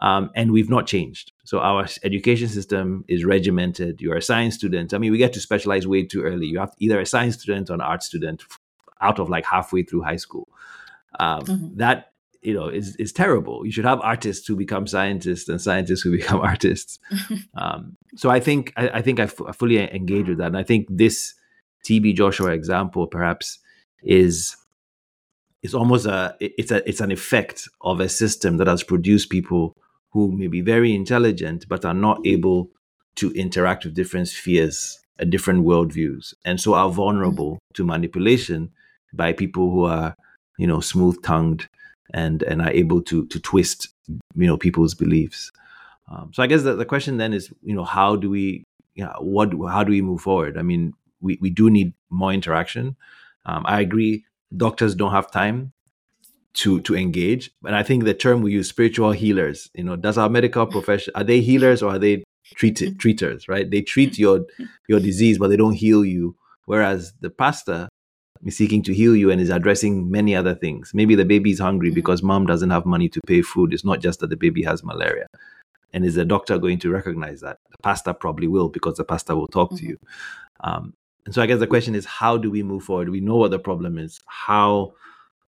Um, 0.00 0.30
and 0.34 0.52
we've 0.52 0.70
not 0.70 0.86
changed. 0.86 1.32
So 1.44 1.60
our 1.60 1.86
education 2.02 2.48
system 2.48 3.04
is 3.06 3.24
regimented. 3.24 4.00
You're 4.00 4.16
a 4.16 4.22
science 4.22 4.56
student. 4.56 4.92
I 4.92 4.98
mean, 4.98 5.12
we 5.12 5.18
get 5.18 5.32
to 5.34 5.40
specialize 5.40 5.86
way 5.86 6.04
too 6.04 6.22
early. 6.22 6.46
You 6.46 6.58
have 6.58 6.74
either 6.78 7.00
a 7.00 7.06
science 7.06 7.36
student 7.36 7.70
or 7.70 7.74
an 7.74 7.80
art 7.80 8.02
student 8.02 8.42
out 9.00 9.18
of 9.18 9.28
like 9.28 9.44
halfway 9.44 9.82
through 9.82 10.02
high 10.02 10.16
school. 10.16 10.48
Um, 11.20 11.42
mm-hmm. 11.42 11.76
That 11.76 12.12
you 12.42 12.54
know 12.54 12.68
is 12.68 12.96
is 12.96 13.12
terrible. 13.12 13.64
You 13.64 13.72
should 13.72 13.84
have 13.84 14.00
artists 14.00 14.46
who 14.46 14.56
become 14.56 14.86
scientists 14.86 15.48
and 15.48 15.60
scientists 15.60 16.02
who 16.02 16.10
become 16.18 16.40
artists. 16.40 16.98
um, 17.54 17.96
so 18.16 18.30
I 18.30 18.40
think 18.40 18.72
I, 18.76 18.88
I 18.88 19.02
think 19.02 19.20
I, 19.20 19.24
f- 19.24 19.40
I 19.46 19.52
fully 19.52 19.78
engage 19.78 20.28
with 20.28 20.38
that, 20.38 20.48
and 20.48 20.58
I 20.58 20.64
think 20.64 20.86
this 20.90 21.34
TB 21.84 22.16
Joshua 22.16 22.50
example 22.50 23.06
perhaps 23.06 23.58
is 24.02 24.56
is 25.62 25.74
almost 25.74 26.06
a 26.06 26.36
it's 26.40 26.70
a 26.70 26.86
it's 26.88 27.00
an 27.00 27.10
effect 27.10 27.68
of 27.80 28.00
a 28.00 28.08
system 28.08 28.58
that 28.58 28.66
has 28.66 28.82
produced 28.82 29.30
people 29.30 29.73
who 30.14 30.32
may 30.32 30.46
be 30.46 30.62
very 30.62 30.94
intelligent 30.94 31.68
but 31.68 31.84
are 31.84 31.92
not 31.92 32.18
able 32.24 32.70
to 33.16 33.30
interact 33.32 33.84
with 33.84 33.94
different 33.94 34.28
spheres 34.28 35.00
and 35.18 35.30
different 35.30 35.64
worldviews, 35.64 36.32
and 36.44 36.60
so 36.60 36.74
are 36.74 36.90
vulnerable 36.90 37.52
mm-hmm. 37.52 37.74
to 37.74 37.84
manipulation 37.84 38.70
by 39.12 39.32
people 39.32 39.70
who 39.70 39.84
are, 39.84 40.16
you 40.58 40.66
know, 40.66 40.80
smooth 40.80 41.22
tongued 41.22 41.68
and 42.12 42.42
and 42.44 42.62
are 42.62 42.70
able 42.70 43.02
to 43.02 43.26
to 43.26 43.38
twist, 43.40 43.88
you 44.08 44.46
know, 44.46 44.56
people's 44.56 44.94
beliefs. 44.94 45.52
Um, 46.10 46.32
so 46.32 46.42
I 46.42 46.46
guess 46.46 46.62
the, 46.62 46.74
the 46.74 46.84
question 46.84 47.16
then 47.18 47.32
is, 47.32 47.52
you 47.62 47.74
know, 47.74 47.84
how 47.84 48.16
do 48.16 48.30
we, 48.30 48.64
you 48.94 49.04
know, 49.04 49.12
what 49.20 49.52
how 49.68 49.84
do 49.84 49.90
we 49.90 50.02
move 50.02 50.20
forward? 50.20 50.56
I 50.58 50.62
mean, 50.62 50.94
we 51.20 51.38
we 51.40 51.50
do 51.50 51.70
need 51.70 51.92
more 52.10 52.32
interaction. 52.32 52.96
Um, 53.46 53.64
I 53.66 53.80
agree. 53.80 54.24
Doctors 54.56 54.94
don't 54.94 55.12
have 55.12 55.30
time 55.30 55.73
to 56.54 56.80
to 56.82 56.96
engage, 56.96 57.50
and 57.64 57.74
I 57.74 57.82
think 57.82 58.04
the 58.04 58.14
term 58.14 58.42
we 58.42 58.52
use, 58.52 58.68
spiritual 58.68 59.12
healers. 59.12 59.70
You 59.74 59.84
know, 59.84 59.96
does 59.96 60.18
our 60.18 60.28
medical 60.28 60.66
profession 60.66 61.12
are 61.16 61.24
they 61.24 61.40
healers 61.40 61.82
or 61.82 61.94
are 61.94 61.98
they 61.98 62.24
treat, 62.54 62.80
treaters? 62.98 63.48
Right? 63.48 63.70
They 63.70 63.82
treat 63.82 64.18
your 64.18 64.46
your 64.88 65.00
disease, 65.00 65.38
but 65.38 65.48
they 65.48 65.56
don't 65.56 65.74
heal 65.74 66.04
you. 66.04 66.36
Whereas 66.66 67.12
the 67.20 67.30
pastor 67.30 67.88
is 68.44 68.56
seeking 68.56 68.82
to 68.84 68.94
heal 68.94 69.16
you 69.16 69.30
and 69.30 69.40
is 69.40 69.50
addressing 69.50 70.10
many 70.10 70.34
other 70.34 70.54
things. 70.54 70.92
Maybe 70.94 71.14
the 71.14 71.24
baby 71.24 71.50
is 71.50 71.58
hungry 71.58 71.88
mm-hmm. 71.88 71.94
because 71.94 72.22
mom 72.22 72.46
doesn't 72.46 72.70
have 72.70 72.86
money 72.86 73.08
to 73.08 73.20
pay 73.26 73.42
food. 73.42 73.74
It's 73.74 73.84
not 73.84 74.00
just 74.00 74.20
that 74.20 74.30
the 74.30 74.36
baby 74.36 74.62
has 74.62 74.84
malaria. 74.84 75.26
And 75.92 76.04
is 76.04 76.14
the 76.14 76.24
doctor 76.24 76.58
going 76.58 76.78
to 76.80 76.90
recognize 76.90 77.40
that? 77.40 77.58
The 77.70 77.78
pastor 77.82 78.12
probably 78.12 78.48
will 78.48 78.68
because 78.68 78.96
the 78.96 79.04
pastor 79.04 79.36
will 79.36 79.46
talk 79.48 79.70
mm-hmm. 79.70 79.76
to 79.76 79.86
you. 79.86 79.98
Um, 80.60 80.94
and 81.24 81.34
so 81.34 81.42
I 81.42 81.46
guess 81.46 81.58
the 81.58 81.66
question 81.66 81.94
is, 81.94 82.04
how 82.04 82.36
do 82.36 82.50
we 82.50 82.62
move 82.62 82.84
forward? 82.84 83.08
We 83.08 83.20
know 83.20 83.36
what 83.36 83.50
the 83.50 83.58
problem 83.58 83.98
is. 83.98 84.20
How 84.26 84.92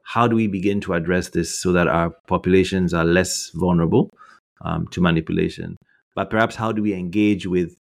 how 0.07 0.29
do 0.29 0.37
we 0.37 0.47
begin 0.47 0.81
to 0.81 0.95
address 0.95 1.31
this 1.31 1.53
so 1.59 1.73
that 1.73 1.89
our 1.89 2.11
populations 2.29 2.95
are 2.95 3.05
less 3.05 3.51
vulnerable 3.55 4.17
um, 4.61 4.87
to 4.89 5.01
manipulation? 5.01 5.77
But 6.15 6.31
perhaps 6.31 6.55
how 6.55 6.71
do 6.71 6.81
we 6.81 6.95
engage 6.95 7.47
with 7.47 7.77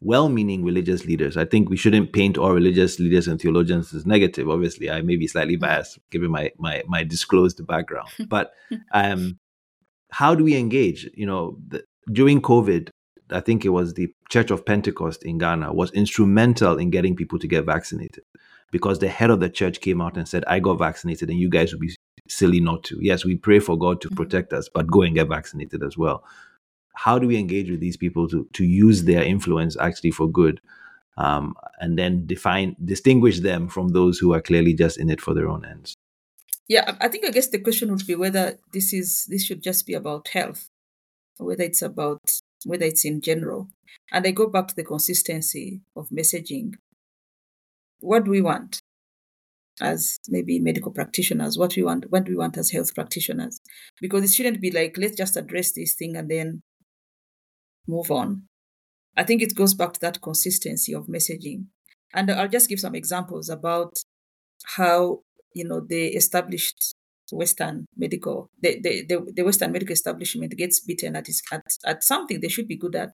well-meaning 0.00 0.62
religious 0.62 1.06
leaders. 1.06 1.36
I 1.36 1.46
think 1.46 1.70
we 1.70 1.78
shouldn't 1.78 2.12
paint 2.12 2.36
all 2.36 2.52
religious 2.52 3.00
leaders 3.00 3.26
and 3.26 3.40
theologians 3.40 3.94
as 3.94 4.04
negative. 4.04 4.50
Obviously, 4.50 4.90
I 4.90 5.00
may 5.00 5.16
be 5.16 5.26
slightly 5.26 5.56
biased 5.56 5.98
given 6.10 6.30
my 6.30 6.52
my 6.58 6.82
my 6.86 7.02
disclosed 7.04 7.66
background. 7.66 8.08
But 8.28 8.52
um, 8.92 9.38
how 10.10 10.34
do 10.34 10.44
we 10.44 10.56
engage? 10.56 11.08
You 11.14 11.26
know, 11.26 11.58
the, 11.68 11.84
during 12.12 12.42
COVID, 12.42 12.90
I 13.30 13.40
think 13.40 13.64
it 13.64 13.70
was 13.70 13.94
the 13.94 14.12
Church 14.28 14.50
of 14.50 14.66
Pentecost 14.66 15.24
in 15.24 15.38
Ghana 15.38 15.72
was 15.72 15.90
instrumental 15.92 16.78
in 16.78 16.90
getting 16.90 17.16
people 17.16 17.38
to 17.38 17.46
get 17.46 17.64
vaccinated 17.64 18.24
because 18.74 18.98
the 18.98 19.08
head 19.08 19.30
of 19.30 19.38
the 19.40 19.48
church 19.48 19.80
came 19.80 20.00
out 20.00 20.16
and 20.16 20.28
said, 20.28 20.44
"I 20.46 20.58
got 20.58 20.78
vaccinated, 20.78 21.30
and 21.30 21.38
you 21.38 21.48
guys 21.48 21.72
would 21.72 21.80
be 21.80 21.94
silly 22.28 22.60
not 22.60 22.82
to." 22.84 22.98
Yes, 23.00 23.24
we 23.24 23.36
pray 23.36 23.60
for 23.60 23.78
God 23.78 24.00
to 24.00 24.08
mm-hmm. 24.08 24.16
protect 24.16 24.52
us, 24.52 24.68
but 24.68 24.90
go 24.96 25.02
and 25.02 25.14
get 25.14 25.28
vaccinated 25.28 25.82
as 25.82 25.96
well 25.96 26.24
how 26.94 27.18
do 27.18 27.26
we 27.26 27.36
engage 27.36 27.70
with 27.70 27.80
these 27.80 27.96
people 27.96 28.28
to 28.28 28.48
to 28.52 28.64
use 28.64 29.04
their 29.04 29.22
influence 29.22 29.76
actually 29.78 30.10
for 30.10 30.30
good 30.30 30.60
um, 31.16 31.54
and 31.80 31.98
then 31.98 32.26
define 32.26 32.74
distinguish 32.84 33.40
them 33.40 33.68
from 33.68 33.88
those 33.88 34.18
who 34.18 34.32
are 34.32 34.40
clearly 34.40 34.74
just 34.74 34.98
in 34.98 35.10
it 35.10 35.20
for 35.20 35.34
their 35.34 35.48
own 35.48 35.64
ends 35.64 35.94
yeah 36.68 36.96
i 37.00 37.08
think 37.08 37.24
i 37.26 37.30
guess 37.30 37.48
the 37.48 37.58
question 37.58 37.90
would 37.90 38.06
be 38.06 38.14
whether 38.14 38.58
this 38.72 38.92
is 38.92 39.26
this 39.28 39.44
should 39.44 39.62
just 39.62 39.86
be 39.86 39.94
about 39.94 40.28
health 40.28 40.70
or 41.38 41.46
whether 41.46 41.64
it's 41.64 41.82
about 41.82 42.22
whether 42.64 42.84
it's 42.84 43.04
in 43.04 43.20
general 43.20 43.68
and 44.12 44.26
i 44.26 44.30
go 44.30 44.46
back 44.46 44.68
to 44.68 44.76
the 44.76 44.84
consistency 44.84 45.80
of 45.96 46.08
messaging 46.08 46.74
what 48.04 48.24
do 48.24 48.30
we 48.30 48.42
want 48.42 48.80
as 49.80 50.18
maybe 50.28 50.60
medical 50.60 50.92
practitioners 50.92 51.58
what 51.58 51.74
we 51.76 51.82
want 51.82 52.10
what 52.10 52.24
do 52.24 52.30
we 52.32 52.38
want 52.38 52.56
as 52.56 52.70
health 52.70 52.94
practitioners 52.94 53.60
because 54.00 54.22
it 54.22 54.32
shouldn't 54.32 54.60
be 54.60 54.70
like 54.70 54.96
let's 54.96 55.16
just 55.16 55.36
address 55.36 55.72
this 55.72 55.94
thing 55.94 56.16
and 56.16 56.30
then 56.30 56.62
move 57.86 58.10
on. 58.10 58.44
I 59.16 59.24
think 59.24 59.42
it 59.42 59.54
goes 59.54 59.74
back 59.74 59.92
to 59.94 60.00
that 60.00 60.20
consistency 60.20 60.94
of 60.94 61.06
messaging. 61.06 61.66
And 62.12 62.30
I'll 62.30 62.48
just 62.48 62.68
give 62.68 62.80
some 62.80 62.94
examples 62.94 63.48
about 63.48 63.98
how 64.76 65.20
you 65.52 65.64
know 65.66 65.80
the 65.80 66.08
established 66.08 66.94
Western 67.32 67.86
medical, 67.96 68.50
the, 68.60 68.80
the, 68.80 69.04
the, 69.06 69.32
the 69.34 69.42
Western 69.42 69.72
medical 69.72 69.92
establishment 69.92 70.56
gets 70.56 70.80
beaten 70.80 71.16
at, 71.16 71.26
at, 71.50 71.62
at 71.84 72.04
something 72.04 72.40
they 72.40 72.48
should 72.48 72.68
be 72.68 72.76
good 72.76 72.94
at 72.94 73.10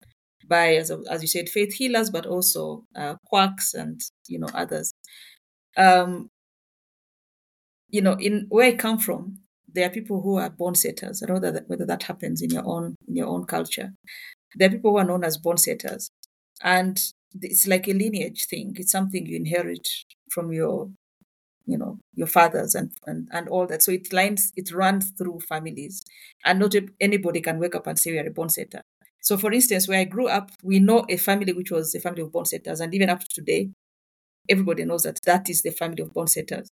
by, 0.48 0.76
as, 0.76 0.90
as 1.10 1.22
you 1.22 1.28
said, 1.28 1.48
faith 1.48 1.74
healers, 1.74 2.10
but 2.10 2.26
also 2.26 2.84
uh, 2.96 3.16
quacks 3.26 3.74
and, 3.74 4.00
you 4.26 4.38
know, 4.38 4.48
others. 4.54 4.92
Um, 5.76 6.30
you 7.90 8.02
know, 8.02 8.14
in 8.14 8.46
where 8.48 8.68
I 8.68 8.74
come 8.74 8.98
from, 8.98 9.38
there 9.72 9.86
are 9.86 9.90
people 9.92 10.22
who 10.22 10.36
are 10.36 10.50
bone 10.50 10.74
setters. 10.74 11.22
I 11.22 11.26
don't 11.26 11.42
know 11.42 11.50
that, 11.50 11.68
whether 11.68 11.86
that 11.86 12.02
happens 12.04 12.42
in 12.42 12.50
your 12.50 12.66
own 12.66 12.96
in 13.06 13.16
your 13.16 13.28
own 13.28 13.44
culture. 13.44 13.92
There 14.56 14.68
are 14.68 14.72
people 14.72 14.92
who 14.92 14.98
are 14.98 15.04
known 15.04 15.24
as 15.24 15.38
bone 15.38 15.58
setters, 15.58 16.10
and 16.62 16.98
it's 17.40 17.66
like 17.66 17.88
a 17.88 17.92
lineage 17.92 18.46
thing. 18.46 18.74
It's 18.76 18.92
something 18.92 19.26
you 19.26 19.36
inherit 19.36 19.86
from 20.30 20.52
your 20.52 20.90
you 21.68 21.76
know 21.76 21.98
your 22.14 22.26
fathers 22.26 22.74
and, 22.74 22.90
and 23.06 23.28
and 23.30 23.46
all 23.48 23.66
that 23.66 23.82
so 23.82 23.92
it 23.92 24.10
lines 24.12 24.50
it 24.56 24.72
runs 24.72 25.12
through 25.18 25.38
families 25.40 26.02
and 26.44 26.58
not 26.58 26.74
anybody 26.98 27.40
can 27.42 27.58
wake 27.58 27.74
up 27.74 27.86
and 27.86 27.98
say 27.98 28.10
we 28.10 28.18
are 28.18 28.26
a 28.26 28.30
bone 28.30 28.48
setter 28.48 28.80
so 29.20 29.36
for 29.36 29.52
instance 29.52 29.88
where 29.88 30.00
i 30.00 30.04
grew 30.04 30.28
up 30.28 30.50
we 30.62 30.78
know 30.78 31.04
a 31.08 31.16
family 31.16 31.52
which 31.52 31.70
was 31.70 31.94
a 31.94 32.00
family 32.00 32.22
of 32.22 32.32
bone 32.32 32.44
setters 32.44 32.80
and 32.80 32.94
even 32.94 33.10
up 33.10 33.20
to 33.20 33.26
today 33.28 33.70
everybody 34.48 34.84
knows 34.84 35.04
that 35.04 35.20
that 35.24 35.48
is 35.50 35.62
the 35.62 35.70
family 35.70 36.02
of 36.02 36.12
bone 36.14 36.28
setters 36.28 36.70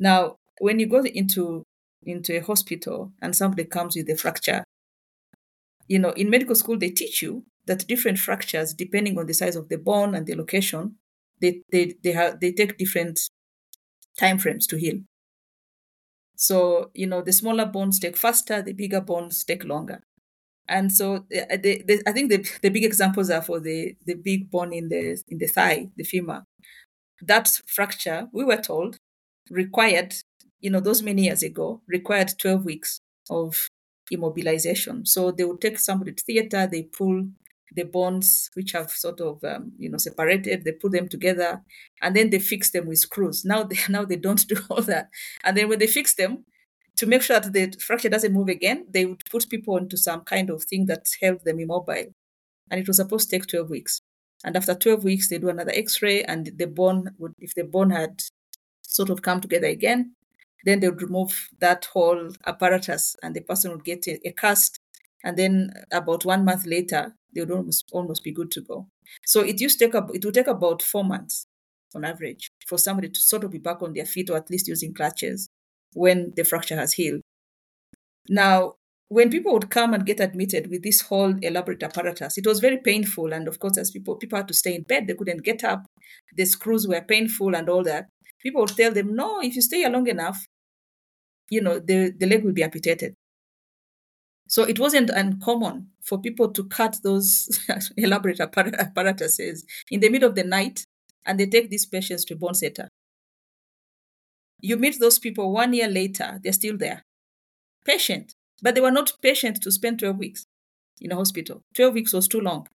now 0.00 0.36
when 0.60 0.78
you 0.80 0.86
go 0.86 1.02
into 1.04 1.64
into 2.04 2.36
a 2.36 2.40
hospital 2.40 3.12
and 3.22 3.36
somebody 3.36 3.64
comes 3.64 3.96
with 3.96 4.08
a 4.10 4.16
fracture 4.16 4.64
you 5.88 5.98
know 5.98 6.10
in 6.10 6.30
medical 6.30 6.54
school 6.54 6.78
they 6.78 6.90
teach 6.90 7.22
you 7.22 7.44
that 7.66 7.86
different 7.86 8.18
fractures 8.18 8.72
depending 8.74 9.18
on 9.18 9.26
the 9.26 9.34
size 9.34 9.56
of 9.56 9.68
the 9.68 9.78
bone 9.78 10.14
and 10.14 10.26
the 10.26 10.34
location 10.34 10.96
they 11.40 11.62
they 11.70 11.94
they 12.02 12.12
have 12.12 12.40
they 12.40 12.52
take 12.52 12.76
different 12.78 13.18
time 14.18 14.38
frames 14.38 14.66
to 14.66 14.78
heal. 14.78 14.98
So, 16.36 16.90
you 16.94 17.06
know, 17.06 17.22
the 17.22 17.32
smaller 17.32 17.66
bones 17.66 17.98
take 17.98 18.16
faster, 18.16 18.62
the 18.62 18.72
bigger 18.72 19.00
bones 19.00 19.44
take 19.44 19.64
longer. 19.64 20.02
And 20.68 20.92
so 20.92 21.26
the, 21.30 21.82
the, 21.86 22.02
I 22.06 22.12
think 22.12 22.30
the, 22.30 22.48
the 22.62 22.70
big 22.70 22.84
examples 22.84 23.30
are 23.30 23.42
for 23.42 23.60
the, 23.60 23.96
the 24.04 24.14
big 24.14 24.50
bone 24.50 24.72
in 24.72 24.88
the 24.88 25.22
in 25.28 25.38
the 25.38 25.46
thigh, 25.46 25.88
the 25.96 26.04
femur. 26.04 26.44
That 27.22 27.48
fracture, 27.66 28.28
we 28.32 28.44
were 28.44 28.56
told, 28.58 28.98
required, 29.50 30.14
you 30.60 30.70
know, 30.70 30.80
those 30.80 31.02
many 31.02 31.24
years 31.24 31.42
ago, 31.42 31.82
required 31.86 32.32
12 32.38 32.64
weeks 32.64 33.00
of 33.30 33.68
immobilization. 34.12 35.06
So 35.06 35.30
they 35.30 35.44
would 35.44 35.60
take 35.60 35.78
somebody 35.78 36.12
to 36.12 36.22
theater, 36.24 36.66
they 36.66 36.82
pull 36.82 37.28
the 37.74 37.82
bones 37.84 38.48
which 38.54 38.72
have 38.72 38.90
sort 38.90 39.20
of 39.20 39.42
um, 39.44 39.72
you 39.78 39.90
know 39.90 39.98
separated 39.98 40.64
they 40.64 40.72
put 40.72 40.92
them 40.92 41.08
together 41.08 41.60
and 42.00 42.14
then 42.14 42.30
they 42.30 42.38
fix 42.38 42.70
them 42.70 42.86
with 42.86 42.98
screws 42.98 43.44
now 43.44 43.64
they 43.64 43.76
now 43.88 44.04
they 44.04 44.16
don't 44.16 44.46
do 44.46 44.56
all 44.70 44.80
that 44.82 45.08
and 45.44 45.56
then 45.56 45.68
when 45.68 45.78
they 45.80 45.86
fix 45.86 46.14
them 46.14 46.44
to 46.96 47.06
make 47.06 47.22
sure 47.22 47.38
that 47.38 47.52
the 47.52 47.72
fracture 47.78 48.08
doesn't 48.08 48.32
move 48.32 48.48
again 48.48 48.86
they 48.90 49.04
would 49.04 49.22
put 49.30 49.48
people 49.48 49.76
into 49.76 49.96
some 49.96 50.22
kind 50.22 50.50
of 50.50 50.64
thing 50.64 50.86
that 50.86 51.04
held 51.20 51.44
them 51.44 51.60
immobile. 51.60 52.12
And 52.70 52.80
it 52.80 52.88
was 52.88 52.96
supposed 52.96 53.30
to 53.30 53.38
take 53.38 53.46
12 53.46 53.70
weeks. 53.70 54.00
And 54.44 54.56
after 54.56 54.74
12 54.74 55.04
weeks 55.04 55.28
they 55.28 55.38
do 55.38 55.48
another 55.48 55.72
x-ray 55.74 56.22
and 56.24 56.52
the 56.56 56.66
bone 56.66 57.10
would 57.18 57.32
if 57.38 57.54
the 57.54 57.64
bone 57.64 57.90
had 57.90 58.22
sort 58.82 59.10
of 59.10 59.22
come 59.22 59.40
together 59.40 59.66
again 59.66 60.12
then 60.64 60.80
they 60.80 60.88
would 60.88 61.02
remove 61.02 61.48
that 61.60 61.84
whole 61.86 62.30
apparatus 62.44 63.14
and 63.22 63.34
the 63.34 63.40
person 63.40 63.70
would 63.70 63.84
get 63.84 64.06
a, 64.08 64.18
a 64.26 64.32
cast. 64.32 64.80
And 65.22 65.36
then 65.36 65.70
about 65.92 66.24
one 66.24 66.44
month 66.44 66.66
later 66.66 67.14
they 67.34 67.42
would 67.42 67.50
almost 67.50 67.88
almost 67.92 68.24
be 68.24 68.32
good 68.32 68.50
to 68.52 68.60
go. 68.62 68.88
So 69.24 69.40
it 69.40 69.60
used 69.60 69.78
to 69.78 69.86
take 69.86 69.94
it 70.14 70.24
would 70.24 70.34
take 70.34 70.46
about 70.46 70.82
four 70.82 71.04
months 71.04 71.46
on 71.94 72.04
average 72.04 72.50
for 72.66 72.78
somebody 72.78 73.08
to 73.08 73.20
sort 73.20 73.44
of 73.44 73.50
be 73.50 73.58
back 73.58 73.80
on 73.82 73.92
their 73.92 74.06
feet 74.06 74.30
or 74.30 74.36
at 74.36 74.50
least 74.50 74.68
using 74.68 74.92
crutches 74.92 75.48
when 75.96 76.32
the 76.36 76.44
fracture 76.44 76.76
has 76.76 76.92
healed. 76.92 77.22
Now, 78.28 78.74
when 79.08 79.30
people 79.30 79.52
would 79.52 79.70
come 79.70 79.94
and 79.94 80.04
get 80.04 80.20
admitted 80.20 80.68
with 80.68 80.82
this 80.82 81.00
whole 81.00 81.34
elaborate 81.40 81.82
apparatus, 81.82 82.36
it 82.36 82.46
was 82.46 82.60
very 82.60 82.78
painful. 82.78 83.32
And 83.32 83.48
of 83.48 83.58
course, 83.58 83.78
as 83.78 83.90
people 83.90 84.16
people 84.16 84.36
had 84.36 84.48
to 84.48 84.54
stay 84.54 84.74
in 84.74 84.82
bed, 84.82 85.06
they 85.06 85.14
couldn't 85.14 85.44
get 85.44 85.64
up. 85.64 85.86
The 86.36 86.44
screws 86.44 86.86
were 86.86 87.00
painful 87.00 87.54
and 87.54 87.68
all 87.68 87.82
that. 87.84 88.08
People 88.42 88.62
would 88.62 88.76
tell 88.76 88.92
them, 88.92 89.14
no, 89.14 89.40
if 89.40 89.54
you 89.56 89.62
stay 89.62 89.78
here 89.78 89.90
long 89.90 90.06
enough, 90.06 90.44
you 91.50 91.60
know, 91.60 91.78
the, 91.78 92.12
the 92.18 92.26
leg 92.26 92.44
will 92.44 92.52
be 92.52 92.62
amputated. 92.62 93.14
So 94.48 94.64
it 94.64 94.78
wasn't 94.78 95.10
uncommon 95.10 95.88
for 96.02 96.20
people 96.20 96.52
to 96.52 96.64
cut 96.64 96.98
those 97.02 97.48
elaborate 97.96 98.40
apparatuses 98.40 99.64
in 99.90 100.00
the 100.00 100.08
middle 100.08 100.28
of 100.28 100.34
the 100.34 100.44
night 100.44 100.84
and 101.24 101.40
they 101.40 101.46
take 101.46 101.70
these 101.70 101.86
patients 101.86 102.24
to 102.26 102.36
bone 102.36 102.54
setter. 102.54 102.88
You 104.60 104.76
meet 104.76 104.98
those 104.98 105.18
people 105.18 105.52
one 105.52 105.72
year 105.72 105.88
later, 105.88 106.40
they're 106.42 106.52
still 106.52 106.76
there. 106.76 107.04
Patient. 107.84 108.34
But 108.62 108.74
they 108.74 108.80
were 108.80 108.90
not 108.90 109.12
patient 109.22 109.62
to 109.62 109.70
spend 109.70 109.98
12 109.98 110.18
weeks 110.18 110.46
in 111.00 111.12
a 111.12 111.16
hospital. 111.16 111.62
12 111.74 111.94
weeks 111.94 112.12
was 112.12 112.28
too 112.28 112.40
long. 112.40 112.66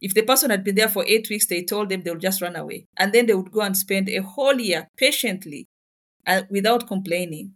If 0.00 0.14
the 0.14 0.22
person 0.22 0.50
had 0.50 0.64
been 0.64 0.74
there 0.74 0.88
for 0.88 1.04
eight 1.06 1.28
weeks, 1.30 1.46
they 1.46 1.62
told 1.62 1.88
them 1.88 2.02
they 2.02 2.10
would 2.10 2.20
just 2.20 2.42
run 2.42 2.56
away. 2.56 2.86
And 2.98 3.12
then 3.12 3.26
they 3.26 3.34
would 3.34 3.52
go 3.52 3.60
and 3.60 3.76
spend 3.76 4.08
a 4.08 4.18
whole 4.22 4.60
year 4.60 4.88
patiently 4.96 5.66
and 6.26 6.46
without 6.50 6.88
complaining 6.88 7.54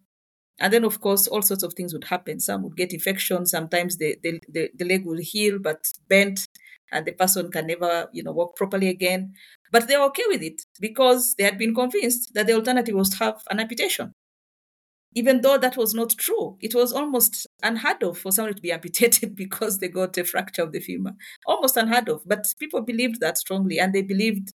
and 0.58 0.72
then, 0.72 0.84
of 0.84 1.00
course, 1.00 1.26
all 1.26 1.42
sorts 1.42 1.62
of 1.62 1.74
things 1.74 1.92
would 1.92 2.04
happen. 2.04 2.40
Some 2.40 2.62
would 2.62 2.76
get 2.76 2.94
infection. 2.94 3.44
Sometimes 3.46 3.98
the, 3.98 4.16
the, 4.22 4.40
the, 4.48 4.70
the 4.74 4.84
leg 4.84 5.04
will 5.04 5.18
heal 5.20 5.58
but 5.58 5.92
bent, 6.08 6.48
and 6.90 7.04
the 7.06 7.12
person 7.12 7.50
can 7.50 7.66
never, 7.66 8.08
you 8.12 8.22
know, 8.22 8.32
walk 8.32 8.56
properly 8.56 8.88
again. 8.88 9.34
But 9.72 9.88
they 9.88 9.96
were 9.96 10.04
okay 10.04 10.24
with 10.28 10.42
it 10.42 10.62
because 10.80 11.34
they 11.34 11.44
had 11.44 11.58
been 11.58 11.74
convinced 11.74 12.34
that 12.34 12.46
the 12.46 12.54
alternative 12.54 12.94
was 12.94 13.10
to 13.10 13.16
have 13.18 13.42
an 13.50 13.60
amputation. 13.60 14.12
Even 15.14 15.40
though 15.40 15.56
that 15.56 15.76
was 15.76 15.94
not 15.94 16.10
true, 16.10 16.58
it 16.60 16.74
was 16.74 16.92
almost 16.92 17.46
unheard 17.62 18.02
of 18.02 18.18
for 18.18 18.30
somebody 18.30 18.54
to 18.54 18.62
be 18.62 18.72
amputated 18.76 19.34
because 19.34 19.78
they 19.78 19.88
got 19.88 20.16
a 20.18 20.24
fracture 20.24 20.62
of 20.62 20.72
the 20.72 20.80
femur. 20.80 21.12
Almost 21.46 21.76
unheard 21.76 22.08
of. 22.08 22.22
But 22.26 22.46
people 22.58 22.82
believed 22.82 23.20
that 23.20 23.38
strongly, 23.38 23.78
and 23.80 23.92
they 23.92 24.02
believed 24.02 24.52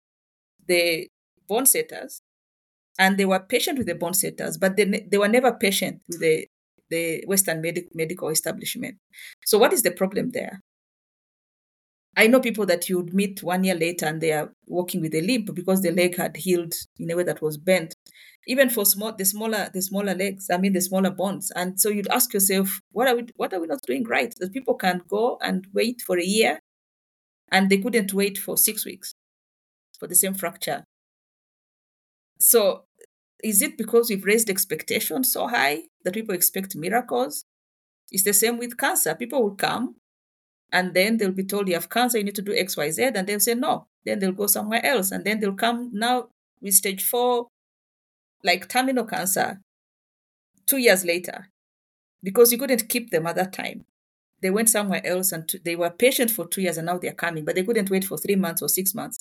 the 0.66 1.08
bone 1.48 1.66
setters 1.66 2.22
and 2.98 3.18
they 3.18 3.24
were 3.24 3.40
patient 3.40 3.78
with 3.78 3.86
the 3.86 3.94
bone 3.94 4.14
setters, 4.14 4.56
but 4.56 4.76
they, 4.76 4.84
they 4.84 5.18
were 5.18 5.28
never 5.28 5.52
patient 5.52 6.00
with 6.08 6.20
the, 6.20 6.46
the 6.90 7.24
Western 7.26 7.60
medic, 7.60 7.88
medical 7.94 8.28
establishment. 8.28 8.96
So, 9.44 9.58
what 9.58 9.72
is 9.72 9.82
the 9.82 9.90
problem 9.90 10.30
there? 10.30 10.62
I 12.16 12.26
know 12.28 12.40
people 12.40 12.64
that 12.66 12.88
you 12.88 12.96
would 12.96 13.12
meet 13.12 13.42
one 13.42 13.62
year 13.62 13.74
later 13.74 14.06
and 14.06 14.20
they 14.20 14.32
are 14.32 14.50
walking 14.66 15.02
with 15.02 15.14
a 15.14 15.20
limp 15.20 15.54
because 15.54 15.82
the 15.82 15.90
leg 15.90 16.16
had 16.16 16.36
healed 16.36 16.74
in 16.98 17.10
a 17.10 17.16
way 17.16 17.24
that 17.24 17.42
was 17.42 17.58
bent. 17.58 17.94
Even 18.46 18.70
for 18.70 18.86
small, 18.86 19.12
the 19.12 19.24
smaller, 19.24 19.68
the 19.74 19.82
smaller 19.82 20.14
legs, 20.14 20.48
I 20.50 20.56
mean 20.56 20.72
the 20.72 20.80
smaller 20.80 21.10
bones. 21.10 21.50
And 21.54 21.78
so 21.78 21.90
you'd 21.90 22.08
ask 22.08 22.32
yourself, 22.32 22.80
what 22.92 23.06
are 23.06 23.16
we, 23.16 23.26
what 23.36 23.52
are 23.52 23.60
we 23.60 23.66
not 23.66 23.82
doing 23.86 24.04
right? 24.04 24.32
That 24.40 24.52
people 24.52 24.74
can 24.74 25.02
go 25.08 25.36
and 25.42 25.66
wait 25.74 26.00
for 26.00 26.18
a 26.18 26.24
year, 26.24 26.60
and 27.50 27.68
they 27.68 27.78
couldn't 27.78 28.14
wait 28.14 28.38
for 28.38 28.56
six 28.56 28.86
weeks 28.86 29.12
for 29.98 30.06
the 30.06 30.14
same 30.14 30.34
fracture. 30.34 30.84
So 32.38 32.84
is 33.42 33.62
it 33.62 33.76
because 33.76 34.08
we've 34.08 34.24
raised 34.24 34.48
expectations 34.48 35.32
so 35.32 35.48
high 35.48 35.82
that 36.04 36.14
people 36.14 36.34
expect 36.34 36.76
miracles? 36.76 37.44
It's 38.10 38.24
the 38.24 38.32
same 38.32 38.58
with 38.58 38.78
cancer. 38.78 39.14
People 39.14 39.42
will 39.42 39.56
come 39.56 39.96
and 40.72 40.94
then 40.94 41.16
they'll 41.16 41.32
be 41.32 41.44
told 41.44 41.68
you 41.68 41.74
have 41.74 41.88
cancer, 41.88 42.18
you 42.18 42.24
need 42.24 42.34
to 42.34 42.42
do 42.42 42.54
X, 42.54 42.76
Y, 42.76 42.90
Z, 42.90 43.10
and 43.14 43.26
they'll 43.26 43.40
say 43.40 43.54
no. 43.54 43.86
Then 44.04 44.18
they'll 44.18 44.32
go 44.32 44.46
somewhere 44.46 44.84
else. 44.84 45.10
And 45.10 45.24
then 45.24 45.40
they'll 45.40 45.54
come 45.54 45.90
now 45.92 46.28
with 46.60 46.74
stage 46.74 47.04
four, 47.04 47.48
like 48.42 48.68
terminal 48.68 49.04
cancer, 49.04 49.60
two 50.66 50.78
years 50.78 51.04
later, 51.04 51.48
because 52.22 52.52
you 52.52 52.58
couldn't 52.58 52.88
keep 52.88 53.10
them 53.10 53.26
at 53.26 53.36
that 53.36 53.52
time. 53.52 53.84
They 54.42 54.50
went 54.50 54.68
somewhere 54.68 55.04
else 55.04 55.32
and 55.32 55.50
they 55.64 55.76
were 55.76 55.90
patient 55.90 56.30
for 56.30 56.46
two 56.46 56.60
years 56.60 56.76
and 56.76 56.86
now 56.86 56.98
they're 56.98 57.12
coming, 57.12 57.44
but 57.44 57.54
they 57.54 57.64
couldn't 57.64 57.90
wait 57.90 58.04
for 58.04 58.18
three 58.18 58.36
months 58.36 58.60
or 58.60 58.68
six 58.68 58.94
months 58.94 59.18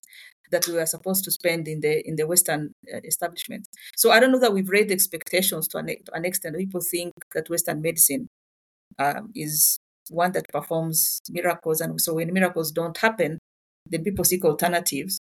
that 0.51 0.67
we 0.67 0.73
were 0.73 0.85
supposed 0.85 1.23
to 1.23 1.31
spend 1.31 1.67
in 1.67 1.79
the 1.79 2.07
in 2.07 2.17
the 2.17 2.27
Western 2.27 2.73
uh, 2.93 2.99
establishment. 3.03 3.67
So 3.95 4.11
I 4.11 4.19
don't 4.19 4.31
know 4.31 4.39
that 4.39 4.53
we've 4.53 4.69
raised 4.69 4.91
expectations 4.91 5.67
to 5.69 5.77
an, 5.77 5.87
to 5.87 6.13
an 6.13 6.25
extent. 6.25 6.57
People 6.57 6.81
think 6.81 7.13
that 7.33 7.49
Western 7.49 7.81
medicine 7.81 8.27
um, 8.99 9.31
is 9.33 9.79
one 10.09 10.31
that 10.33 10.47
performs 10.49 11.21
miracles, 11.29 11.81
and 11.81 11.99
so 11.99 12.15
when 12.15 12.33
miracles 12.33 12.71
don't 12.71 12.97
happen, 12.97 13.39
then 13.85 14.03
people 14.03 14.23
seek 14.25 14.43
alternatives 14.45 15.19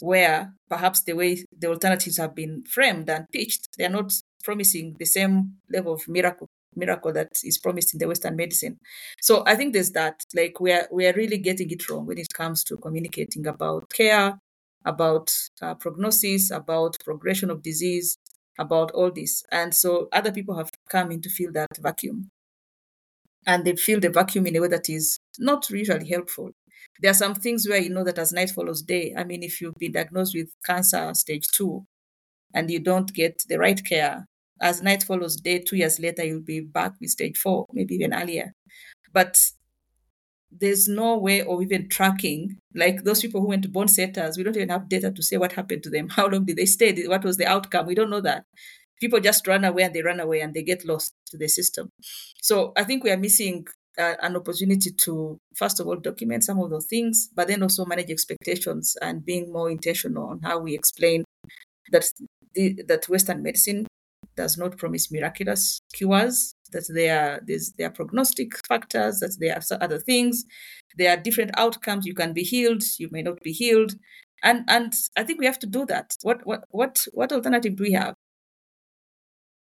where 0.00 0.54
perhaps 0.68 1.02
the 1.02 1.12
way 1.12 1.44
the 1.56 1.68
alternatives 1.68 2.16
have 2.16 2.34
been 2.34 2.64
framed 2.64 3.08
and 3.10 3.26
pitched, 3.32 3.68
they 3.76 3.84
are 3.84 3.90
not 3.90 4.12
promising 4.42 4.96
the 4.98 5.04
same 5.04 5.56
level 5.70 5.94
of 5.94 6.08
miracle 6.08 6.48
miracle 6.76 7.12
that 7.12 7.32
is 7.42 7.58
promised 7.58 7.92
in 7.94 7.98
the 7.98 8.06
Western 8.06 8.36
medicine. 8.36 8.78
So 9.20 9.42
I 9.46 9.56
think 9.56 9.72
there's 9.72 9.90
that. 9.92 10.22
Like 10.34 10.60
we 10.60 10.72
are 10.72 10.88
we 10.92 11.06
are 11.06 11.12
really 11.12 11.38
getting 11.38 11.70
it 11.70 11.88
wrong 11.88 12.06
when 12.06 12.18
it 12.18 12.32
comes 12.32 12.64
to 12.64 12.76
communicating 12.76 13.46
about 13.46 13.90
care, 13.90 14.38
about 14.84 15.32
uh, 15.60 15.74
prognosis, 15.74 16.50
about 16.50 16.96
progression 17.04 17.50
of 17.50 17.62
disease, 17.62 18.16
about 18.58 18.90
all 18.92 19.10
this. 19.10 19.42
And 19.50 19.74
so 19.74 20.08
other 20.12 20.32
people 20.32 20.56
have 20.56 20.70
come 20.88 21.10
in 21.10 21.22
to 21.22 21.30
fill 21.30 21.52
that 21.52 21.76
vacuum. 21.80 22.30
And 23.46 23.64
they 23.64 23.74
fill 23.76 24.00
the 24.00 24.10
vacuum 24.10 24.46
in 24.46 24.56
a 24.56 24.60
way 24.60 24.68
that 24.68 24.88
is 24.90 25.18
not 25.38 25.68
usually 25.70 26.08
helpful. 26.08 26.50
there 27.00 27.10
are 27.10 27.14
some 27.14 27.34
things 27.34 27.66
where 27.68 27.80
you 27.80 27.88
know 27.90 28.04
that 28.04 28.18
as 28.18 28.32
night 28.32 28.50
follows 28.50 28.82
day. 28.82 29.14
I 29.16 29.24
mean, 29.24 29.42
if 29.42 29.60
you've 29.60 29.76
been 29.76 29.92
diagnosed 29.92 30.34
with 30.34 30.50
cancer 30.64 31.12
stage 31.14 31.46
two 31.48 31.86
and 32.54 32.70
you 32.70 32.80
don't 32.80 33.12
get 33.14 33.42
the 33.48 33.58
right 33.58 33.82
care, 33.84 34.26
as 34.60 34.82
night 34.82 35.02
follows 35.04 35.36
day, 35.36 35.60
two 35.60 35.76
years 35.76 35.98
later, 36.00 36.24
you'll 36.24 36.42
be 36.42 36.60
back 36.60 36.92
with 37.00 37.10
stage 37.10 37.38
four, 37.38 37.66
maybe 37.72 37.94
even 37.94 38.14
earlier. 38.14 38.52
But 39.12 39.38
there's 40.50 40.88
no 40.88 41.16
way 41.16 41.42
of 41.42 41.62
even 41.62 41.88
tracking 41.88 42.56
like 42.74 43.04
those 43.04 43.20
people 43.20 43.40
who 43.40 43.48
went 43.48 43.62
to 43.62 43.68
bone 43.68 43.86
setters 43.88 44.36
we 44.36 44.42
don't 44.42 44.56
even 44.56 44.68
have 44.68 44.88
data 44.88 45.10
to 45.12 45.22
say 45.22 45.36
what 45.36 45.52
happened 45.52 45.82
to 45.82 45.90
them 45.90 46.08
how 46.16 46.26
long 46.26 46.44
did 46.44 46.56
they 46.56 46.66
stay 46.66 47.06
what 47.06 47.24
was 47.24 47.36
the 47.36 47.46
outcome 47.46 47.86
we 47.86 47.94
don't 47.94 48.10
know 48.10 48.20
that 48.20 48.44
people 49.00 49.20
just 49.20 49.46
run 49.46 49.64
away 49.64 49.82
and 49.82 49.94
they 49.94 50.02
run 50.02 50.20
away 50.20 50.40
and 50.40 50.54
they 50.54 50.62
get 50.62 50.84
lost 50.84 51.14
to 51.26 51.36
the 51.36 51.48
system. 51.48 51.90
So 52.42 52.72
i 52.76 52.84
think 52.84 53.04
we 53.04 53.10
are 53.10 53.16
missing 53.16 53.66
uh, 53.98 54.14
an 54.22 54.36
opportunity 54.36 54.90
to 54.92 55.38
first 55.56 55.80
of 55.80 55.86
all 55.86 55.96
document 55.96 56.44
some 56.44 56.58
of 56.60 56.70
those 56.70 56.86
things 56.86 57.28
but 57.34 57.48
then 57.48 57.62
also 57.62 57.84
manage 57.84 58.10
expectations 58.10 58.96
and 59.02 59.24
being 59.24 59.52
more 59.52 59.70
intentional 59.70 60.28
on 60.28 60.40
how 60.42 60.58
we 60.58 60.74
explain 60.74 61.24
that 61.90 62.04
the, 62.54 62.80
that 62.86 63.08
western 63.08 63.42
medicine 63.42 63.86
does 64.36 64.56
not 64.56 64.78
promise 64.78 65.10
miraculous 65.10 65.80
cures 65.92 66.54
that 66.72 66.84
there 66.88 67.20
are 67.20 67.40
there's 67.46 67.72
there 67.76 67.88
are 67.88 67.92
prognostic 67.92 68.52
factors 68.66 69.20
that 69.20 69.36
there 69.38 69.54
are 69.56 69.82
other 69.82 69.98
things. 69.98 70.44
There 70.96 71.12
are 71.12 71.16
different 71.16 71.52
outcomes. 71.56 72.06
You 72.06 72.14
can 72.14 72.32
be 72.32 72.42
healed. 72.42 72.82
You 72.98 73.08
may 73.10 73.22
not 73.22 73.40
be 73.42 73.52
healed. 73.52 73.94
And 74.42 74.64
and 74.68 74.92
i 75.16 75.22
think 75.22 75.38
we 75.38 75.46
have 75.46 75.58
to 75.60 75.66
do 75.66 75.84
that. 75.86 76.16
What 76.22 76.46
what 76.46 76.64
what 76.70 77.06
what 77.12 77.32
alternative 77.32 77.76
do 77.76 77.82
we 77.82 77.92
have 77.92 78.14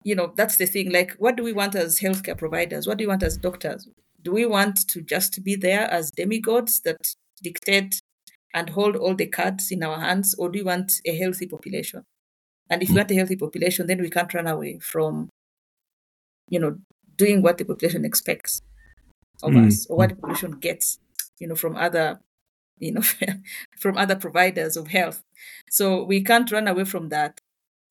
you 0.04 0.16
know 0.16 0.34
that's 0.36 0.58
the 0.58 0.66
thing. 0.66 0.92
Like 0.92 1.14
what 1.18 1.36
do 1.36 1.44
we 1.44 1.54
want 1.54 1.76
as 1.76 2.00
healthcare 2.00 2.38
providers? 2.38 2.88
What 2.88 2.98
do 2.98 3.04
we 3.04 3.10
want 3.10 3.24
as 3.24 3.38
doctors? 3.38 3.88
Do 4.22 4.32
we 4.32 4.46
want 4.46 4.88
to 4.90 5.02
just 5.02 5.44
be 5.44 5.56
there 5.56 5.90
as 5.92 6.12
demigods 6.12 6.82
that 6.82 7.16
dictate 7.42 8.02
and 8.54 8.70
hold 8.70 8.96
all 8.96 9.16
the 9.16 9.28
cards 9.28 9.72
in 9.72 9.84
our 9.84 10.00
hands 10.00 10.36
or 10.38 10.50
do 10.50 10.60
we 10.60 10.64
want 10.64 10.94
a 11.06 11.18
healthy 11.18 11.48
population? 11.48 12.04
And 12.70 12.82
if 12.82 12.90
we 12.90 12.96
want 12.96 13.12
a 13.12 13.16
healthy 13.16 13.36
population 13.36 13.88
then 13.88 14.02
we 14.02 14.10
can't 14.10 14.34
run 14.34 14.48
away 14.48 14.80
from 14.80 15.30
you 16.50 16.60
know 16.60 16.78
doing 17.16 17.42
what 17.42 17.58
the 17.58 17.66
population 17.66 18.06
expects 18.06 18.62
of 19.42 19.52
mm. 19.52 19.68
us 19.68 19.86
or 19.90 19.98
what 19.98 20.10
the 20.10 20.16
population 20.16 20.52
gets 20.52 21.00
you 21.40 21.48
know 21.48 21.56
from 21.56 21.76
other 21.76 22.20
you 22.80 22.92
know 22.92 23.04
from 23.80 23.98
other 23.98 24.16
providers 24.16 24.78
of 24.78 24.88
health. 24.88 25.24
So 25.70 26.04
we 26.04 26.24
can't 26.24 26.52
run 26.52 26.68
away 26.68 26.86
from 26.86 27.10
that 27.10 27.42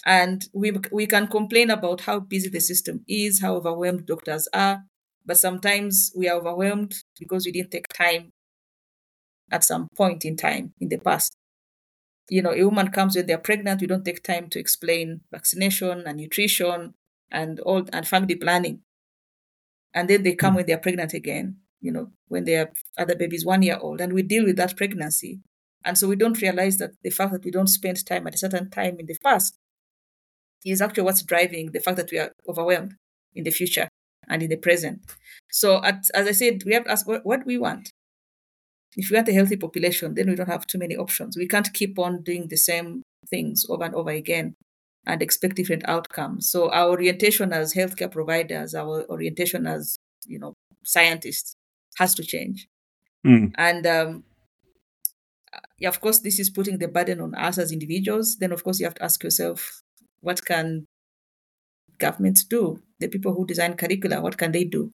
and 0.04 0.46
we 0.52 0.72
we 0.90 1.06
can 1.06 1.26
complain 1.26 1.70
about 1.70 2.02
how 2.02 2.20
busy 2.20 2.48
the 2.48 2.60
system 2.60 3.04
is 3.08 3.40
how 3.40 3.54
overwhelmed 3.56 4.06
doctors 4.06 4.48
are 4.52 4.84
but 5.24 5.36
sometimes 5.36 6.12
we 6.16 6.28
are 6.28 6.38
overwhelmed 6.38 6.94
because 7.18 7.46
we 7.46 7.52
didn't 7.52 7.70
take 7.70 7.88
time 7.88 8.30
at 9.50 9.64
some 9.64 9.88
point 9.96 10.24
in 10.24 10.36
time 10.36 10.72
in 10.80 10.88
the 10.88 10.98
past. 10.98 11.36
You 12.30 12.42
know 12.42 12.52
a 12.52 12.64
woman 12.64 12.88
comes 12.90 13.16
when 13.16 13.26
they're 13.26 13.38
pregnant 13.38 13.80
we 13.80 13.86
don't 13.86 14.04
take 14.04 14.22
time 14.22 14.48
to 14.50 14.58
explain 14.58 15.20
vaccination 15.30 16.04
and 16.06 16.16
nutrition 16.18 16.94
and 17.30 17.60
all 17.60 17.86
and 17.92 18.06
family 18.06 18.36
planning. 18.36 18.82
And 19.94 20.08
then 20.08 20.22
they 20.22 20.34
come 20.34 20.54
mm 20.54 20.56
when 20.56 20.66
they're 20.66 20.78
pregnant 20.78 21.12
again 21.14 21.56
you 21.80 21.90
know 21.90 22.12
when 22.28 22.44
their 22.44 22.72
other 22.96 23.16
baby's 23.16 23.44
one 23.44 23.62
year 23.62 23.78
old 23.80 24.00
and 24.00 24.12
we 24.12 24.22
deal 24.22 24.44
with 24.44 24.56
that 24.56 24.76
pregnancy. 24.76 25.40
And 25.84 25.98
so 25.98 26.06
we 26.08 26.14
don't 26.16 26.40
realize 26.40 26.78
that 26.78 26.92
the 27.02 27.10
fact 27.10 27.32
that 27.32 27.44
we 27.44 27.50
don't 27.50 27.66
spend 27.66 28.06
time 28.06 28.26
at 28.28 28.36
a 28.36 28.38
certain 28.38 28.70
time 28.70 29.00
in 29.00 29.06
the 29.06 29.16
past 29.22 29.58
is 30.64 30.80
actually 30.80 31.02
what's 31.02 31.22
driving 31.22 31.72
the 31.72 31.80
fact 31.80 31.96
that 31.96 32.10
we 32.10 32.18
are 32.18 32.32
overwhelmed 32.48 32.94
in 33.34 33.44
the 33.44 33.50
future 33.50 33.88
and 34.28 34.42
in 34.42 34.50
the 34.50 34.56
present 34.56 35.00
so 35.50 35.82
at, 35.84 36.04
as 36.14 36.26
i 36.26 36.32
said 36.32 36.62
we 36.64 36.74
have 36.74 36.84
to 36.84 36.90
ask 36.90 37.06
what, 37.06 37.24
what 37.24 37.44
we 37.46 37.58
want 37.58 37.90
if 38.96 39.10
we 39.10 39.16
want 39.16 39.28
a 39.28 39.32
healthy 39.32 39.56
population 39.56 40.14
then 40.14 40.28
we 40.28 40.34
don't 40.34 40.48
have 40.48 40.66
too 40.66 40.78
many 40.78 40.96
options 40.96 41.36
we 41.36 41.48
can't 41.48 41.72
keep 41.72 41.98
on 41.98 42.22
doing 42.22 42.48
the 42.48 42.56
same 42.56 43.02
things 43.28 43.64
over 43.68 43.84
and 43.84 43.94
over 43.94 44.10
again 44.10 44.54
and 45.06 45.22
expect 45.22 45.56
different 45.56 45.88
outcomes. 45.88 46.50
So 46.50 46.70
our 46.70 46.90
orientation 46.90 47.52
as 47.52 47.74
healthcare 47.74 48.10
providers, 48.10 48.74
our 48.74 49.04
orientation 49.10 49.66
as 49.66 49.98
you 50.26 50.38
know 50.38 50.54
scientists, 50.84 51.54
has 51.96 52.14
to 52.14 52.22
change. 52.22 52.68
Mm. 53.26 53.52
And 53.56 53.86
um, 53.86 54.24
yeah, 55.78 55.88
of 55.88 56.00
course, 56.00 56.20
this 56.20 56.38
is 56.38 56.50
putting 56.50 56.78
the 56.78 56.88
burden 56.88 57.20
on 57.20 57.34
us 57.34 57.58
as 57.58 57.72
individuals. 57.72 58.36
Then, 58.36 58.52
of 58.52 58.64
course, 58.64 58.80
you 58.80 58.86
have 58.86 58.94
to 58.94 59.04
ask 59.04 59.22
yourself, 59.22 59.81
what 60.22 60.44
can 60.44 60.86
governments 61.98 62.44
do? 62.44 62.80
The 62.98 63.08
people 63.08 63.34
who 63.34 63.46
design 63.46 63.74
curricula, 63.74 64.20
what 64.20 64.38
can 64.38 64.52
they 64.52 64.64
do? 64.64 64.90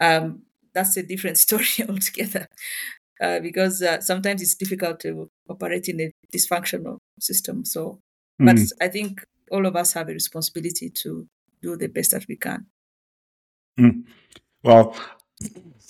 Um, 0.00 0.42
that's 0.74 0.96
a 0.96 1.02
different 1.02 1.38
story 1.46 1.88
altogether. 1.88 2.46
Uh, 3.20 3.40
because 3.40 3.80
uh, 3.80 4.00
sometimes 4.00 4.42
it's 4.42 4.56
difficult 4.56 5.00
to 5.00 5.30
operate 5.48 5.88
in 5.88 6.00
a 6.00 6.10
dysfunctional 6.34 6.98
system. 7.20 7.64
So 7.64 8.00
but 8.38 8.56
mm. 8.56 8.72
I 8.80 8.88
think 8.88 9.24
all 9.50 9.66
of 9.66 9.76
us 9.76 9.92
have 9.92 10.08
a 10.08 10.12
responsibility 10.12 10.90
to 10.90 11.26
do 11.62 11.76
the 11.76 11.88
best 11.88 12.10
that 12.12 12.26
we 12.28 12.36
can. 12.36 12.66
Mm. 13.78 14.04
Well, 14.62 14.96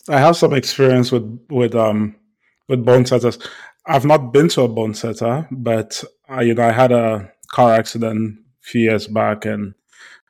I 0.08 0.18
have 0.18 0.36
some 0.36 0.52
experience 0.52 1.12
with 1.12 1.40
with 1.48 1.74
um 1.74 2.16
with 2.68 2.84
bone 2.84 3.06
setters. 3.06 3.38
I've 3.86 4.04
not 4.04 4.32
been 4.32 4.48
to 4.48 4.62
a 4.62 4.68
bone 4.68 4.94
setter, 4.94 5.46
but 5.50 6.02
I, 6.28 6.42
you 6.42 6.54
know 6.54 6.66
I 6.66 6.72
had 6.72 6.92
a 6.92 7.32
car 7.54 7.72
accident 7.72 8.38
a 8.38 8.66
few 8.66 8.82
years 8.82 9.06
back 9.06 9.44
and 9.44 9.74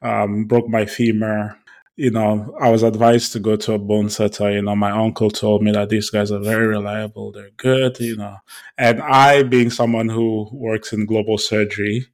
um, 0.02 0.44
broke 0.44 0.68
my 0.68 0.84
femur 0.84 1.56
you 1.96 2.10
know, 2.10 2.56
I 2.60 2.70
was 2.70 2.82
advised 2.82 3.32
to 3.32 3.38
go 3.38 3.56
to 3.56 3.74
a 3.74 3.78
bone 3.78 4.10
setter. 4.10 4.50
You 4.50 4.62
know, 4.62 4.74
my 4.74 4.90
uncle 4.90 5.30
told 5.30 5.62
me 5.62 5.70
that 5.72 5.90
these 5.90 6.10
guys 6.10 6.32
are 6.32 6.40
very 6.40 6.66
reliable, 6.66 7.30
they're 7.30 7.50
good, 7.56 8.00
you 8.00 8.16
know. 8.16 8.36
And 8.76 9.00
I, 9.00 9.44
being 9.44 9.70
someone 9.70 10.08
who 10.08 10.48
works 10.52 10.92
in 10.92 11.06
global 11.06 11.38
surgery, 11.38 12.06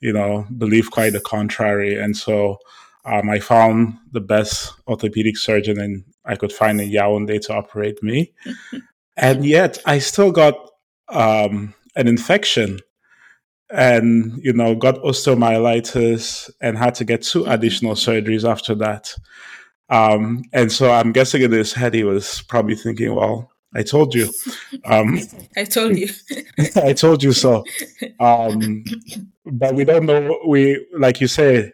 you 0.00 0.12
know, 0.12 0.46
believe 0.56 0.90
quite 0.90 1.14
the 1.14 1.20
contrary. 1.20 1.98
And 2.00 2.16
so 2.16 2.58
um, 3.04 3.28
I 3.28 3.40
found 3.40 3.98
the 4.12 4.20
best 4.20 4.72
orthopedic 4.86 5.36
surgeon 5.36 5.80
and 5.80 6.04
I 6.24 6.36
could 6.36 6.52
find 6.52 6.80
in 6.80 6.90
Yaoundé 6.90 7.40
to 7.46 7.54
operate 7.54 8.02
me. 8.02 8.32
and 9.16 9.44
yet 9.44 9.78
I 9.84 9.98
still 9.98 10.30
got 10.30 10.54
um, 11.08 11.74
an 11.96 12.06
infection 12.06 12.78
and 13.70 14.38
you 14.42 14.52
know 14.52 14.74
got 14.74 14.96
osteomyelitis 14.96 16.50
and 16.60 16.78
had 16.78 16.94
to 16.94 17.04
get 17.04 17.22
two 17.22 17.42
mm-hmm. 17.42 17.52
additional 17.52 17.94
surgeries 17.94 18.48
after 18.48 18.74
that. 18.76 19.14
Um, 19.90 20.44
and 20.54 20.72
so 20.72 20.90
i'm 20.90 21.12
guessing 21.12 21.42
in 21.42 21.52
his 21.52 21.74
head 21.74 21.92
he 21.92 22.04
was 22.04 22.40
probably 22.48 22.74
thinking 22.74 23.14
well 23.14 23.50
i 23.74 23.82
told 23.82 24.14
you. 24.14 24.32
Um, 24.86 25.20
i 25.56 25.64
told 25.64 25.98
you. 25.98 26.08
I 26.76 26.94
told 26.94 27.22
you 27.22 27.32
so. 27.32 27.64
Um, 28.18 28.84
but 29.44 29.74
we 29.74 29.84
don't 29.84 30.06
know 30.06 30.38
we 30.46 30.86
like 30.96 31.20
you 31.20 31.26
say 31.28 31.72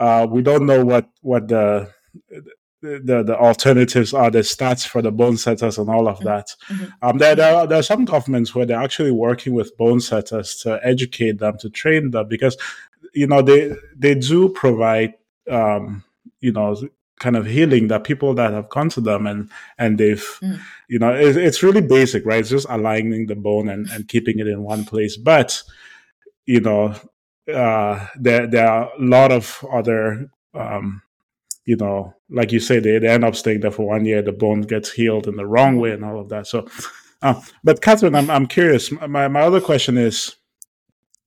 uh, 0.00 0.26
we 0.30 0.42
don't 0.42 0.64
know 0.64 0.84
what 0.84 1.08
what 1.20 1.48
the 1.48 1.90
the 2.80 3.22
the 3.24 3.36
alternatives 3.36 4.14
are 4.14 4.30
the 4.30 4.40
stats 4.40 4.86
for 4.86 5.02
the 5.02 5.10
bone 5.10 5.36
setters 5.36 5.78
and 5.78 5.90
all 5.90 6.08
of 6.08 6.16
mm-hmm. 6.16 6.26
that. 6.26 6.54
Mm-hmm. 6.68 6.84
Um, 7.02 7.18
there, 7.18 7.34
there 7.34 7.54
are, 7.54 7.66
there 7.66 7.78
are 7.78 7.82
some 7.82 8.04
governments 8.04 8.54
where 8.54 8.66
they're 8.66 8.82
actually 8.82 9.10
working 9.10 9.54
with 9.54 9.76
bone 9.76 10.00
setters 10.00 10.56
to 10.56 10.78
educate 10.82 11.38
them 11.38 11.58
to 11.58 11.70
train 11.70 12.10
them 12.10 12.28
because 12.28 12.56
you 13.14 13.26
know 13.26 13.42
they 13.42 13.74
they 13.96 14.14
do 14.14 14.48
provide 14.50 15.14
um, 15.50 16.04
you 16.40 16.52
know 16.52 16.76
kind 17.18 17.36
of 17.36 17.46
healing 17.46 17.88
that 17.88 18.04
people 18.04 18.32
that 18.34 18.52
have 18.52 18.68
come 18.70 18.88
to 18.90 19.00
them 19.00 19.26
and 19.26 19.50
and 19.76 19.98
they've 19.98 20.38
mm. 20.40 20.60
you 20.88 20.98
know 21.00 21.12
it, 21.12 21.36
it's 21.36 21.64
really 21.64 21.80
basic 21.80 22.24
right 22.24 22.40
it's 22.40 22.50
just 22.50 22.66
aligning 22.70 23.26
the 23.26 23.34
bone 23.34 23.68
and, 23.68 23.88
and 23.90 24.06
keeping 24.06 24.38
it 24.38 24.46
in 24.46 24.62
one 24.62 24.84
place 24.84 25.16
but 25.16 25.60
you 26.46 26.60
know 26.60 26.94
uh, 27.52 28.06
there 28.14 28.46
there 28.46 28.68
are 28.68 28.92
a 28.96 29.02
lot 29.02 29.32
of 29.32 29.64
other 29.72 30.30
um, 30.54 31.02
you 31.68 31.76
know, 31.76 32.14
like 32.30 32.50
you 32.50 32.60
say, 32.60 32.78
they, 32.78 32.98
they 32.98 33.08
end 33.08 33.26
up 33.26 33.36
staying 33.36 33.60
there 33.60 33.70
for 33.70 33.86
one 33.86 34.06
year. 34.06 34.22
The 34.22 34.32
bone 34.32 34.62
gets 34.62 34.90
healed 34.90 35.28
in 35.28 35.36
the 35.36 35.44
wrong 35.44 35.76
way 35.76 35.90
and 35.90 36.02
all 36.02 36.18
of 36.18 36.30
that. 36.30 36.46
So, 36.46 36.66
uh, 37.20 37.38
but 37.62 37.82
Catherine, 37.82 38.14
I'm 38.14 38.30
I'm 38.30 38.46
curious. 38.46 38.90
My 38.90 39.28
my 39.28 39.42
other 39.42 39.60
question 39.60 39.98
is, 39.98 40.34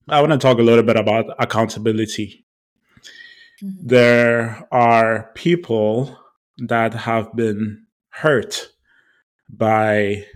I 0.08 0.20
want 0.20 0.32
to 0.32 0.38
talk 0.38 0.58
a 0.58 0.62
little 0.62 0.82
bit 0.82 0.96
about 0.96 1.26
accountability. 1.38 2.44
Mm-hmm. 3.62 3.86
There 3.86 4.66
are 4.72 5.30
people 5.36 6.18
that 6.58 6.92
have 6.92 7.32
been 7.36 7.86
hurt 8.08 8.72
by 9.48 10.26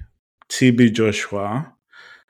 TB 0.49 0.93
Joshua. 0.93 1.75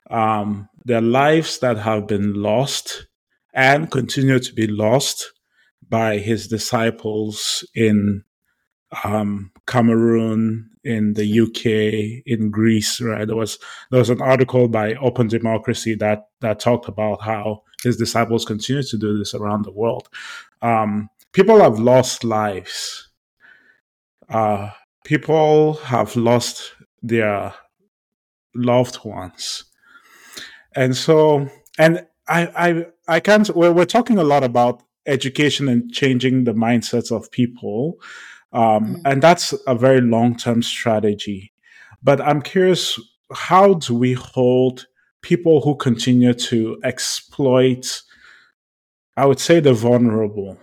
Um, 0.09 0.67
their 0.83 1.01
lives 1.01 1.59
that 1.59 1.77
have 1.77 2.07
been 2.07 2.33
lost 2.33 3.05
and 3.53 3.91
continue 3.91 4.39
to 4.39 4.53
be 4.53 4.65
lost 4.65 5.31
by 5.87 6.17
his 6.17 6.47
disciples 6.47 7.67
in 7.73 8.23
um, 9.03 9.51
Cameroon, 9.65 10.69
in 10.83 11.13
the 11.13 11.41
UK, 11.41 12.23
in 12.25 12.49
Greece. 12.49 13.01
Right, 13.01 13.27
there 13.27 13.35
was 13.35 13.59
there 13.91 13.99
was 13.99 14.09
an 14.09 14.21
article 14.21 14.67
by 14.67 14.95
Open 14.95 15.27
Democracy 15.27 15.95
that 15.95 16.29
that 16.41 16.59
talked 16.59 16.87
about 16.87 17.21
how 17.21 17.63
his 17.83 17.97
disciples 17.97 18.45
continue 18.45 18.83
to 18.83 18.97
do 18.97 19.17
this 19.17 19.33
around 19.33 19.65
the 19.65 19.71
world. 19.71 20.09
Um, 20.61 21.09
people 21.31 21.59
have 21.59 21.79
lost 21.79 22.23
lives. 22.23 23.09
Uh, 24.29 24.71
people 25.05 25.73
have 25.73 26.15
lost 26.15 26.73
their 27.01 27.53
loved 28.53 28.97
ones. 29.05 29.63
And 30.75 30.95
so, 30.95 31.49
and 31.77 32.05
I, 32.27 32.47
I, 32.55 32.85
I 33.07 33.19
can't, 33.19 33.49
we're, 33.55 33.71
we're 33.71 33.85
talking 33.85 34.17
a 34.17 34.23
lot 34.23 34.43
about 34.43 34.83
education 35.07 35.67
and 35.67 35.91
changing 35.91 36.43
the 36.43 36.53
mindsets 36.53 37.11
of 37.11 37.31
people. 37.31 37.95
Um, 38.53 38.95
mm. 38.95 39.01
And 39.05 39.21
that's 39.21 39.53
a 39.65 39.75
very 39.75 40.01
long 40.01 40.37
term 40.37 40.61
strategy. 40.61 41.51
But 42.03 42.21
I'm 42.21 42.41
curious 42.41 42.99
how 43.33 43.75
do 43.75 43.95
we 43.95 44.13
hold 44.13 44.87
people 45.21 45.61
who 45.61 45.75
continue 45.75 46.33
to 46.33 46.79
exploit, 46.83 48.01
I 49.15 49.25
would 49.25 49.39
say, 49.39 49.59
the 49.59 49.73
vulnerable 49.73 50.57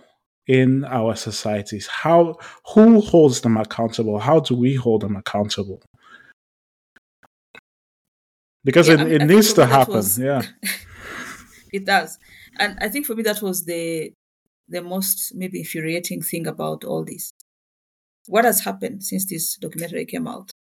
in 0.47 0.85
our 0.85 1.15
societies? 1.15 1.87
How, 1.87 2.35
who 2.73 3.01
holds 3.01 3.41
them 3.41 3.57
accountable? 3.57 4.19
How 4.19 4.39
do 4.39 4.55
we 4.55 4.75
hold 4.75 5.01
them 5.01 5.15
accountable? 5.15 5.81
Because 8.63 8.87
yeah, 8.87 8.95
it, 8.95 8.99
I 9.01 9.09
it 9.09 9.25
needs 9.25 9.53
to 9.53 9.65
happen. 9.65 9.95
Was, 9.95 10.17
yeah. 10.17 10.41
it 11.73 11.85
does. 11.85 12.17
And 12.57 12.77
I 12.81 12.89
think 12.89 13.05
for 13.05 13.15
me, 13.15 13.23
that 13.23 13.41
was 13.41 13.65
the 13.65 14.11
the 14.67 14.81
most 14.81 15.33
maybe 15.35 15.59
infuriating 15.59 16.21
thing 16.21 16.47
about 16.47 16.83
all 16.83 17.03
this. 17.03 17.31
What 18.27 18.45
has 18.45 18.63
happened 18.63 19.03
since 19.03 19.25
this 19.25 19.55
documentary 19.57 20.05
came 20.05 20.27
out? 20.27 20.51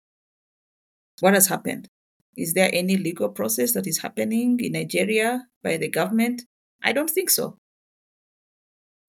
What 1.21 1.35
has 1.35 1.47
happened? 1.47 1.89
Is 2.37 2.55
there 2.55 2.71
any 2.73 2.97
legal 2.97 3.29
process 3.29 3.73
that 3.73 3.87
is 3.87 3.99
happening 3.99 4.59
in 4.61 4.73
Nigeria 4.73 5.47
by 5.63 5.77
the 5.77 5.89
government? 5.89 6.43
I 6.83 6.93
don't 6.93 7.09
think 7.11 7.31
so. 7.31 7.59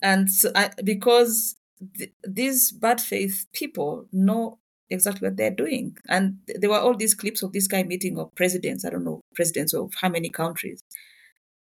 And 0.01 0.31
so 0.31 0.51
I, 0.55 0.69
because 0.83 1.55
th- 1.97 2.13
these 2.23 2.71
bad 2.71 3.01
faith 3.01 3.47
people 3.53 4.07
know 4.11 4.59
exactly 4.89 5.27
what 5.27 5.37
they're 5.37 5.49
doing. 5.49 5.97
And 6.07 6.37
there 6.47 6.69
were 6.69 6.79
all 6.79 6.95
these 6.95 7.15
clips 7.15 7.41
of 7.43 7.53
this 7.53 7.67
guy 7.67 7.83
meeting 7.83 8.19
of 8.19 8.33
presidents, 8.35 8.85
I 8.85 8.91
don't 8.91 9.03
know, 9.03 9.21
presidents 9.33 9.73
of 9.73 9.93
how 9.99 10.09
many 10.09 10.29
countries. 10.29 10.81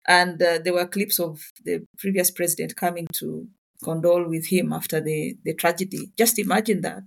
And 0.06 0.42
uh, 0.42 0.58
there 0.62 0.72
were 0.72 0.86
clips 0.86 1.20
of 1.20 1.40
the 1.64 1.84
previous 1.98 2.30
president 2.30 2.76
coming 2.76 3.06
to 3.14 3.46
condole 3.82 4.28
with 4.28 4.46
him 4.46 4.72
after 4.72 5.00
the, 5.00 5.36
the 5.44 5.54
tragedy. 5.54 6.12
Just 6.18 6.38
imagine 6.38 6.80
that. 6.82 7.02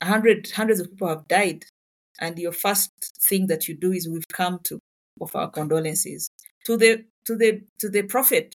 A 0.00 0.06
hundred, 0.06 0.50
hundreds 0.50 0.80
of 0.80 0.90
people 0.90 1.08
have 1.08 1.28
died. 1.28 1.64
And 2.20 2.38
your 2.38 2.52
first 2.52 2.90
thing 3.28 3.46
that 3.46 3.68
you 3.68 3.74
do 3.74 3.92
is 3.92 4.08
we've 4.08 4.28
come 4.28 4.60
to 4.64 4.78
offer 5.20 5.38
our 5.38 5.50
condolences. 5.50 6.28
To 6.66 6.76
the 6.76 7.04
to 7.26 7.36
the 7.36 7.62
to 7.78 7.88
the 7.88 8.02
prophet. 8.02 8.54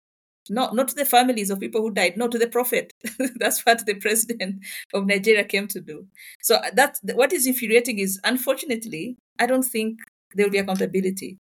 Not 0.49 0.75
not 0.75 0.89
to 0.89 0.95
the 0.95 1.05
families 1.05 1.49
of 1.49 1.59
people 1.59 1.81
who 1.81 1.91
died 1.91 2.17
no 2.17 2.27
to 2.27 2.37
the 2.37 2.47
prophet. 2.47 2.91
That's 3.35 3.65
what 3.65 3.85
the 3.85 3.95
president 3.95 4.63
of 4.93 5.07
nigeria 5.07 5.43
came 5.43 5.67
to 5.69 5.81
do. 5.81 6.05
So 6.43 6.55
uh, 6.55 6.69
that 6.73 6.99
what 7.15 7.33
is 7.33 7.47
infuriating 7.47 7.97
is 7.97 8.19
unfortunately 8.23 9.17
i 9.39 9.47
don't 9.47 9.63
think 9.63 9.99
there 10.35 10.45
will 10.45 10.51
be 10.51 10.59
accountability. 10.59 11.37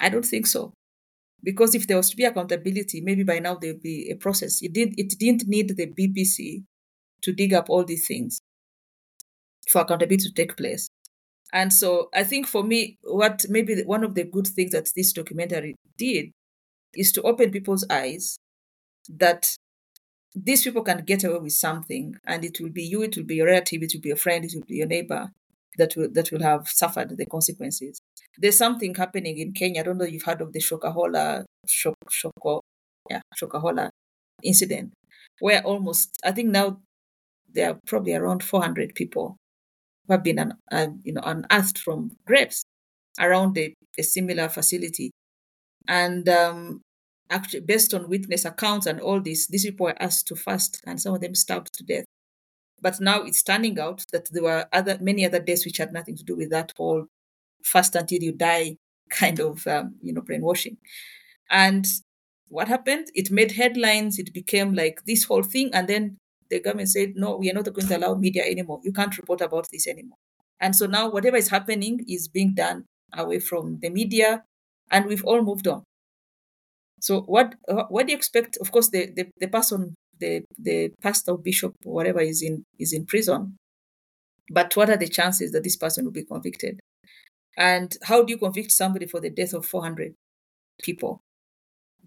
I 0.00 0.08
don't 0.08 0.24
think 0.24 0.46
so 0.46 0.72
because 1.44 1.74
if 1.74 1.86
there 1.86 1.96
was 1.96 2.10
to 2.10 2.16
be 2.16 2.24
accountability 2.24 3.00
maybe 3.00 3.22
by 3.22 3.38
now 3.38 3.54
there 3.54 3.72
would 3.72 3.82
be 3.82 4.10
a 4.10 4.16
process 4.16 4.62
it 4.62 4.72
did 4.72 4.94
it 4.98 5.14
didn't 5.18 5.46
need 5.46 5.76
the 5.76 5.86
bbc 5.86 6.64
to 7.22 7.32
dig 7.32 7.52
up 7.52 7.68
all 7.68 7.84
these 7.84 8.06
things 8.06 8.40
for 9.70 9.82
accountability 9.82 10.28
to 10.28 10.34
take 10.34 10.56
place 10.56 10.88
and 11.54 11.72
so 11.72 12.08
I 12.12 12.24
think 12.24 12.48
for 12.48 12.64
me, 12.64 12.98
what 13.04 13.44
maybe 13.48 13.80
one 13.84 14.02
of 14.02 14.16
the 14.16 14.24
good 14.24 14.48
things 14.48 14.72
that 14.72 14.90
this 14.96 15.12
documentary 15.12 15.76
did 15.96 16.32
is 16.94 17.12
to 17.12 17.22
open 17.22 17.52
people's 17.52 17.86
eyes 17.88 18.38
that 19.08 19.54
these 20.34 20.64
people 20.64 20.82
can 20.82 21.04
get 21.04 21.22
away 21.22 21.38
with 21.38 21.52
something 21.52 22.16
and 22.26 22.44
it 22.44 22.58
will 22.60 22.70
be 22.70 22.82
you, 22.82 23.02
it 23.02 23.16
will 23.16 23.24
be 23.24 23.36
your 23.36 23.46
relative, 23.46 23.84
it 23.84 23.92
will 23.94 24.00
be 24.00 24.08
your 24.08 24.16
friend, 24.16 24.44
it 24.44 24.50
will 24.52 24.64
be 24.66 24.74
your 24.74 24.88
neighbor 24.88 25.30
that 25.78 25.94
will 25.96 26.08
that 26.10 26.32
will 26.32 26.42
have 26.42 26.66
suffered 26.68 27.16
the 27.16 27.26
consequences. 27.26 28.00
There's 28.38 28.58
something 28.58 28.94
happening 28.94 29.38
in 29.38 29.52
Kenya. 29.52 29.80
I 29.80 29.84
don't 29.84 29.98
know 29.98 30.04
if 30.04 30.12
you've 30.12 30.22
heard 30.22 30.40
of 30.40 30.52
the 30.52 30.60
Shokahola 30.60 31.44
Shok, 31.68 31.94
Shoko, 32.10 32.60
yeah, 33.10 33.20
Shakahola 33.40 33.90
incident, 34.42 34.92
where 35.40 35.62
almost 35.62 36.18
I 36.24 36.32
think 36.32 36.50
now 36.50 36.80
there 37.52 37.70
are 37.70 37.78
probably 37.86 38.14
around 38.14 38.42
400 38.42 38.94
people 38.94 39.36
who 40.06 40.12
have 40.14 40.22
been 40.22 40.52
you 41.04 41.12
know, 41.12 41.22
unearthed 41.24 41.78
from 41.78 42.10
graves 42.26 42.64
around 43.18 43.56
a, 43.56 43.74
a 43.98 44.02
similar 44.02 44.48
facility. 44.48 45.10
And 45.86 46.28
um, 46.28 46.80
actually, 47.30 47.60
based 47.60 47.94
on 47.94 48.08
witness 48.08 48.44
accounts 48.44 48.86
and 48.86 49.00
all 49.00 49.20
this, 49.20 49.46
these 49.46 49.64
people 49.64 49.84
were 49.84 50.02
asked 50.02 50.26
to 50.28 50.36
fast, 50.36 50.80
and 50.86 51.00
some 51.00 51.14
of 51.14 51.20
them 51.20 51.34
starved 51.34 51.72
to 51.74 51.84
death. 51.84 52.04
But 52.80 53.00
now 53.00 53.22
it's 53.22 53.42
turning 53.42 53.78
out 53.78 54.04
that 54.12 54.28
there 54.32 54.42
were 54.42 54.66
other 54.72 54.98
many 55.00 55.24
other 55.24 55.40
deaths 55.40 55.64
which 55.64 55.78
had 55.78 55.92
nothing 55.92 56.16
to 56.16 56.24
do 56.24 56.36
with 56.36 56.50
that 56.50 56.72
whole 56.76 57.06
fast 57.64 57.94
until 57.96 58.22
you 58.22 58.32
die 58.32 58.76
kind 59.10 59.40
of 59.40 59.66
um, 59.66 59.96
you 60.02 60.12
know 60.12 60.22
brainwashing. 60.22 60.76
And 61.50 61.86
what 62.48 62.68
happened? 62.68 63.08
It 63.14 63.30
made 63.30 63.52
headlines. 63.52 64.18
It 64.18 64.32
became 64.32 64.74
like 64.74 65.04
this 65.06 65.24
whole 65.24 65.42
thing, 65.42 65.70
and 65.74 65.88
then 65.88 66.18
the 66.50 66.60
government 66.60 66.90
said, 66.90 67.14
no, 67.16 67.36
we 67.36 67.50
are 67.50 67.54
not 67.54 67.72
going 67.72 67.88
to 67.88 67.96
allow 67.96 68.14
media 68.14 68.44
anymore. 68.44 68.80
You 68.84 68.92
can't 68.92 69.16
report 69.16 69.40
about 69.40 69.66
this 69.72 69.86
anymore. 69.86 70.18
And 70.60 70.76
so 70.76 70.86
now 70.86 71.10
whatever 71.10 71.36
is 71.36 71.48
happening 71.48 72.04
is 72.08 72.28
being 72.28 72.54
done 72.54 72.84
away 73.12 73.40
from 73.40 73.78
the 73.80 73.90
media, 73.90 74.44
and 74.90 75.06
we've 75.06 75.24
all 75.24 75.42
moved 75.42 75.66
on. 75.66 75.84
So 77.00 77.22
what 77.22 77.54
uh, 77.68 77.84
what 77.88 78.06
do 78.06 78.12
you 78.12 78.16
expect? 78.16 78.56
Of 78.60 78.72
course, 78.72 78.88
the, 78.90 79.10
the, 79.14 79.28
the 79.38 79.48
person, 79.48 79.94
the 80.18 80.44
the 80.58 80.92
pastor, 81.02 81.36
bishop, 81.36 81.74
whatever 81.84 82.20
is 82.20 82.42
in 82.42 82.64
is 82.78 82.92
in 82.92 83.06
prison. 83.06 83.56
But 84.50 84.76
what 84.76 84.90
are 84.90 84.96
the 84.96 85.08
chances 85.08 85.52
that 85.52 85.64
this 85.64 85.76
person 85.76 86.04
will 86.04 86.12
be 86.12 86.24
convicted? 86.24 86.80
And 87.56 87.96
how 88.02 88.22
do 88.24 88.32
you 88.32 88.38
convict 88.38 88.72
somebody 88.72 89.06
for 89.06 89.20
the 89.20 89.30
death 89.30 89.54
of 89.54 89.66
400 89.66 90.14
people? 90.82 91.22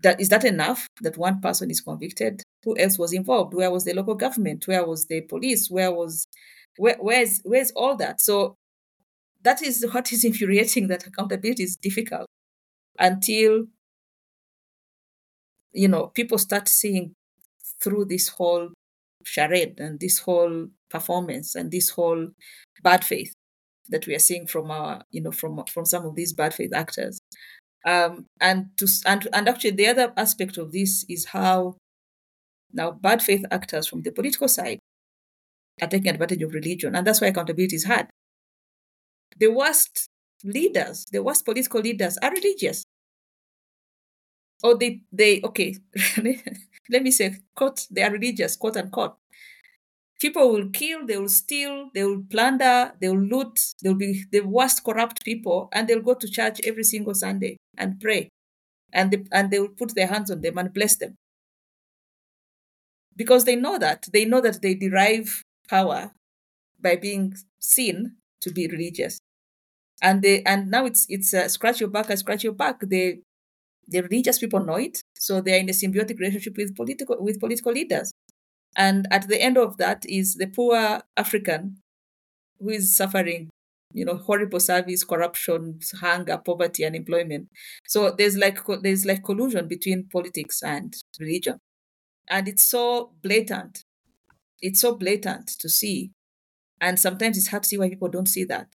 that 0.03 0.19
is 0.21 0.29
that 0.29 0.45
enough 0.45 0.87
that 1.01 1.17
one 1.17 1.41
person 1.41 1.71
is 1.71 1.81
convicted? 1.81 2.43
Who 2.63 2.77
else 2.77 2.97
was 2.97 3.13
involved? 3.13 3.53
Where 3.53 3.71
was 3.71 3.85
the 3.85 3.93
local 3.93 4.15
government? 4.15 4.67
Where 4.67 4.85
was 4.85 5.07
the 5.07 5.21
police? 5.21 5.69
Where 5.69 5.91
was 5.91 6.27
where, 6.77 6.97
where's 6.99 7.41
where's 7.43 7.71
all 7.71 7.95
that? 7.97 8.21
So 8.21 8.55
that 9.43 9.61
is 9.61 9.85
what 9.91 10.11
is 10.11 10.23
infuriating 10.23 10.87
that 10.87 11.07
accountability 11.07 11.63
is 11.63 11.75
difficult 11.75 12.27
until 12.99 13.65
you 15.73 15.87
know 15.87 16.07
people 16.07 16.37
start 16.37 16.67
seeing 16.67 17.13
through 17.81 18.05
this 18.05 18.29
whole 18.29 18.69
charade 19.23 19.79
and 19.79 19.99
this 19.99 20.19
whole 20.19 20.67
performance 20.89 21.53
and 21.55 21.71
this 21.71 21.89
whole 21.89 22.29
bad 22.81 23.03
faith 23.03 23.33
that 23.89 24.07
we 24.07 24.15
are 24.15 24.19
seeing 24.19 24.47
from 24.47 24.71
our 24.71 25.03
you 25.11 25.21
know 25.21 25.31
from 25.31 25.63
from 25.71 25.85
some 25.85 26.05
of 26.05 26.15
these 26.15 26.33
bad 26.33 26.53
faith 26.53 26.73
actors 26.73 27.19
um, 27.85 28.25
and 28.41 28.67
to 28.77 28.87
and 29.05 29.27
and 29.33 29.47
actually 29.47 29.71
the 29.71 29.87
other 29.87 30.13
aspect 30.17 30.57
of 30.57 30.71
this 30.71 31.05
is 31.07 31.25
how 31.25 31.77
now 32.73 32.91
bad 32.91 33.21
faith 33.21 33.45
actors 33.49 33.87
from 33.87 34.01
the 34.01 34.11
political 34.11 34.47
side 34.47 34.79
are 35.81 35.87
taking 35.87 36.11
advantage 36.11 36.41
of 36.41 36.53
religion, 36.53 36.95
and 36.95 37.05
that's 37.05 37.21
why 37.21 37.27
accountability 37.27 37.75
is 37.75 37.85
hard. 37.85 38.07
The 39.37 39.47
worst 39.47 40.09
leaders, 40.43 41.05
the 41.11 41.23
worst 41.23 41.45
political 41.45 41.81
leaders, 41.81 42.17
are 42.21 42.31
religious. 42.31 42.83
Or 44.63 44.75
they 44.75 45.01
they 45.11 45.39
okay, 45.43 45.75
let 46.89 47.03
me 47.03 47.11
say 47.11 47.37
quote 47.55 47.85
they 47.91 48.01
are 48.01 48.11
religious 48.11 48.55
quote 48.55 48.75
unquote 48.75 49.15
people 50.19 50.51
will 50.51 50.69
kill, 50.69 51.05
they 51.05 51.17
will 51.17 51.29
steal, 51.29 51.89
they 51.93 52.03
will 52.03 52.23
plunder, 52.29 52.93
they 52.99 53.09
will 53.09 53.21
loot, 53.21 53.59
they'll 53.81 53.95
be 53.95 54.23
the 54.31 54.41
worst 54.41 54.83
corrupt 54.83 55.23
people, 55.23 55.69
and 55.73 55.87
they'll 55.87 56.01
go 56.01 56.13
to 56.15 56.27
church 56.29 56.59
every 56.63 56.83
single 56.83 57.13
Sunday 57.13 57.57
and 57.77 57.99
pray. 57.99 58.29
And 58.93 59.11
they, 59.11 59.23
and 59.31 59.51
they 59.51 59.59
will 59.59 59.69
put 59.77 59.95
their 59.95 60.07
hands 60.07 60.31
on 60.31 60.41
them 60.41 60.57
and 60.57 60.73
bless 60.73 60.95
them. 60.97 61.15
Because 63.15 63.45
they 63.45 63.55
know 63.55 63.77
that. 63.79 64.07
They 64.13 64.25
know 64.25 64.41
that 64.41 64.61
they 64.61 64.75
derive 64.75 65.41
power 65.67 66.11
by 66.79 66.95
being 66.97 67.35
seen 67.59 68.17
to 68.41 68.51
be 68.51 68.67
religious. 68.67 69.19
And 70.01 70.21
they 70.23 70.43
and 70.43 70.71
now 70.71 70.85
it's 70.85 71.05
it's 71.09 71.33
uh, 71.33 71.47
scratch 71.49 71.79
your 71.79 71.89
back, 71.89 72.11
I 72.11 72.15
scratch 72.15 72.43
your 72.43 72.53
back. 72.53 72.81
They 72.81 73.21
the 73.87 74.01
religious 74.01 74.39
people 74.39 74.65
know 74.65 74.75
it, 74.77 75.01
so 75.17 75.41
they 75.41 75.55
are 75.55 75.59
in 75.61 75.69
a 75.69 75.73
symbiotic 75.73 76.19
relationship 76.19 76.57
with 76.57 76.75
political 76.75 77.17
with 77.19 77.39
political 77.39 77.73
leaders. 77.73 78.11
And 78.77 79.07
at 79.11 79.27
the 79.27 79.41
end 79.41 79.57
of 79.57 79.77
that 79.77 80.05
is 80.07 80.35
the 80.35 80.47
poor 80.47 81.01
African 81.17 81.77
who 82.59 82.69
is 82.69 82.95
suffering, 82.95 83.49
you 83.93 84.05
know, 84.05 84.17
horrible 84.17 84.59
service, 84.59 85.03
corruption, 85.03 85.79
hunger, 86.01 86.37
poverty, 86.37 86.85
unemployment. 86.85 87.49
So 87.87 88.11
there's 88.11 88.37
like 88.37 88.59
there's 88.83 89.05
like 89.05 89.23
collusion 89.23 89.67
between 89.67 90.09
politics 90.11 90.63
and 90.63 90.95
religion, 91.19 91.59
and 92.29 92.47
it's 92.47 92.65
so 92.65 93.13
blatant. 93.23 93.83
It's 94.61 94.81
so 94.81 94.95
blatant 94.95 95.47
to 95.59 95.69
see, 95.69 96.11
and 96.81 96.99
sometimes 96.99 97.37
it's 97.37 97.47
hard 97.49 97.63
to 97.63 97.69
see 97.69 97.77
why 97.77 97.89
people 97.89 98.09
don't 98.09 98.27
see 98.29 98.45
that. 98.45 98.67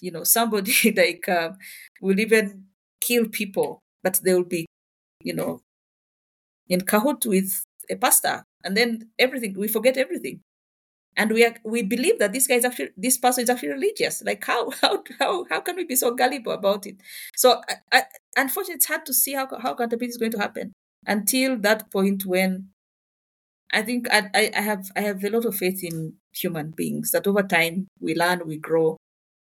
You 0.00 0.12
know, 0.12 0.24
somebody 0.24 0.72
like 0.96 1.28
uh, 1.28 1.52
will 2.02 2.20
even 2.20 2.66
kill 3.00 3.28
people, 3.28 3.80
but 4.02 4.20
they 4.24 4.34
will 4.34 4.44
be, 4.44 4.66
you 5.22 5.34
know, 5.34 5.62
in 6.68 6.80
cahoot 6.82 7.26
with 7.26 7.64
a 7.90 7.96
pastor 7.96 8.42
and 8.64 8.76
then 8.76 9.10
everything 9.18 9.54
we 9.58 9.68
forget 9.68 9.96
everything 9.96 10.40
and 11.16 11.30
we 11.32 11.44
are, 11.44 11.54
we 11.64 11.82
believe 11.82 12.18
that 12.18 12.32
this 12.32 12.46
guy 12.46 12.56
is 12.56 12.64
actually 12.64 12.90
this 12.96 13.16
person 13.16 13.42
is 13.42 13.50
actually 13.50 13.70
religious. 13.70 14.22
Like 14.22 14.44
how 14.44 14.70
how 14.82 15.02
how 15.18 15.46
how 15.48 15.60
can 15.60 15.76
we 15.76 15.84
be 15.84 15.96
so 15.96 16.14
gullible 16.14 16.52
about 16.52 16.86
it? 16.86 16.96
So 17.34 17.62
I, 17.68 17.74
I, 17.92 18.02
unfortunately, 18.36 18.76
it's 18.76 18.86
hard 18.86 19.06
to 19.06 19.14
see 19.14 19.32
how 19.32 19.48
how 19.58 19.72
accountability 19.72 20.10
is 20.10 20.18
going 20.18 20.32
to 20.32 20.38
happen 20.38 20.72
until 21.06 21.56
that 21.58 21.90
point 21.90 22.26
when 22.26 22.68
I 23.72 23.82
think 23.82 24.08
I, 24.12 24.30
I, 24.34 24.60
have 24.60 24.86
I 24.94 25.00
have 25.00 25.24
a 25.24 25.30
lot 25.30 25.44
of 25.44 25.56
faith 25.56 25.82
in 25.82 26.14
human 26.32 26.70
beings 26.70 27.10
that 27.12 27.26
over 27.26 27.42
time 27.42 27.88
we 28.00 28.14
learn, 28.14 28.46
we 28.46 28.58
grow, 28.58 28.96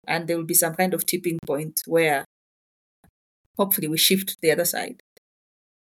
and 0.07 0.27
there 0.27 0.37
will 0.37 0.45
be 0.45 0.53
some 0.53 0.75
kind 0.75 0.93
of 0.93 1.05
tipping 1.05 1.39
point 1.45 1.81
where 1.85 2.25
hopefully 3.57 3.87
we 3.87 3.97
shift 3.97 4.29
to 4.29 4.37
the 4.41 4.51
other 4.51 4.65
side, 4.65 5.01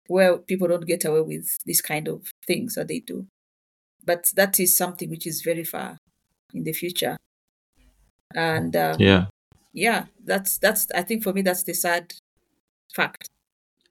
where 0.08 0.38
people 0.38 0.68
don't 0.68 0.86
get 0.86 1.06
away 1.06 1.22
with 1.22 1.58
this 1.66 1.82
kind 1.82 2.08
of 2.08 2.32
things 2.46 2.76
that 2.76 2.88
they 2.88 3.00
do. 3.00 3.28
But 4.06 4.32
that 4.36 4.60
is 4.60 4.78
something 4.78 5.10
which 5.10 5.26
is 5.26 5.42
very 5.42 5.64
far 5.64 5.98
in 6.54 6.64
the 6.64 6.74
future. 6.74 7.18
And 8.34 8.76
um, 8.76 8.98
yeah. 9.00 9.26
yeah 9.74 10.06
that's 10.24 10.58
that's 10.58 10.88
i 10.94 11.02
think 11.02 11.24
for 11.24 11.32
me 11.32 11.42
that's 11.42 11.64
the 11.64 11.74
sad 11.74 12.14
fact. 12.94 13.30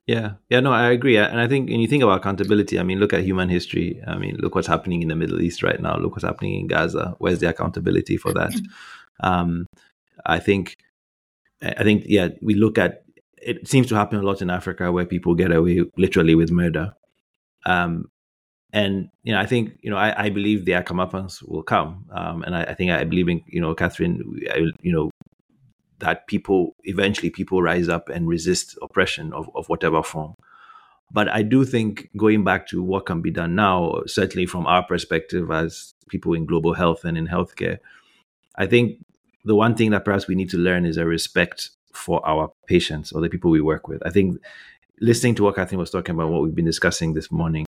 Yeah. 0.07 0.35
Yeah 0.51 0.61
no 0.61 0.73
i 0.73 0.91
agree. 0.91 1.17
And 1.17 1.41
i 1.41 1.49
think 1.49 1.71
when 1.71 1.81
you 1.81 1.89
think 1.89 2.03
about 2.03 2.19
accountability 2.19 2.79
i 2.79 2.83
mean 2.83 2.99
look 2.99 3.13
at 3.13 3.23
human 3.23 3.49
history. 3.49 4.03
I 4.07 4.17
mean 4.17 4.37
look 4.39 4.55
what's 4.55 4.69
happening 4.69 5.03
in 5.03 5.09
the 5.09 5.17
middle 5.17 5.41
east 5.41 5.63
right 5.63 5.81
now. 5.81 5.97
Look 5.97 6.13
what's 6.13 6.25
happening 6.25 6.61
in 6.61 6.67
gaza. 6.67 7.15
Where's 7.19 7.41
the 7.41 7.49
accountability 7.49 8.17
for 8.17 8.33
that? 8.35 8.53
Um 9.21 9.67
i 10.27 10.41
think 10.41 10.77
i 11.63 11.85
think 11.85 12.03
yeah 12.07 12.29
we 12.43 12.55
look 12.55 12.79
at 12.79 13.04
it 13.45 13.69
seems 13.69 13.87
to 13.87 13.95
happen 13.95 14.19
a 14.19 14.23
lot 14.23 14.43
in 14.43 14.51
africa 14.51 14.91
where 14.91 15.07
people 15.07 15.35
get 15.35 15.53
away 15.53 15.83
literally 15.97 16.35
with 16.35 16.51
murder 16.51 16.95
um 17.67 18.07
and 18.75 19.09
you 19.23 19.33
know, 19.33 19.39
I 19.39 19.47
think 19.47 19.79
you 19.83 19.91
know, 19.91 19.97
I, 19.97 20.25
I 20.25 20.31
believe 20.31 20.65
the 20.65 20.73
comeuppance 20.73 21.49
will 21.49 21.63
come, 21.63 22.07
um, 22.11 22.43
and 22.43 22.57
I, 22.57 22.65
I, 22.65 22.75
think 22.75 22.91
I 22.91 23.05
believe 23.05 23.29
in 23.29 23.41
you 23.47 23.61
know, 23.61 23.73
Catherine, 23.73 24.41
I, 24.51 24.65
you 24.83 24.93
know, 24.93 25.11
that 26.01 26.27
people 26.27 26.75
eventually 26.83 27.31
people 27.31 27.63
rise 27.63 27.89
up 27.89 28.09
and 28.09 28.27
resist 28.29 28.77
oppression 28.83 29.33
of, 29.33 29.49
of 29.55 29.69
whatever 29.69 30.03
form. 30.03 30.35
But 31.13 31.29
I 31.29 31.43
do 31.43 31.65
think 31.65 32.11
going 32.17 32.43
back 32.43 32.67
to 32.69 32.83
what 32.83 33.07
can 33.07 33.23
be 33.23 33.31
done 33.31 33.55
now, 33.55 34.03
certainly 34.07 34.47
from 34.47 34.67
our 34.67 34.83
perspective 34.85 35.53
as 35.53 35.95
people 36.09 36.35
in 36.35 36.45
global 36.45 36.75
health 36.75 37.05
and 37.05 37.17
in 37.17 37.29
healthcare, 37.29 37.79
I 38.57 38.67
think 38.67 38.99
the 39.45 39.55
one 39.55 39.77
thing 39.77 39.93
that 39.93 40.05
perhaps 40.05 40.27
we 40.27 40.35
need 40.35 40.51
to 40.51 40.59
learn 40.59 40.85
is 40.85 40.97
a 40.97 41.07
respect 41.07 41.71
for 41.95 42.27
our 42.27 42.53
patients 42.67 43.13
or 43.13 43.21
the 43.21 43.29
people 43.29 43.51
we 43.51 43.61
work 43.61 43.89
with. 43.89 44.03
I 44.07 44.11
think 44.11 44.41
listening 45.01 45.35
to 45.37 45.45
what 45.45 45.57
Catherine 45.57 45.79
was 45.79 45.91
talking 45.91 46.15
about, 46.15 46.31
what 46.31 46.43
we've 46.43 46.55
been 46.55 46.65
discussing 46.65 47.15
this 47.15 47.31
morning, 47.31 47.67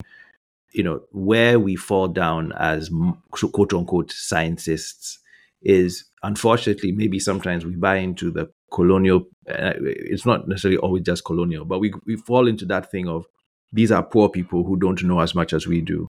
you 0.72 0.82
know 0.82 1.02
where 1.12 1.58
we 1.58 1.76
fall 1.76 2.08
down 2.08 2.52
as 2.52 2.90
quote 3.30 3.72
unquote 3.74 4.10
scientists 4.10 5.18
is 5.62 6.04
unfortunately 6.22 6.92
maybe 6.92 7.18
sometimes 7.18 7.64
we 7.64 7.72
buy 7.76 7.96
into 7.96 8.30
the 8.30 8.50
colonial 8.70 9.26
uh, 9.48 9.72
it's 9.78 10.26
not 10.26 10.48
necessarily 10.48 10.78
always 10.78 11.02
just 11.02 11.24
colonial 11.24 11.64
but 11.64 11.78
we 11.78 11.92
we 12.06 12.16
fall 12.16 12.48
into 12.48 12.64
that 12.64 12.90
thing 12.90 13.06
of 13.06 13.26
these 13.72 13.92
are 13.92 14.02
poor 14.02 14.28
people 14.28 14.64
who 14.64 14.76
don't 14.76 15.02
know 15.04 15.20
as 15.20 15.34
much 15.34 15.52
as 15.52 15.66
we 15.66 15.80
do 15.80 16.08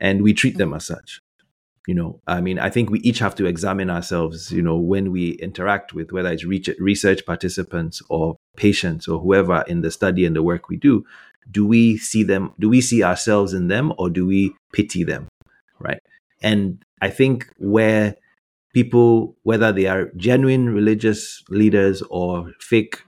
and 0.00 0.22
we 0.22 0.32
treat 0.32 0.56
them 0.56 0.74
as 0.74 0.86
such 0.86 1.20
you 1.88 1.94
know 1.94 2.20
i 2.26 2.40
mean 2.40 2.58
i 2.58 2.68
think 2.68 2.90
we 2.90 3.00
each 3.00 3.18
have 3.18 3.34
to 3.34 3.46
examine 3.46 3.88
ourselves 3.88 4.52
you 4.52 4.60
know 4.60 4.76
when 4.76 5.10
we 5.10 5.30
interact 5.48 5.94
with 5.94 6.12
whether 6.12 6.30
it's 6.30 6.44
research 6.44 7.24
participants 7.24 8.02
or 8.10 8.36
patients 8.56 9.08
or 9.08 9.18
whoever 9.18 9.64
in 9.66 9.80
the 9.80 9.90
study 9.90 10.26
and 10.26 10.36
the 10.36 10.42
work 10.42 10.68
we 10.68 10.76
do 10.76 11.02
do 11.50 11.66
we 11.66 11.96
see 11.96 12.22
them 12.22 12.52
do 12.60 12.68
we 12.68 12.82
see 12.82 13.02
ourselves 13.02 13.54
in 13.54 13.68
them 13.68 13.92
or 13.96 14.10
do 14.10 14.26
we 14.26 14.54
pity 14.72 15.02
them 15.02 15.26
right? 15.80 16.00
And 16.42 16.84
i 17.00 17.08
think 17.08 17.48
where 17.56 18.14
people 18.74 19.34
whether 19.44 19.72
they 19.72 19.86
are 19.86 20.10
genuine 20.16 20.68
religious 20.68 21.42
leaders 21.48 22.02
or 22.10 22.52
fake 22.60 23.02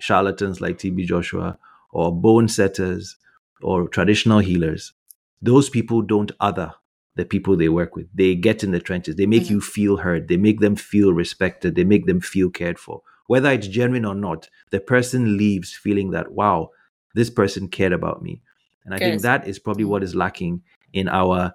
charlatans 0.00 0.60
like 0.60 0.78
tb 0.78 1.06
joshua 1.06 1.56
or 1.92 2.12
bone 2.12 2.48
setters 2.48 3.16
or 3.62 3.88
traditional 3.88 4.40
healers 4.40 4.92
those 5.40 5.70
people 5.70 6.02
don't 6.02 6.32
other 6.40 6.74
the 7.16 7.24
people 7.24 7.56
they 7.56 7.68
work 7.68 7.96
with 7.96 8.06
they 8.14 8.34
get 8.34 8.62
in 8.62 8.70
the 8.70 8.80
trenches 8.80 9.16
they 9.16 9.26
make 9.26 9.44
mm-hmm. 9.44 9.54
you 9.54 9.60
feel 9.60 9.98
heard 9.98 10.28
they 10.28 10.36
make 10.36 10.60
them 10.60 10.76
feel 10.76 11.12
respected 11.12 11.74
they 11.74 11.84
make 11.84 12.06
them 12.06 12.20
feel 12.20 12.50
cared 12.50 12.78
for 12.78 13.02
whether 13.26 13.50
it's 13.50 13.66
genuine 13.66 14.04
or 14.04 14.14
not 14.14 14.48
the 14.70 14.80
person 14.80 15.36
leaves 15.36 15.72
feeling 15.74 16.10
that 16.10 16.32
wow 16.32 16.70
this 17.16 17.30
person 17.30 17.66
cared 17.66 17.92
about 17.92 18.22
me. 18.22 18.42
And 18.84 18.94
I 18.94 18.98
think 18.98 19.22
that 19.22 19.48
is 19.48 19.58
probably 19.58 19.84
what 19.84 20.04
is 20.04 20.14
lacking 20.14 20.62
in 20.92 21.08
our 21.08 21.54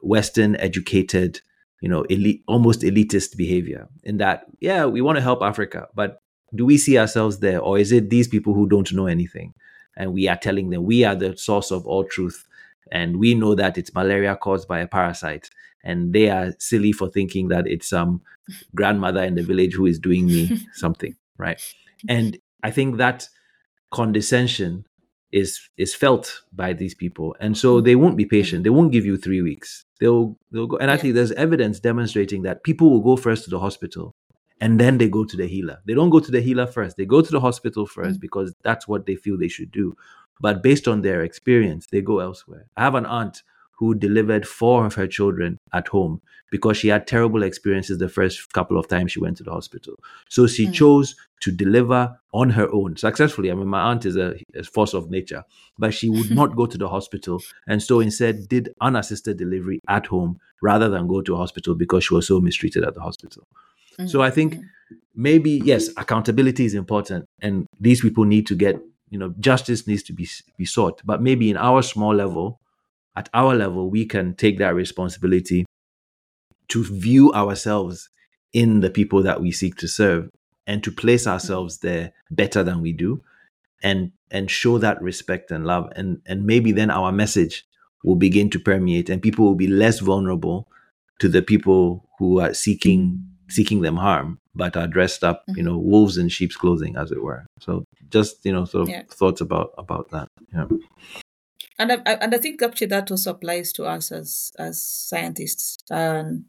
Western 0.00 0.56
educated, 0.56 1.40
you 1.82 1.88
know, 1.88 2.02
elite, 2.04 2.42
almost 2.46 2.80
elitist 2.80 3.36
behavior. 3.36 3.88
In 4.04 4.16
that, 4.18 4.44
yeah, 4.60 4.86
we 4.86 5.02
want 5.02 5.16
to 5.16 5.22
help 5.22 5.42
Africa, 5.42 5.88
but 5.94 6.22
do 6.54 6.64
we 6.64 6.78
see 6.78 6.96
ourselves 6.96 7.40
there? 7.40 7.60
Or 7.60 7.76
is 7.76 7.92
it 7.92 8.08
these 8.08 8.28
people 8.28 8.54
who 8.54 8.66
don't 8.66 8.90
know 8.92 9.06
anything? 9.06 9.52
And 9.96 10.14
we 10.14 10.28
are 10.28 10.36
telling 10.36 10.70
them 10.70 10.84
we 10.84 11.04
are 11.04 11.16
the 11.16 11.36
source 11.36 11.70
of 11.70 11.86
all 11.86 12.04
truth. 12.04 12.46
And 12.92 13.18
we 13.18 13.34
know 13.34 13.54
that 13.54 13.78
it's 13.78 13.94
malaria 13.94 14.36
caused 14.36 14.68
by 14.68 14.80
a 14.80 14.86
parasite. 14.86 15.50
And 15.82 16.12
they 16.12 16.28
are 16.28 16.52
silly 16.58 16.92
for 16.92 17.08
thinking 17.08 17.48
that 17.48 17.66
it's 17.66 17.88
some 17.88 18.20
grandmother 18.74 19.22
in 19.22 19.34
the 19.34 19.42
village 19.42 19.74
who 19.74 19.86
is 19.86 19.98
doing 19.98 20.26
me 20.26 20.58
something, 20.74 21.14
right? 21.38 21.60
And 22.08 22.38
I 22.62 22.70
think 22.70 22.98
that 22.98 23.28
condescension 23.90 24.84
is 25.32 25.60
is 25.76 25.94
felt 25.94 26.42
by 26.52 26.72
these 26.72 26.94
people. 26.94 27.36
And 27.40 27.56
so 27.56 27.80
they 27.80 27.94
won't 27.94 28.16
be 28.16 28.26
patient. 28.26 28.64
They 28.64 28.70
won't 28.70 28.92
give 28.92 29.06
you 29.06 29.16
three 29.16 29.42
weeks. 29.42 29.84
They'll 30.00 30.36
they'll 30.50 30.66
go 30.66 30.76
and 30.78 30.90
actually 30.90 31.12
there's 31.12 31.32
evidence 31.32 31.80
demonstrating 31.80 32.42
that 32.42 32.64
people 32.64 32.90
will 32.90 33.00
go 33.00 33.16
first 33.16 33.44
to 33.44 33.50
the 33.50 33.60
hospital 33.60 34.14
and 34.60 34.78
then 34.78 34.98
they 34.98 35.08
go 35.08 35.24
to 35.24 35.36
the 35.36 35.46
healer 35.46 35.78
they 35.86 35.94
don't 35.94 36.10
go 36.10 36.20
to 36.20 36.30
the 36.30 36.40
healer 36.40 36.66
first 36.66 36.96
they 36.96 37.04
go 37.04 37.20
to 37.20 37.30
the 37.30 37.40
hospital 37.40 37.86
1st 37.86 38.06
mm-hmm. 38.06 38.16
because 38.20 38.54
that's 38.62 38.86
what 38.86 39.06
they 39.06 39.16
feel 39.16 39.38
they 39.38 39.48
should 39.48 39.70
do 39.70 39.96
but 40.40 40.62
based 40.62 40.88
on 40.88 41.02
their 41.02 41.22
experience 41.22 41.86
they 41.90 42.00
go 42.00 42.18
elsewhere 42.18 42.66
i 42.76 42.82
have 42.82 42.94
an 42.94 43.06
aunt 43.06 43.42
who 43.80 43.94
delivered 43.94 44.46
four 44.46 44.84
of 44.84 44.94
her 44.94 45.06
children 45.06 45.58
at 45.72 45.88
home 45.88 46.20
because 46.50 46.76
she 46.76 46.88
had 46.88 47.06
terrible 47.06 47.42
experiences 47.42 47.96
the 47.96 48.10
first 48.10 48.52
couple 48.52 48.78
of 48.78 48.86
times 48.88 49.12
she 49.12 49.20
went 49.20 49.38
to 49.38 49.42
the 49.42 49.50
hospital. 49.50 49.94
So 50.28 50.46
she 50.46 50.66
mm. 50.66 50.74
chose 50.74 51.16
to 51.40 51.50
deliver 51.50 52.14
on 52.34 52.50
her 52.50 52.70
own 52.74 52.98
successfully. 52.98 53.50
I 53.50 53.54
mean, 53.54 53.68
my 53.68 53.80
aunt 53.80 54.04
is 54.04 54.16
a, 54.16 54.34
a, 54.54 54.64
force 54.64 54.92
of 54.92 55.10
nature, 55.10 55.44
but 55.78 55.94
she 55.94 56.10
would 56.10 56.30
not 56.30 56.56
go 56.56 56.66
to 56.66 56.76
the 56.76 56.88
hospital. 56.88 57.40
And 57.66 57.82
so 57.82 58.00
instead 58.00 58.48
did 58.48 58.74
unassisted 58.82 59.38
delivery 59.38 59.80
at 59.88 60.06
home 60.06 60.40
rather 60.60 60.90
than 60.90 61.08
go 61.08 61.22
to 61.22 61.34
a 61.34 61.38
hospital 61.38 61.74
because 61.74 62.04
she 62.04 62.12
was 62.12 62.26
so 62.26 62.38
mistreated 62.38 62.84
at 62.84 62.92
the 62.92 63.00
hospital. 63.00 63.48
So 64.08 64.22
I 64.22 64.30
think 64.30 64.54
mm. 64.54 64.62
maybe, 65.14 65.60
yes, 65.64 65.88
accountability 65.96 66.64
is 66.64 66.74
important. 66.74 67.26
And 67.40 67.66
these 67.78 68.00
people 68.00 68.24
need 68.24 68.46
to 68.48 68.54
get, 68.54 68.80
you 69.10 69.18
know, 69.18 69.34
justice 69.40 69.86
needs 69.86 70.02
to 70.04 70.12
be, 70.12 70.28
be 70.56 70.64
sought. 70.64 71.00
But 71.04 71.22
maybe 71.22 71.50
in 71.50 71.56
our 71.56 71.82
small 71.82 72.14
level, 72.14 72.60
at 73.16 73.28
our 73.34 73.54
level, 73.54 73.90
we 73.90 74.06
can 74.06 74.34
take 74.34 74.58
that 74.58 74.74
responsibility 74.74 75.66
to 76.68 76.84
view 76.84 77.32
ourselves 77.32 78.08
in 78.52 78.80
the 78.80 78.90
people 78.90 79.22
that 79.22 79.40
we 79.40 79.52
seek 79.52 79.76
to 79.76 79.88
serve 79.88 80.30
and 80.66 80.82
to 80.84 80.92
place 80.92 81.26
ourselves 81.26 81.78
there 81.78 82.12
better 82.30 82.62
than 82.62 82.80
we 82.80 82.92
do 82.92 83.20
and 83.82 84.12
and 84.30 84.50
show 84.50 84.78
that 84.78 85.00
respect 85.02 85.50
and 85.50 85.66
love 85.66 85.90
and 85.96 86.20
and 86.26 86.44
maybe 86.44 86.72
then 86.72 86.90
our 86.90 87.12
message 87.12 87.64
will 88.04 88.16
begin 88.16 88.50
to 88.50 88.58
permeate 88.58 89.10
and 89.10 89.22
people 89.22 89.44
will 89.44 89.54
be 89.54 89.66
less 89.66 89.98
vulnerable 90.00 90.68
to 91.18 91.28
the 91.28 91.42
people 91.42 92.08
who 92.18 92.40
are 92.40 92.54
seeking 92.54 93.29
seeking 93.50 93.82
them 93.82 93.96
harm 93.96 94.38
but 94.54 94.76
are 94.76 94.86
dressed 94.86 95.22
up 95.22 95.42
you 95.48 95.62
know 95.62 95.76
wolves 95.76 96.16
in 96.16 96.28
sheep's 96.28 96.56
clothing 96.56 96.96
as 96.96 97.10
it 97.10 97.22
were 97.22 97.46
so 97.60 97.84
just 98.08 98.44
you 98.44 98.52
know 98.52 98.64
sort 98.64 98.82
of 98.82 98.88
yeah. 98.88 99.02
thoughts 99.10 99.40
about 99.40 99.72
about 99.78 100.10
that 100.10 100.28
yeah 100.54 100.66
and 101.78 101.92
I, 101.92 101.96
and 102.12 102.34
I 102.34 102.38
think 102.38 102.62
actually 102.62 102.88
that 102.88 103.10
also 103.10 103.30
applies 103.30 103.72
to 103.72 103.84
us 103.84 104.12
as 104.12 104.52
as 104.58 104.82
scientists 104.82 105.78
and 105.90 106.44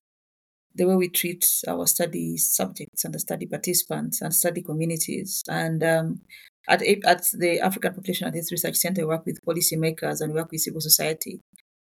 the 0.76 0.86
way 0.86 0.96
we 0.96 1.10
treat 1.10 1.46
our 1.68 1.86
study 1.88 2.38
subjects 2.38 3.04
and 3.04 3.14
the 3.14 3.20
study 3.20 3.46
participants 3.46 4.22
and 4.22 4.34
study 4.34 4.62
communities. 4.62 5.42
And 5.50 5.84
um, 5.84 6.22
at 6.68 6.82
at 6.82 7.24
the 7.34 7.60
African 7.60 7.94
Population 7.94 8.32
Health 8.32 8.52
Research 8.52 8.76
Center, 8.76 9.02
we 9.02 9.08
work 9.08 9.26
with 9.26 9.44
policymakers 9.46 10.22
and 10.22 10.34
we 10.34 10.40
work 10.40 10.52
with 10.52 10.62
civil 10.62 10.82
society. 10.82 11.40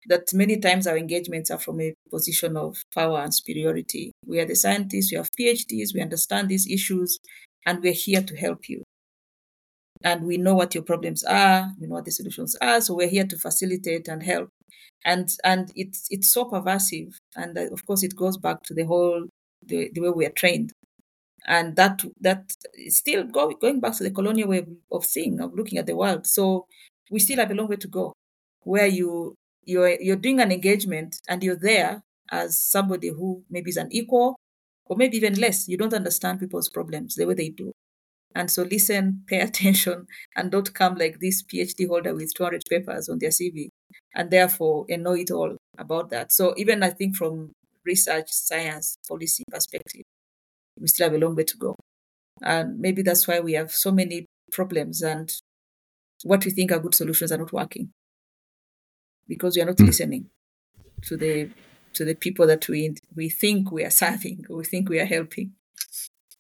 That 0.07 0.35
many 0.35 0.59
times 0.59 0.87
our 0.87 0.97
engagements 0.97 1.51
are 1.51 1.59
from 1.59 1.81
a 1.81 1.95
position 2.11 2.57
of 2.57 2.83
power 2.93 3.21
and 3.21 3.33
superiority. 3.33 4.13
We 4.27 4.41
are 4.41 4.45
the 4.45 4.57
scientists, 4.57 5.13
we 5.13 5.17
have 5.17 5.31
PhDs, 5.39 5.95
we 5.95 6.01
understand 6.01 6.49
these 6.49 6.69
issues, 6.69 7.19
and 7.67 7.83
we're 7.83 7.93
here 7.93 8.23
to 8.23 8.37
help 8.37 8.69
you. 8.69 8.83
And 10.05 10.27
we 10.27 10.37
know 10.37 10.55
what 10.55 10.75
your 10.75 10.83
problems 10.83 11.23
are 11.23 11.71
we 11.81 11.87
know 11.87 11.95
what 11.95 12.05
the 12.05 12.11
solutions 12.11 12.57
are 12.61 12.81
so 12.81 12.95
we're 12.95 13.09
here 13.09 13.27
to 13.27 13.39
facilitate 13.39 14.09
and 14.09 14.23
help. 14.23 14.49
And 15.05 15.29
and 15.45 15.71
it's 15.77 16.07
it's 16.11 16.33
so 16.33 16.45
pervasive 16.45 17.19
and 17.37 17.57
uh, 17.57 17.69
of 17.73 17.85
course 17.87 18.03
it 18.03 18.17
goes 18.17 18.37
back 18.37 18.63
to 18.65 18.75
the 18.75 18.85
whole 18.85 19.27
the, 19.65 19.91
the 19.93 20.01
way 20.01 20.11
we 20.11 20.27
are 20.27 20.31
trained. 20.31 20.73
And 21.47 21.77
that 21.77 22.05
that 22.21 22.53
is 22.75 22.99
still 22.99 23.25
go, 23.25 23.51
going 23.51 23.81
back 23.81 23.97
to 23.97 24.05
the 24.05 24.11
colonial 24.11 24.49
way 24.49 24.59
of, 24.59 24.69
of 24.91 25.05
seeing 25.05 25.41
of 25.41 25.55
looking 25.55 25.79
at 25.79 25.87
the 25.87 25.97
world. 25.97 26.27
So 26.27 26.67
we 27.11 27.21
still 27.21 27.39
have 27.39 27.51
a 27.51 27.55
long 27.55 27.69
way 27.69 27.77
to 27.77 27.89
go. 27.89 28.13
Where 28.65 28.87
you 28.87 29.35
you're 29.65 30.01
you're 30.01 30.17
doing 30.17 30.41
an 30.41 30.53
engagement 30.53 31.21
and 31.29 31.43
you're 31.43 31.57
there 31.57 32.03
as 32.31 32.61
somebody 32.61 33.09
who 33.09 33.45
maybe 33.51 33.71
is 33.71 33.77
an 33.77 33.89
equal 33.93 34.37
or 34.87 34.97
maybe 34.97 35.17
even 35.17 35.35
less. 35.35 35.69
You 35.69 35.77
don't 35.77 35.95
understand 35.95 36.41
people's 36.41 36.69
problems 36.69 37.15
the 37.15 37.27
way 37.27 37.35
they 37.35 37.51
do. 37.51 37.73
And 38.35 38.51
so 38.51 38.63
listen, 38.63 39.25
pay 39.29 39.41
attention, 39.41 40.07
and 40.37 40.51
don't 40.51 40.73
come 40.75 40.97
like 40.97 41.21
this 41.21 41.43
PhD 41.43 41.87
holder 41.87 42.15
with 42.15 42.35
200 42.35 42.63
papers 42.69 43.09
on 43.09 43.19
their 43.19 43.31
CV 43.31 43.69
and 44.15 44.31
therefore 44.31 44.87
know 44.89 45.15
it 45.15 45.31
all 45.31 45.57
about 45.79 46.11
that. 46.11 46.33
So 46.33 46.55
even 46.57 46.83
I 46.83 46.91
think 46.91 47.17
from 47.17 47.53
research, 47.85 48.31
science, 48.31 48.97
policy 49.09 49.45
perspective, 49.51 50.03
we 50.79 50.89
still 50.89 51.07
have 51.11 51.15
a 51.15 51.25
long 51.25 51.37
way 51.37 51.45
to 51.45 51.57
go. 51.57 51.77
And 52.43 52.79
maybe 52.81 53.03
that's 53.03 53.29
why 53.29 53.41
we 53.41 53.53
have 53.55 53.73
so 53.73 53.93
many 53.93 54.27
problems 54.51 55.03
and 55.03 55.33
what 56.25 56.45
we 56.45 56.51
think 56.51 56.73
are 56.73 56.79
good 56.79 56.95
solutions 56.95 57.33
are 57.33 57.39
not 57.39 57.53
working 57.53 57.91
because 59.37 59.57
we 59.57 59.63
are 59.63 59.67
not 59.67 59.77
mm. 59.77 59.87
listening 59.87 60.27
to 61.03 61.17
the 61.17 61.49
to 61.95 62.05
the 62.05 62.15
people 62.15 62.47
that 62.47 62.69
we 62.69 62.95
we 63.15 63.29
think 63.29 63.73
we 63.73 63.85
are 63.85 63.91
serving, 63.91 64.45
we 64.49 64.65
think 64.65 64.89
we 64.89 65.01
are 65.01 65.07
helping. 65.07 65.53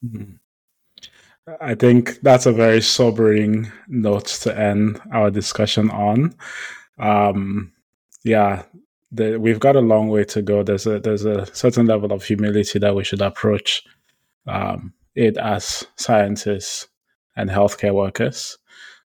Mm. 0.04 0.38
I 1.60 1.74
think 1.74 2.20
that's 2.20 2.46
a 2.46 2.52
very 2.52 2.80
sobering 2.80 3.72
note 3.88 4.26
to 4.42 4.56
end 4.56 5.00
our 5.12 5.30
discussion 5.30 5.90
on. 5.90 6.34
Um, 6.98 7.72
yeah, 8.22 8.62
the, 9.10 9.38
we've 9.38 9.58
got 9.58 9.74
a 9.74 9.80
long 9.80 10.08
way 10.08 10.24
to 10.24 10.42
go. 10.42 10.62
There's 10.62 10.86
a 10.86 11.00
there's 11.00 11.24
a 11.24 11.46
certain 11.54 11.86
level 11.86 12.12
of 12.12 12.24
humility 12.24 12.78
that 12.78 12.94
we 12.94 13.04
should 13.04 13.22
approach 13.22 13.82
um, 14.46 14.92
it 15.14 15.36
as 15.36 15.84
scientists 15.96 16.88
and 17.36 17.50
healthcare 17.50 17.94
workers. 17.94 18.58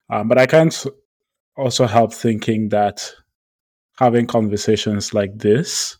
Um, 0.10 0.28
but 0.28 0.38
I 0.38 0.46
can't 0.46 0.86
also 1.56 1.88
help 1.88 2.14
thinking 2.14 2.70
that 2.70 3.12
having 3.98 4.28
conversations 4.28 5.14
like 5.14 5.38
this 5.38 5.98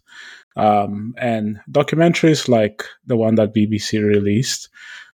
um, 0.56 1.14
and 1.18 1.60
documentaries 1.72 2.48
like 2.48 2.84
the 3.06 3.18
one 3.18 3.36
that 3.36 3.54
BBC 3.54 4.04
released 4.04 4.70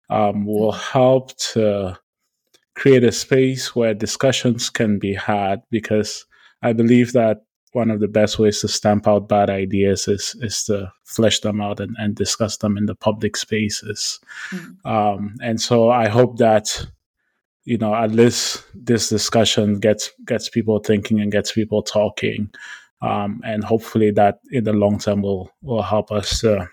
um, 0.10 0.46
will 0.46 0.72
help 0.72 1.36
to 1.38 1.98
create 2.76 3.04
a 3.04 3.12
space 3.12 3.76
where 3.76 3.94
discussions 3.94 4.70
can 4.70 5.00
be 5.00 5.14
had 5.14 5.62
because 5.70 6.26
I 6.62 6.74
believe 6.74 7.14
that 7.14 7.42
one 7.74 7.92
of 7.92 8.00
the 8.00 8.08
best 8.08 8.40
ways 8.40 8.62
to 8.62 8.68
stamp 8.68 9.08
out 9.08 9.28
bad 9.28 9.50
ideas 9.50 10.08
is 10.08 10.36
is 10.42 10.64
to 10.64 10.92
flesh 11.06 11.40
them 11.42 11.62
out 11.62 11.80
and, 11.80 11.96
and 12.00 12.16
discuss 12.16 12.58
them 12.58 12.78
in 12.78 12.86
the 12.86 12.96
public 12.96 13.38
spaces. 13.38 14.20
Mm. 14.52 14.86
Um, 14.86 15.36
and 15.44 15.62
so 15.62 15.90
I 15.90 16.08
hope 16.08 16.38
that 16.38 16.88
you 17.68 17.78
know 17.78 17.94
at 17.94 18.12
least 18.12 18.64
this 18.74 19.10
discussion 19.10 19.80
gets 19.80 20.12
gets 20.26 20.48
people 20.48 20.80
thinking 20.80 21.20
and 21.20 21.32
gets 21.32 21.52
people 21.52 21.84
talking. 21.84 22.50
Um, 23.02 23.42
and 23.46 23.64
hopefully 23.64 24.10
that 24.12 24.40
in 24.52 24.64
the 24.64 24.74
long 24.74 24.98
term 25.00 25.22
will 25.22 25.52
will 25.62 25.84
help 25.84 26.12
us 26.12 26.40
to 26.42 26.70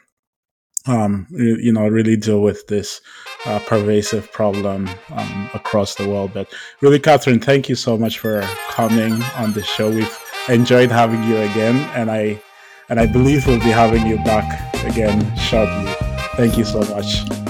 um, 0.86 1.26
you, 1.30 1.72
know, 1.72 1.88
really 1.88 2.16
deal 2.16 2.42
with 2.42 2.66
this 2.66 3.00
uh, 3.46 3.58
pervasive 3.60 4.30
problem 4.32 4.88
um, 5.10 5.50
across 5.54 5.94
the 5.94 6.06
world. 6.06 6.32
But 6.34 6.52
really, 6.82 6.98
Catherine, 6.98 7.40
thank 7.40 7.68
you 7.68 7.74
so 7.74 7.96
much 7.96 8.18
for 8.18 8.42
coming 8.68 9.14
on 9.36 9.52
the 9.54 9.62
show. 9.62 9.90
We've 9.90 10.18
enjoyed 10.48 10.90
having 10.90 11.22
you 11.24 11.38
again, 11.38 11.76
and 11.94 12.10
I 12.10 12.40
and 12.90 13.00
I 13.00 13.06
believe 13.06 13.46
we'll 13.46 13.60
be 13.60 13.70
having 13.70 14.06
you 14.06 14.16
back 14.18 14.74
again 14.84 15.36
shortly. 15.38 15.92
Thank 16.36 16.58
you 16.58 16.64
so 16.64 16.80
much. 16.94 17.43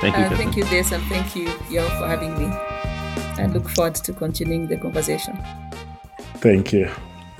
Thank 0.00 0.16
you. 0.16 0.24
Uh, 0.24 0.36
thank 0.36 0.56
you, 0.56 0.64
Des, 0.64 0.94
and 0.94 1.02
thank 1.04 1.34
you, 1.34 1.52
Yao, 1.70 1.88
for 1.98 2.06
having 2.06 2.38
me. 2.38 2.46
I 2.46 3.46
look 3.46 3.68
forward 3.68 3.96
to 3.96 4.12
continuing 4.12 4.66
the 4.66 4.76
conversation. 4.76 5.38
Thank 6.40 6.72
you. 6.72 6.88